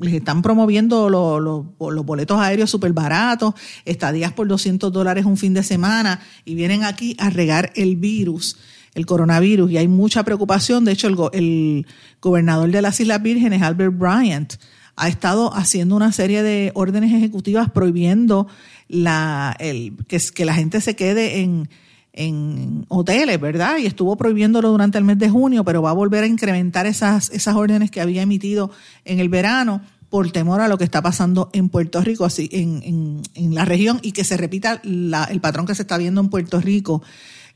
les 0.00 0.14
están 0.14 0.42
promoviendo 0.42 1.08
lo- 1.08 1.38
lo- 1.38 1.76
los 1.92 2.04
boletos 2.04 2.40
aéreos 2.40 2.68
súper 2.68 2.92
baratos, 2.92 3.54
estadías 3.84 4.32
por 4.32 4.48
200 4.48 4.92
dólares 4.92 5.24
un 5.24 5.36
fin 5.36 5.54
de 5.54 5.62
semana 5.62 6.18
y 6.44 6.56
vienen 6.56 6.82
aquí 6.82 7.14
a 7.20 7.30
regar 7.30 7.72
el 7.76 7.94
virus, 7.94 8.56
el 8.94 9.06
coronavirus. 9.06 9.70
Y 9.70 9.76
hay 9.78 9.88
mucha 9.88 10.22
preocupación. 10.24 10.84
De 10.84 10.92
hecho, 10.92 11.08
el, 11.08 11.16
go- 11.16 11.32
el 11.32 11.86
gobernador 12.20 12.70
de 12.70 12.82
las 12.82 13.00
Islas 13.00 13.22
Vírgenes, 13.22 13.62
Albert 13.62 13.96
Bryant, 13.98 14.54
ha 14.96 15.08
estado 15.08 15.52
haciendo 15.54 15.96
una 15.96 16.12
serie 16.12 16.42
de 16.42 16.70
órdenes 16.74 17.12
ejecutivas 17.12 17.68
prohibiendo 17.70 18.46
la, 18.88 19.56
el, 19.58 19.96
que, 20.06 20.18
que 20.34 20.44
la 20.44 20.54
gente 20.54 20.80
se 20.80 20.94
quede 20.94 21.40
en, 21.40 21.68
en 22.12 22.86
hoteles, 22.88 23.40
¿verdad? 23.40 23.78
Y 23.78 23.86
estuvo 23.86 24.16
prohibiéndolo 24.16 24.70
durante 24.70 24.98
el 24.98 25.04
mes 25.04 25.18
de 25.18 25.28
junio, 25.30 25.64
pero 25.64 25.82
va 25.82 25.90
a 25.90 25.94
volver 25.94 26.22
a 26.22 26.28
incrementar 26.28 26.86
esas, 26.86 27.30
esas 27.30 27.56
órdenes 27.56 27.90
que 27.90 28.00
había 28.00 28.22
emitido 28.22 28.70
en 29.04 29.18
el 29.18 29.28
verano 29.28 29.80
por 30.10 30.30
temor 30.30 30.60
a 30.60 30.68
lo 30.68 30.78
que 30.78 30.84
está 30.84 31.02
pasando 31.02 31.50
en 31.52 31.70
Puerto 31.70 32.00
Rico, 32.00 32.24
así 32.24 32.48
en, 32.52 32.80
en, 32.84 33.22
en 33.34 33.52
la 33.56 33.64
región, 33.64 33.98
y 34.00 34.12
que 34.12 34.22
se 34.22 34.36
repita 34.36 34.80
la- 34.84 35.24
el 35.24 35.40
patrón 35.40 35.66
que 35.66 35.74
se 35.74 35.82
está 35.82 35.98
viendo 35.98 36.20
en 36.20 36.28
Puerto 36.28 36.60
Rico 36.60 37.02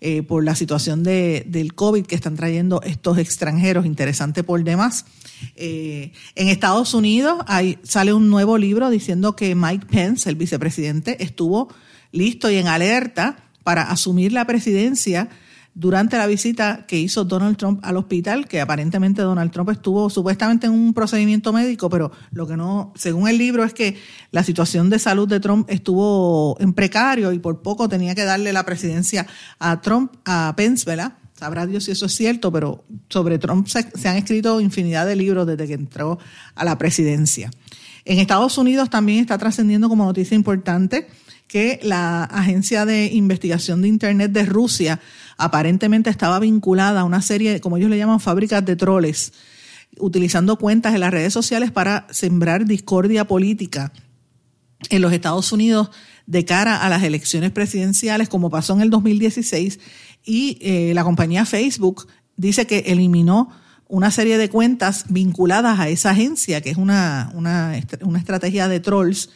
eh, 0.00 0.22
por 0.22 0.44
la 0.44 0.54
situación 0.54 1.02
de, 1.02 1.44
del 1.48 1.74
COVID 1.74 2.06
que 2.06 2.14
están 2.14 2.36
trayendo 2.36 2.80
estos 2.82 3.18
extranjeros, 3.18 3.84
interesante 3.84 4.44
por 4.44 4.62
demás. 4.62 5.06
Eh, 5.56 6.12
en 6.36 6.48
Estados 6.48 6.94
Unidos 6.94 7.40
hay, 7.48 7.78
sale 7.82 8.12
un 8.12 8.30
nuevo 8.30 8.58
libro 8.58 8.90
diciendo 8.90 9.34
que 9.34 9.56
Mike 9.56 9.86
Pence, 9.86 10.28
el 10.28 10.36
vicepresidente, 10.36 11.22
estuvo 11.22 11.68
listo 12.12 12.48
y 12.48 12.56
en 12.56 12.68
alerta 12.68 13.44
para 13.64 13.82
asumir 13.82 14.32
la 14.32 14.46
presidencia 14.46 15.30
durante 15.78 16.18
la 16.18 16.26
visita 16.26 16.86
que 16.88 16.98
hizo 16.98 17.22
Donald 17.22 17.56
Trump 17.56 17.78
al 17.84 17.96
hospital, 17.96 18.48
que 18.48 18.60
aparentemente 18.60 19.22
Donald 19.22 19.52
Trump 19.52 19.70
estuvo 19.70 20.10
supuestamente 20.10 20.66
en 20.66 20.72
un 20.72 20.92
procedimiento 20.92 21.52
médico, 21.52 21.88
pero 21.88 22.10
lo 22.32 22.48
que 22.48 22.56
no, 22.56 22.92
según 22.96 23.28
el 23.28 23.38
libro, 23.38 23.62
es 23.62 23.74
que 23.74 23.96
la 24.32 24.42
situación 24.42 24.90
de 24.90 24.98
salud 24.98 25.28
de 25.28 25.38
Trump 25.38 25.70
estuvo 25.70 26.56
en 26.58 26.72
precario 26.72 27.30
y 27.32 27.38
por 27.38 27.62
poco 27.62 27.88
tenía 27.88 28.16
que 28.16 28.24
darle 28.24 28.52
la 28.52 28.64
presidencia 28.64 29.28
a 29.60 29.80
Trump, 29.80 30.14
a 30.24 30.52
Pence, 30.56 30.84
¿verdad? 30.84 31.12
Sabrá 31.38 31.64
Dios 31.64 31.84
si 31.84 31.92
eso 31.92 32.06
es 32.06 32.12
cierto, 32.16 32.50
pero 32.50 32.84
sobre 33.08 33.38
Trump 33.38 33.68
se, 33.68 33.88
se 33.94 34.08
han 34.08 34.16
escrito 34.16 34.60
infinidad 34.60 35.06
de 35.06 35.14
libros 35.14 35.46
desde 35.46 35.68
que 35.68 35.74
entró 35.74 36.18
a 36.56 36.64
la 36.64 36.76
presidencia. 36.76 37.52
En 38.04 38.18
Estados 38.18 38.58
Unidos 38.58 38.90
también 38.90 39.20
está 39.20 39.38
trascendiendo 39.38 39.88
como 39.88 40.04
noticia 40.04 40.34
importante 40.34 41.06
que 41.48 41.80
la 41.82 42.24
Agencia 42.24 42.84
de 42.84 43.06
Investigación 43.06 43.82
de 43.82 43.88
Internet 43.88 44.32
de 44.32 44.44
Rusia 44.44 45.00
aparentemente 45.38 46.10
estaba 46.10 46.40
vinculada 46.40 47.00
a 47.00 47.04
una 47.04 47.22
serie, 47.22 47.60
como 47.60 47.76
ellos 47.76 47.88
le 47.88 47.96
llaman, 47.96 48.20
fábricas 48.20 48.64
de 48.64 48.76
troles, 48.76 49.32
utilizando 49.98 50.58
cuentas 50.58 50.94
en 50.94 51.00
las 51.00 51.12
redes 51.12 51.32
sociales 51.32 51.70
para 51.70 52.06
sembrar 52.10 52.66
discordia 52.66 53.26
política 53.26 53.92
en 54.90 55.00
los 55.00 55.12
Estados 55.12 55.50
Unidos 55.52 55.90
de 56.26 56.44
cara 56.44 56.76
a 56.76 56.88
las 56.88 57.02
elecciones 57.02 57.52
presidenciales, 57.52 58.28
como 58.28 58.50
pasó 58.50 58.74
en 58.74 58.82
el 58.82 58.90
2016, 58.90 59.80
y 60.24 60.58
eh, 60.60 60.92
la 60.94 61.04
compañía 61.04 61.46
Facebook 61.46 62.06
dice 62.36 62.66
que 62.66 62.80
eliminó 62.86 63.48
una 63.88 64.10
serie 64.10 64.36
de 64.36 64.50
cuentas 64.50 65.06
vinculadas 65.08 65.80
a 65.80 65.88
esa 65.88 66.10
agencia, 66.10 66.60
que 66.60 66.70
es 66.70 66.76
una, 66.76 67.30
una, 67.34 67.80
una 68.02 68.18
estrategia 68.18 68.68
de 68.68 68.80
trolls, 68.80 69.30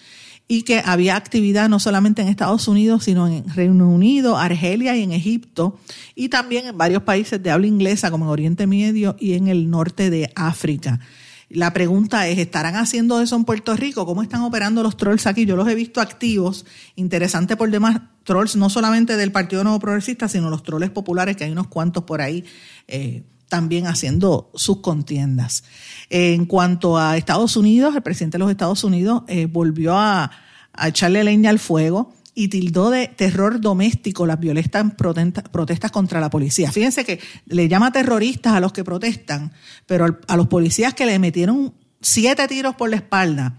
y 0.53 0.65
que 0.65 0.83
había 0.85 1.17
actividad 1.17 1.71
no 1.71 1.81
solamente 1.81 2.21
en 2.21 2.29
Estados 2.29 2.69
Unidos, 2.69 3.05
sino 3.05 3.27
en 3.27 3.49
Reino 3.55 3.89
Unido, 3.89 4.37
Argelia 4.37 4.95
y 4.95 5.03
en 5.03 5.13
Egipto, 5.13 5.79
y 6.15 6.29
también 6.29 6.67
en 6.67 6.77
varios 6.77 7.05
países 7.05 7.43
de 7.43 7.51
habla 7.51 7.67
inglesa, 7.67 8.11
como 8.11 8.27
en 8.27 8.33
Oriente 8.33 8.67
Medio 8.67 9.17
y 9.19 9.33
en 9.33 9.49
el 9.49 9.71
norte 9.71 10.11
de 10.11 10.31
África. 10.37 11.01
La 11.49 11.73
pregunta 11.73 12.29
es, 12.29 12.39
¿estarán 12.39 12.77
haciendo 12.77 13.23
eso 13.23 13.35
en 13.35 13.47
Puerto 13.47 13.75
Rico? 13.77 14.05
¿Cómo 14.05 14.23
están 14.23 14.43
operando 14.43 14.83
los 14.83 14.99
trolls 14.99 15.27
aquí? 15.27 15.47
Yo 15.47 15.57
los 15.57 15.67
he 15.69 15.75
visto 15.75 16.03
activos. 16.03 16.67
Interesante 16.97 17.57
por 17.57 17.71
demás, 17.71 18.03
trolls 18.25 18.55
no 18.55 18.69
solamente 18.69 19.17
del 19.17 19.33
Partido 19.33 19.65
Nuevo 19.65 19.81
Progresista, 19.81 20.29
sino 20.29 20.51
los 20.51 20.63
trolls 20.63 20.91
populares, 20.91 21.35
que 21.35 21.45
hay 21.45 21.53
unos 21.53 21.69
cuantos 21.69 22.05
por 22.05 22.21
ahí 22.21 22.45
eh, 22.89 23.23
también 23.53 23.87
haciendo 23.87 24.51
sus 24.55 24.79
contiendas. 24.79 25.63
En 26.09 26.47
cuanto 26.47 26.97
a 26.97 27.19
Estados 27.19 27.55
Unidos, 27.55 27.95
el 27.95 28.01
presidente 28.01 28.37
de 28.37 28.45
los 28.45 28.51
Estados 28.51 28.83
Unidos 28.83 29.25
eh, 29.29 29.45
volvió 29.45 29.99
a, 29.99 30.31
a 30.73 30.89
echarle 30.89 31.23
leña 31.23 31.51
al 31.51 31.59
fuego 31.59 32.15
y 32.35 32.49
tildó 32.49 32.89
de 32.89 33.09
terror 33.09 33.61
doméstico 33.61 34.25
las 34.25 34.41
violentas 34.41 34.87
protesta- 34.97 35.43
protestas 35.43 35.91
contra 35.91 36.19
la 36.19 36.31
policía. 36.31 36.73
Fíjense 36.73 37.05
que 37.05 37.21
le 37.45 37.69
llama 37.69 37.93
terroristas 37.93 38.55
a 38.55 38.61
los 38.61 38.73
que 38.73 38.85
protestan, 38.85 39.53
pero 39.85 40.19
a 40.27 40.37
los 40.39 40.47
policías 40.47 40.95
que 40.95 41.05
le 41.05 41.19
metieron 41.19 41.75
siete 42.01 42.49
tiros 42.49 42.75
por 42.77 42.89
la 42.89 42.97
espalda 42.97 43.59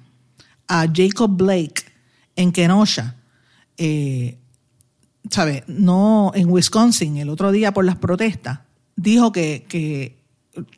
a 0.68 0.88
Jacob 0.92 1.38
Blake 1.38 1.84
en 2.36 2.52
Kenosha, 2.52 3.18
eh, 3.78 4.40
¿sabe? 5.30 5.64
No, 5.68 6.32
en 6.34 6.50
Wisconsin, 6.50 7.18
el 7.18 7.30
otro 7.30 7.52
día 7.52 7.76
por 7.76 7.86
las 7.86 7.98
protestas, 7.98 8.62
dijo 8.96 9.32
que, 9.32 9.66
que 9.68 10.24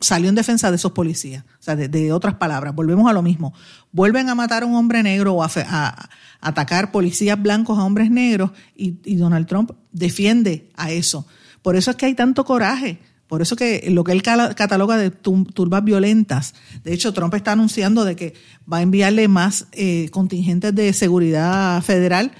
salió 0.00 0.28
en 0.28 0.34
defensa 0.34 0.70
de 0.70 0.76
esos 0.76 0.92
policías. 0.92 1.44
O 1.44 1.62
sea, 1.62 1.76
de, 1.76 2.12
otras 2.12 2.34
palabras, 2.34 2.74
volvemos 2.74 3.08
a 3.08 3.12
lo 3.12 3.22
mismo. 3.22 3.52
Vuelven 3.92 4.28
a 4.28 4.34
matar 4.34 4.62
a 4.62 4.66
un 4.66 4.74
hombre 4.74 5.02
negro 5.02 5.34
o 5.34 5.42
a, 5.42 6.08
atacar 6.40 6.92
policías 6.92 7.40
blancos 7.40 7.78
a 7.78 7.84
hombres 7.84 8.10
negros 8.10 8.50
y, 8.74 8.96
y 9.04 9.16
Donald 9.16 9.46
Trump 9.46 9.72
defiende 9.92 10.70
a 10.76 10.90
eso. 10.90 11.26
Por 11.62 11.76
eso 11.76 11.90
es 11.90 11.96
que 11.96 12.06
hay 12.06 12.14
tanto 12.14 12.44
coraje. 12.44 13.00
Por 13.28 13.42
eso 13.42 13.56
que 13.56 13.84
lo 13.90 14.04
que 14.04 14.12
él 14.12 14.22
cataloga 14.22 14.96
de 14.96 15.10
turbas 15.10 15.82
violentas. 15.82 16.54
De 16.84 16.92
hecho, 16.92 17.12
Trump 17.12 17.34
está 17.34 17.52
anunciando 17.52 18.04
de 18.04 18.14
que 18.14 18.34
va 18.72 18.78
a 18.78 18.82
enviarle 18.82 19.26
más 19.26 19.66
eh, 19.72 20.08
contingentes 20.10 20.72
de 20.74 20.92
seguridad 20.92 21.82
federal 21.82 22.30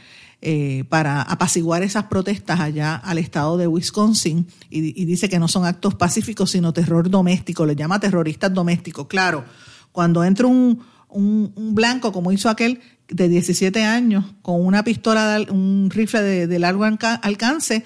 eh, 0.42 0.84
para 0.90 1.22
apaciguar 1.22 1.82
esas 1.82 2.04
protestas 2.04 2.60
allá 2.60 2.94
al 2.94 3.16
estado 3.18 3.56
de 3.56 3.66
Wisconsin 3.66 4.46
y, 4.68 5.04
dice 5.06 5.28
que 5.30 5.38
no 5.38 5.48
son 5.48 5.64
actos 5.64 5.94
pacíficos 5.94 6.50
sino 6.50 6.72
terror 6.74 7.08
doméstico, 7.08 7.64
le 7.64 7.74
llama 7.74 8.00
terroristas 8.00 8.52
domésticos. 8.52 9.06
Claro, 9.06 9.44
cuando 9.92 10.22
entra 10.24 10.46
un, 10.46 10.82
un, 11.08 11.74
blanco 11.74 12.12
como 12.12 12.32
hizo 12.32 12.50
aquel 12.50 12.80
de 13.08 13.28
17 13.28 13.82
años 13.82 14.24
con 14.42 14.64
una 14.64 14.84
pistola, 14.84 15.38
un 15.50 15.88
rifle 15.90 16.46
de, 16.46 16.58
largo 16.58 16.84
alca- 16.84 17.14
alcance, 17.14 17.84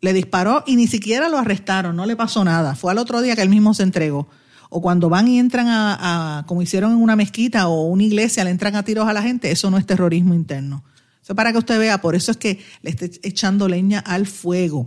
le 0.00 0.12
disparó 0.12 0.62
y 0.66 0.76
ni 0.76 0.86
siquiera 0.86 1.28
lo 1.28 1.38
arrestaron, 1.38 1.96
no 1.96 2.06
le 2.06 2.14
pasó 2.14 2.44
nada. 2.44 2.76
Fue 2.76 2.92
al 2.92 2.98
otro 2.98 3.20
día 3.20 3.34
que 3.34 3.42
él 3.42 3.48
mismo 3.48 3.74
se 3.74 3.82
entregó. 3.82 4.28
O 4.70 4.80
cuando 4.80 5.08
van 5.08 5.26
y 5.28 5.38
entran 5.40 5.66
a- 5.68 6.44
como 6.46 6.62
hicieron 6.62 6.92
en 6.92 6.98
una 6.98 7.16
mezquita 7.16 7.66
o 7.66 7.86
una 7.86 8.04
iglesia, 8.04 8.44
le 8.44 8.50
entran 8.50 8.76
a 8.76 8.84
tiros 8.84 9.08
a 9.08 9.12
la 9.12 9.22
gente, 9.22 9.50
eso 9.50 9.70
no 9.70 9.78
es 9.78 9.86
terrorismo 9.86 10.34
interno. 10.34 10.84
Eso 11.24 11.34
para 11.34 11.52
que 11.52 11.58
usted 11.58 11.78
vea, 11.78 12.02
por 12.02 12.14
eso 12.14 12.30
es 12.30 12.36
que 12.36 12.62
le 12.82 12.90
esté 12.90 13.10
echando 13.22 13.66
leña 13.66 13.98
al 14.00 14.26
fuego. 14.26 14.86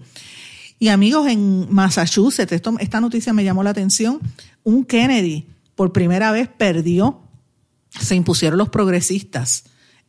Y 0.77 0.89
amigos, 0.89 1.27
en 1.27 1.67
Massachusetts, 1.73 2.51
esta 2.51 3.01
noticia 3.01 3.33
me 3.33 3.43
llamó 3.43 3.63
la 3.63 3.71
atención, 3.71 4.19
un 4.63 4.85
Kennedy 4.85 5.47
por 5.73 5.91
primera 5.91 6.31
vez 6.31 6.47
perdió, 6.47 7.21
se 7.99 8.13
impusieron 8.13 8.59
los 8.59 8.69
progresistas. 8.69 9.63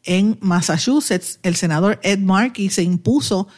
En 0.04 0.36
Massachusetts, 0.42 1.38
el 1.42 1.56
senador 1.56 1.98
Ed 2.02 2.18
Markey 2.18 2.68
se 2.68 2.82
impuso 2.82 3.48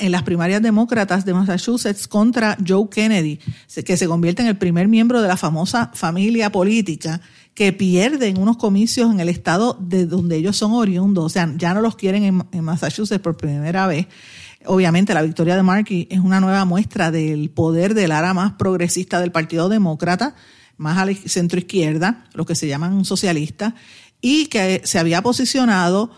en 0.00 0.10
las 0.10 0.24
primarias 0.24 0.60
demócratas 0.60 1.24
de 1.24 1.32
Massachusetts 1.32 2.08
contra 2.08 2.58
Joe 2.66 2.88
Kennedy, 2.90 3.38
que 3.84 3.96
se 3.96 4.08
convierte 4.08 4.42
en 4.42 4.48
el 4.48 4.58
primer 4.58 4.88
miembro 4.88 5.22
de 5.22 5.28
la 5.28 5.36
famosa 5.36 5.92
familia 5.94 6.50
política 6.50 7.20
que 7.60 7.74
pierde 7.74 8.28
en 8.28 8.38
unos 8.38 8.56
comicios 8.56 9.12
en 9.12 9.20
el 9.20 9.28
estado 9.28 9.76
de 9.78 10.06
donde 10.06 10.36
ellos 10.36 10.56
son 10.56 10.72
oriundos. 10.72 11.26
O 11.26 11.28
sea, 11.28 11.52
ya 11.58 11.74
no 11.74 11.82
los 11.82 11.94
quieren 11.94 12.42
en, 12.50 12.64
Massachusetts 12.64 13.20
por 13.20 13.36
primera 13.36 13.86
vez. 13.86 14.06
Obviamente 14.64 15.12
la 15.12 15.20
victoria 15.20 15.56
de 15.56 15.62
Markey 15.62 16.08
es 16.10 16.20
una 16.20 16.40
nueva 16.40 16.64
muestra 16.64 17.10
del 17.10 17.50
poder 17.50 17.92
del 17.92 18.12
ara 18.12 18.32
más 18.32 18.52
progresista 18.52 19.20
del 19.20 19.30
Partido 19.30 19.68
Demócrata. 19.68 20.34
más 20.78 20.96
a 20.96 21.28
centro 21.28 21.58
izquierda, 21.58 22.24
lo 22.32 22.46
que 22.46 22.54
se 22.54 22.66
llaman 22.66 23.04
socialistas, 23.04 23.74
y 24.22 24.46
que 24.46 24.80
se 24.84 24.98
había 24.98 25.20
posicionado 25.20 26.10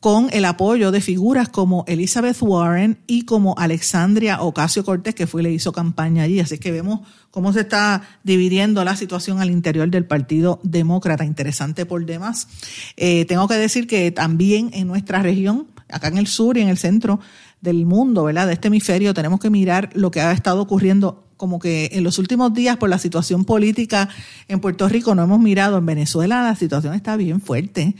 con 0.00 0.28
el 0.32 0.44
apoyo 0.44 0.90
de 0.90 1.00
figuras 1.00 1.48
como 1.48 1.84
Elizabeth 1.88 2.36
Warren 2.40 2.98
y 3.06 3.22
como 3.22 3.54
Alexandria 3.58 4.40
Ocasio 4.42 4.84
Cortés, 4.84 5.14
que 5.14 5.26
fue 5.26 5.42
y 5.42 5.44
le 5.44 5.52
hizo 5.52 5.72
campaña 5.72 6.24
allí. 6.24 6.38
Así 6.40 6.58
que 6.58 6.70
vemos 6.70 7.00
cómo 7.30 7.52
se 7.52 7.60
está 7.60 8.02
dividiendo 8.22 8.84
la 8.84 8.96
situación 8.96 9.40
al 9.40 9.50
interior 9.50 9.88
del 9.90 10.04
Partido 10.04 10.60
Demócrata. 10.62 11.24
Interesante 11.24 11.86
por 11.86 12.04
demás. 12.04 12.48
Eh, 12.96 13.24
tengo 13.24 13.48
que 13.48 13.54
decir 13.54 13.86
que 13.86 14.10
también 14.10 14.70
en 14.74 14.86
nuestra 14.86 15.22
región, 15.22 15.66
acá 15.88 16.08
en 16.08 16.18
el 16.18 16.26
sur 16.26 16.56
y 16.56 16.60
en 16.60 16.68
el 16.68 16.78
centro 16.78 17.18
del 17.60 17.86
mundo, 17.86 18.24
¿verdad? 18.24 18.46
De 18.46 18.52
este 18.52 18.68
hemisferio, 18.68 19.14
tenemos 19.14 19.40
que 19.40 19.50
mirar 19.50 19.90
lo 19.94 20.10
que 20.10 20.20
ha 20.20 20.32
estado 20.32 20.60
ocurriendo 20.60 21.26
como 21.36 21.58
que 21.58 21.90
en 21.92 22.04
los 22.04 22.18
últimos 22.18 22.54
días 22.54 22.76
por 22.76 22.88
la 22.88 22.98
situación 22.98 23.44
política 23.44 24.08
en 24.48 24.60
Puerto 24.60 24.88
Rico 24.88 25.14
no 25.14 25.22
hemos 25.22 25.40
mirado 25.40 25.76
en 25.78 25.84
Venezuela 25.84 26.42
la 26.42 26.56
situación 26.56 26.94
está 26.94 27.16
bien 27.16 27.40
fuerte. 27.40 27.94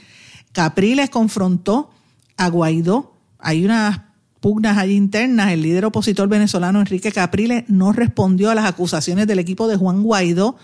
Capriles 0.56 1.10
confrontó 1.10 1.90
a 2.38 2.48
Guaidó. 2.48 3.12
Hay 3.38 3.62
unas 3.62 4.00
pugnas 4.40 4.78
allí 4.78 4.94
internas. 4.94 5.52
El 5.52 5.60
líder 5.60 5.84
opositor 5.84 6.30
venezolano 6.30 6.80
Enrique 6.80 7.12
Capriles 7.12 7.64
no 7.68 7.92
respondió 7.92 8.48
a 8.48 8.54
las 8.54 8.64
acusaciones 8.64 9.26
del 9.26 9.38
equipo 9.38 9.68
de 9.68 9.76
Juan 9.76 10.02
Guaidó, 10.02 10.56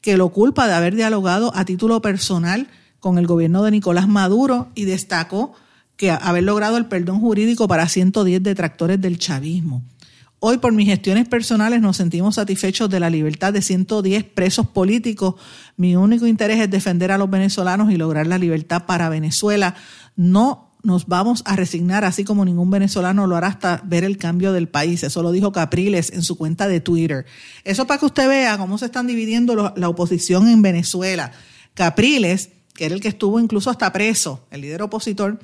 que 0.00 0.16
lo 0.16 0.28
culpa 0.28 0.68
de 0.68 0.74
haber 0.74 0.94
dialogado 0.94 1.50
a 1.56 1.64
título 1.64 2.00
personal 2.00 2.68
con 3.00 3.18
el 3.18 3.26
gobierno 3.26 3.64
de 3.64 3.72
Nicolás 3.72 4.06
Maduro 4.06 4.68
y 4.76 4.84
destacó 4.84 5.52
que 5.96 6.12
haber 6.12 6.44
logrado 6.44 6.76
el 6.76 6.86
perdón 6.86 7.18
jurídico 7.18 7.66
para 7.66 7.88
110 7.88 8.44
detractores 8.44 9.00
del 9.00 9.18
chavismo. 9.18 9.82
Hoy, 10.42 10.56
por 10.56 10.72
mis 10.72 10.88
gestiones 10.88 11.28
personales, 11.28 11.82
nos 11.82 11.98
sentimos 11.98 12.36
satisfechos 12.36 12.88
de 12.88 12.98
la 12.98 13.10
libertad 13.10 13.52
de 13.52 13.60
110 13.60 14.24
presos 14.24 14.66
políticos. 14.66 15.34
Mi 15.76 15.96
único 15.96 16.26
interés 16.26 16.58
es 16.60 16.70
defender 16.70 17.12
a 17.12 17.18
los 17.18 17.28
venezolanos 17.28 17.92
y 17.92 17.98
lograr 17.98 18.26
la 18.26 18.38
libertad 18.38 18.86
para 18.86 19.10
Venezuela. 19.10 19.74
No 20.16 20.72
nos 20.82 21.06
vamos 21.08 21.42
a 21.44 21.56
resignar, 21.56 22.06
así 22.06 22.24
como 22.24 22.46
ningún 22.46 22.70
venezolano 22.70 23.26
lo 23.26 23.36
hará 23.36 23.48
hasta 23.48 23.82
ver 23.84 24.02
el 24.02 24.16
cambio 24.16 24.54
del 24.54 24.66
país. 24.66 25.02
Eso 25.02 25.22
lo 25.22 25.30
dijo 25.30 25.52
Capriles 25.52 26.10
en 26.10 26.22
su 26.22 26.38
cuenta 26.38 26.68
de 26.68 26.80
Twitter. 26.80 27.26
Eso 27.64 27.86
para 27.86 28.00
que 28.00 28.06
usted 28.06 28.26
vea 28.26 28.56
cómo 28.56 28.78
se 28.78 28.86
están 28.86 29.06
dividiendo 29.06 29.74
la 29.76 29.88
oposición 29.90 30.48
en 30.48 30.62
Venezuela. 30.62 31.32
Capriles, 31.74 32.48
que 32.72 32.86
era 32.86 32.94
el 32.94 33.02
que 33.02 33.08
estuvo 33.08 33.40
incluso 33.40 33.68
hasta 33.68 33.92
preso, 33.92 34.46
el 34.50 34.62
líder 34.62 34.80
opositor, 34.80 35.38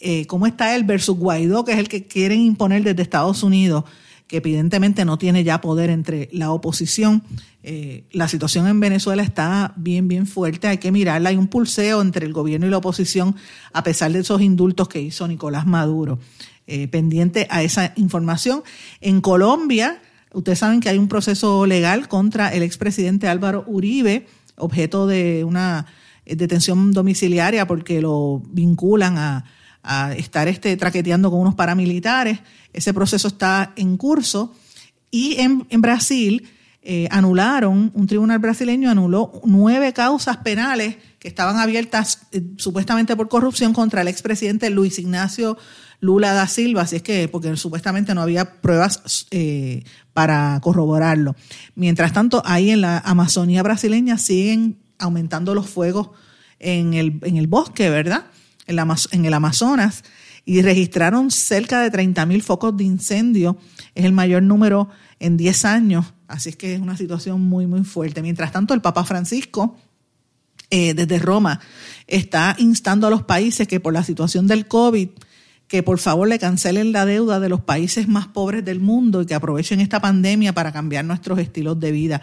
eh, 0.00 0.26
cómo 0.26 0.46
está 0.46 0.76
él 0.76 0.84
versus 0.84 1.16
Guaidó, 1.16 1.64
que 1.64 1.72
es 1.72 1.78
el 1.78 1.88
que 1.88 2.06
quieren 2.06 2.40
imponer 2.40 2.82
desde 2.82 3.00
Estados 3.00 3.42
Unidos 3.42 3.84
que 4.26 4.38
evidentemente 4.38 5.04
no 5.04 5.18
tiene 5.18 5.44
ya 5.44 5.60
poder 5.60 5.90
entre 5.90 6.28
la 6.32 6.50
oposición. 6.50 7.22
Eh, 7.62 8.04
la 8.12 8.28
situación 8.28 8.66
en 8.66 8.80
Venezuela 8.80 9.22
está 9.22 9.74
bien, 9.76 10.08
bien 10.08 10.26
fuerte, 10.26 10.66
hay 10.66 10.78
que 10.78 10.92
mirarla. 10.92 11.28
Hay 11.30 11.36
un 11.36 11.48
pulseo 11.48 12.00
entre 12.00 12.26
el 12.26 12.32
gobierno 12.32 12.66
y 12.66 12.70
la 12.70 12.78
oposición, 12.78 13.36
a 13.72 13.82
pesar 13.82 14.12
de 14.12 14.20
esos 14.20 14.40
indultos 14.40 14.88
que 14.88 15.00
hizo 15.00 15.28
Nicolás 15.28 15.66
Maduro. 15.66 16.18
Eh, 16.66 16.88
pendiente 16.88 17.46
a 17.50 17.62
esa 17.62 17.92
información. 17.96 18.62
En 19.02 19.20
Colombia, 19.20 20.00
ustedes 20.32 20.60
saben 20.60 20.80
que 20.80 20.88
hay 20.88 20.96
un 20.96 21.08
proceso 21.08 21.66
legal 21.66 22.08
contra 22.08 22.54
el 22.54 22.62
expresidente 22.62 23.28
Álvaro 23.28 23.64
Uribe, 23.66 24.26
objeto 24.56 25.06
de 25.06 25.44
una 25.44 25.84
detención 26.24 26.92
domiciliaria 26.92 27.66
porque 27.66 28.00
lo 28.00 28.42
vinculan 28.46 29.18
a 29.18 29.44
a 29.84 30.14
estar 30.14 30.48
este, 30.48 30.76
traqueteando 30.76 31.30
con 31.30 31.40
unos 31.40 31.54
paramilitares. 31.54 32.40
Ese 32.72 32.92
proceso 32.94 33.28
está 33.28 33.72
en 33.76 33.96
curso. 33.96 34.54
Y 35.10 35.36
en, 35.38 35.66
Brasil 35.80 36.48
eh, 36.82 37.06
anularon, 37.10 37.92
un 37.94 38.06
tribunal 38.06 38.40
brasileño 38.40 38.90
anuló 38.90 39.40
nueve 39.44 39.92
causas 39.92 40.38
penales 40.38 40.96
que 41.20 41.28
estaban 41.28 41.58
abiertas 41.58 42.26
eh, 42.32 42.42
supuestamente 42.56 43.14
por 43.14 43.28
corrupción 43.28 43.72
contra 43.72 44.02
el 44.02 44.08
expresidente 44.08 44.70
Luis 44.70 44.98
Ignacio 44.98 45.56
Lula 46.04 46.34
da 46.34 46.46
Silva, 46.48 46.82
así 46.82 46.96
es 46.96 47.02
que, 47.02 47.28
porque 47.28 47.56
supuestamente 47.56 48.14
no 48.14 48.20
había 48.20 48.60
pruebas 48.60 49.26
eh, 49.30 49.84
para 50.12 50.58
corroborarlo. 50.62 51.34
Mientras 51.74 52.12
tanto, 52.12 52.42
ahí 52.44 52.70
en 52.70 52.82
la 52.82 52.98
Amazonía 52.98 53.62
brasileña 53.62 54.18
siguen 54.18 54.76
aumentando 54.98 55.54
los 55.54 55.68
fuegos 55.68 56.10
en 56.58 56.92
el, 56.92 57.20
en 57.22 57.38
el 57.38 57.46
bosque, 57.46 57.88
¿verdad? 57.88 58.26
En, 58.66 59.24
el 59.24 59.34
Amazonas 59.34 60.04
y 60.44 60.62
registraron 60.62 61.30
cerca 61.30 61.80
de 61.80 61.90
30.000 61.90 62.42
focos 62.42 62.76
de 62.76 62.84
incendio. 62.84 63.56
Es 63.94 64.04
el 64.04 64.12
mayor 64.12 64.42
número 64.42 64.88
en 65.20 65.36
10 65.36 65.64
años, 65.64 66.14
así 66.28 66.50
es 66.50 66.56
que 66.56 66.74
es 66.74 66.80
una 66.80 66.96
situación 66.96 67.40
muy, 67.40 67.66
muy 67.66 67.84
fuerte. 67.84 68.22
Mientras 68.22 68.52
tanto, 68.52 68.74
el 68.74 68.80
Papa 68.80 69.04
Francisco, 69.04 69.76
eh, 70.70 70.94
desde 70.94 71.18
Roma, 71.18 71.60
está 72.06 72.56
instando 72.58 73.06
a 73.06 73.10
los 73.10 73.22
países 73.22 73.68
que 73.68 73.80
por 73.80 73.92
la 73.92 74.04
situación 74.04 74.46
del 74.46 74.66
COVID, 74.66 75.08
que 75.66 75.82
por 75.82 75.98
favor 75.98 76.28
le 76.28 76.38
cancelen 76.38 76.92
la 76.92 77.06
deuda 77.06 77.40
de 77.40 77.48
los 77.48 77.60
países 77.60 78.06
más 78.06 78.26
pobres 78.28 78.64
del 78.64 78.80
mundo 78.80 79.22
y 79.22 79.26
que 79.26 79.34
aprovechen 79.34 79.80
esta 79.80 80.00
pandemia 80.00 80.52
para 80.52 80.72
cambiar 80.72 81.04
nuestros 81.04 81.38
estilos 81.38 81.80
de 81.80 81.92
vida. 81.92 82.20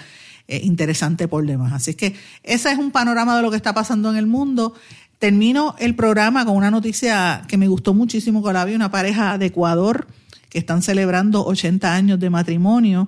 interesante 0.48 1.28
por 1.30 1.46
demás. 1.46 1.72
Así 1.72 1.92
es 1.92 1.98
que 1.98 2.16
ese 2.44 2.72
es 2.72 2.78
un 2.78 2.92
panorama 2.92 3.38
de 3.38 3.42
lo 3.42 3.50
que 3.50 3.56
está 3.56 3.74
pasando 3.74 4.12
en 4.12 4.18
el 4.18 4.28
mundo. 4.28 4.74
Termino 5.22 5.76
el 5.78 5.93
programa 5.93 6.45
con 6.45 6.57
una 6.57 6.72
noticia 6.72 7.43
que 7.47 7.55
me 7.55 7.67
gustó 7.67 7.93
muchísimo, 7.93 8.43
que 8.43 8.53
la 8.53 8.65
vi 8.65 8.74
una 8.74 8.89
pareja 8.89 9.38
de 9.38 9.45
Ecuador 9.45 10.07
que 10.49 10.57
están 10.57 10.82
celebrando 10.82 11.45
80 11.45 11.93
años 11.93 12.19
de 12.19 12.32
matrimonio. 12.32 13.07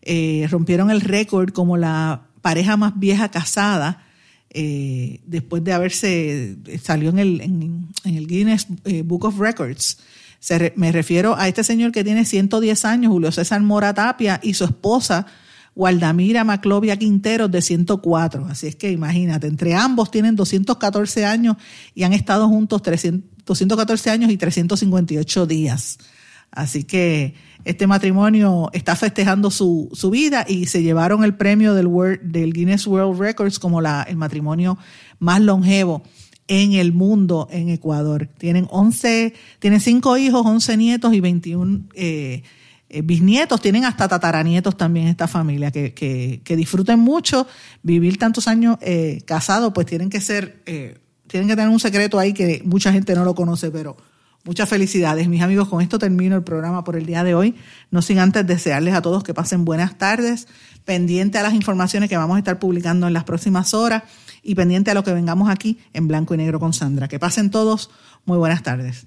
Eh, 0.00 0.48
rompieron 0.50 0.90
el 0.90 1.02
récord 1.02 1.52
como 1.52 1.76
la 1.76 2.22
pareja 2.40 2.78
más 2.78 2.98
vieja 2.98 3.30
casada 3.30 4.06
eh, 4.48 5.20
después 5.26 5.62
de 5.62 5.74
haberse, 5.74 6.56
salió 6.82 7.10
en 7.10 7.18
el, 7.18 7.40
en, 7.42 7.88
el 8.04 8.26
Guinness 8.26 8.66
eh, 8.86 9.02
Book 9.02 9.26
of 9.26 9.38
Records. 9.38 9.98
me 10.76 10.92
refiero 10.92 11.36
a 11.36 11.46
este 11.46 11.62
señor 11.62 11.92
que 11.92 12.04
tiene 12.04 12.24
110 12.24 12.86
años, 12.86 13.12
Julio 13.12 13.32
César 13.32 13.60
Mora 13.60 13.92
Tapia, 13.92 14.40
y 14.42 14.54
su 14.54 14.64
esposa, 14.64 15.26
Gualdamira 15.74 16.44
Maclovia 16.44 16.96
Quinteros 16.96 17.50
de 17.50 17.62
104. 17.62 18.46
Así 18.46 18.66
es 18.66 18.76
que 18.76 18.90
imagínate, 18.90 19.46
entre 19.46 19.74
ambos 19.74 20.10
tienen 20.10 20.36
214 20.36 21.24
años 21.24 21.56
y 21.94 22.02
han 22.02 22.12
estado 22.12 22.48
juntos 22.48 22.82
214 22.82 24.10
años 24.10 24.30
y 24.30 24.36
358 24.36 25.46
días. 25.46 25.98
Así 26.50 26.84
que 26.84 27.34
este 27.64 27.86
matrimonio 27.86 28.70
está 28.72 28.96
festejando 28.96 29.50
su, 29.50 29.88
su 29.92 30.10
vida 30.10 30.44
y 30.48 30.66
se 30.66 30.82
llevaron 30.82 31.22
el 31.22 31.36
premio 31.36 31.74
del, 31.74 31.86
World, 31.86 32.20
del 32.22 32.52
Guinness 32.52 32.86
World 32.86 33.20
Records 33.20 33.58
como 33.58 33.80
la, 33.80 34.02
el 34.02 34.16
matrimonio 34.16 34.78
más 35.18 35.40
longevo 35.40 36.02
en 36.48 36.72
el 36.72 36.92
mundo 36.92 37.46
en 37.50 37.68
Ecuador. 37.68 38.28
Tienen 38.38 38.66
11, 38.70 39.34
tienen 39.60 39.80
5 39.80 40.16
hijos, 40.18 40.44
11 40.44 40.76
nietos 40.76 41.14
y 41.14 41.20
21 41.20 41.84
eh, 41.94 42.42
eh, 42.42 42.42
bisnietos, 43.04 43.60
tienen 43.60 43.84
hasta 43.84 44.08
tataranietos 44.08 44.76
también 44.76 45.06
esta 45.06 45.28
familia, 45.28 45.70
que, 45.70 45.92
que, 45.94 46.56
disfruten 46.56 46.98
mucho, 46.98 47.46
vivir 47.82 48.18
tantos 48.18 48.48
años 48.48 48.78
eh, 48.80 49.22
casados, 49.26 49.72
pues 49.72 49.86
tienen 49.86 50.10
que 50.10 50.20
ser, 50.20 50.62
eh, 50.66 50.98
tienen 51.26 51.48
que 51.48 51.56
tener 51.56 51.70
un 51.70 51.80
secreto 51.80 52.18
ahí 52.18 52.32
que 52.32 52.62
mucha 52.64 52.92
gente 52.92 53.14
no 53.14 53.24
lo 53.24 53.34
conoce, 53.34 53.70
pero 53.70 53.96
muchas 54.44 54.68
felicidades, 54.68 55.28
mis 55.28 55.42
amigos. 55.42 55.68
Con 55.68 55.80
esto 55.80 55.98
termino 55.98 56.36
el 56.36 56.42
programa 56.42 56.84
por 56.84 56.96
el 56.96 57.06
día 57.06 57.24
de 57.24 57.34
hoy. 57.34 57.54
No 57.90 58.02
sin 58.02 58.18
antes 58.18 58.46
desearles 58.46 58.94
a 58.94 59.02
todos 59.02 59.22
que 59.22 59.34
pasen 59.34 59.64
buenas 59.64 59.98
tardes, 59.98 60.48
pendiente 60.84 61.38
a 61.38 61.42
las 61.42 61.54
informaciones 61.54 62.08
que 62.08 62.16
vamos 62.16 62.36
a 62.36 62.38
estar 62.38 62.58
publicando 62.58 63.06
en 63.06 63.12
las 63.12 63.24
próximas 63.24 63.74
horas 63.74 64.02
y 64.42 64.54
pendiente 64.54 64.90
a 64.90 64.94
lo 64.94 65.04
que 65.04 65.12
vengamos 65.12 65.48
aquí 65.48 65.78
en 65.92 66.08
blanco 66.08 66.34
y 66.34 66.38
negro 66.38 66.58
con 66.58 66.72
Sandra. 66.72 67.08
Que 67.08 67.18
pasen 67.18 67.50
todos 67.50 67.90
muy 68.24 68.38
buenas 68.38 68.62
tardes. 68.62 69.06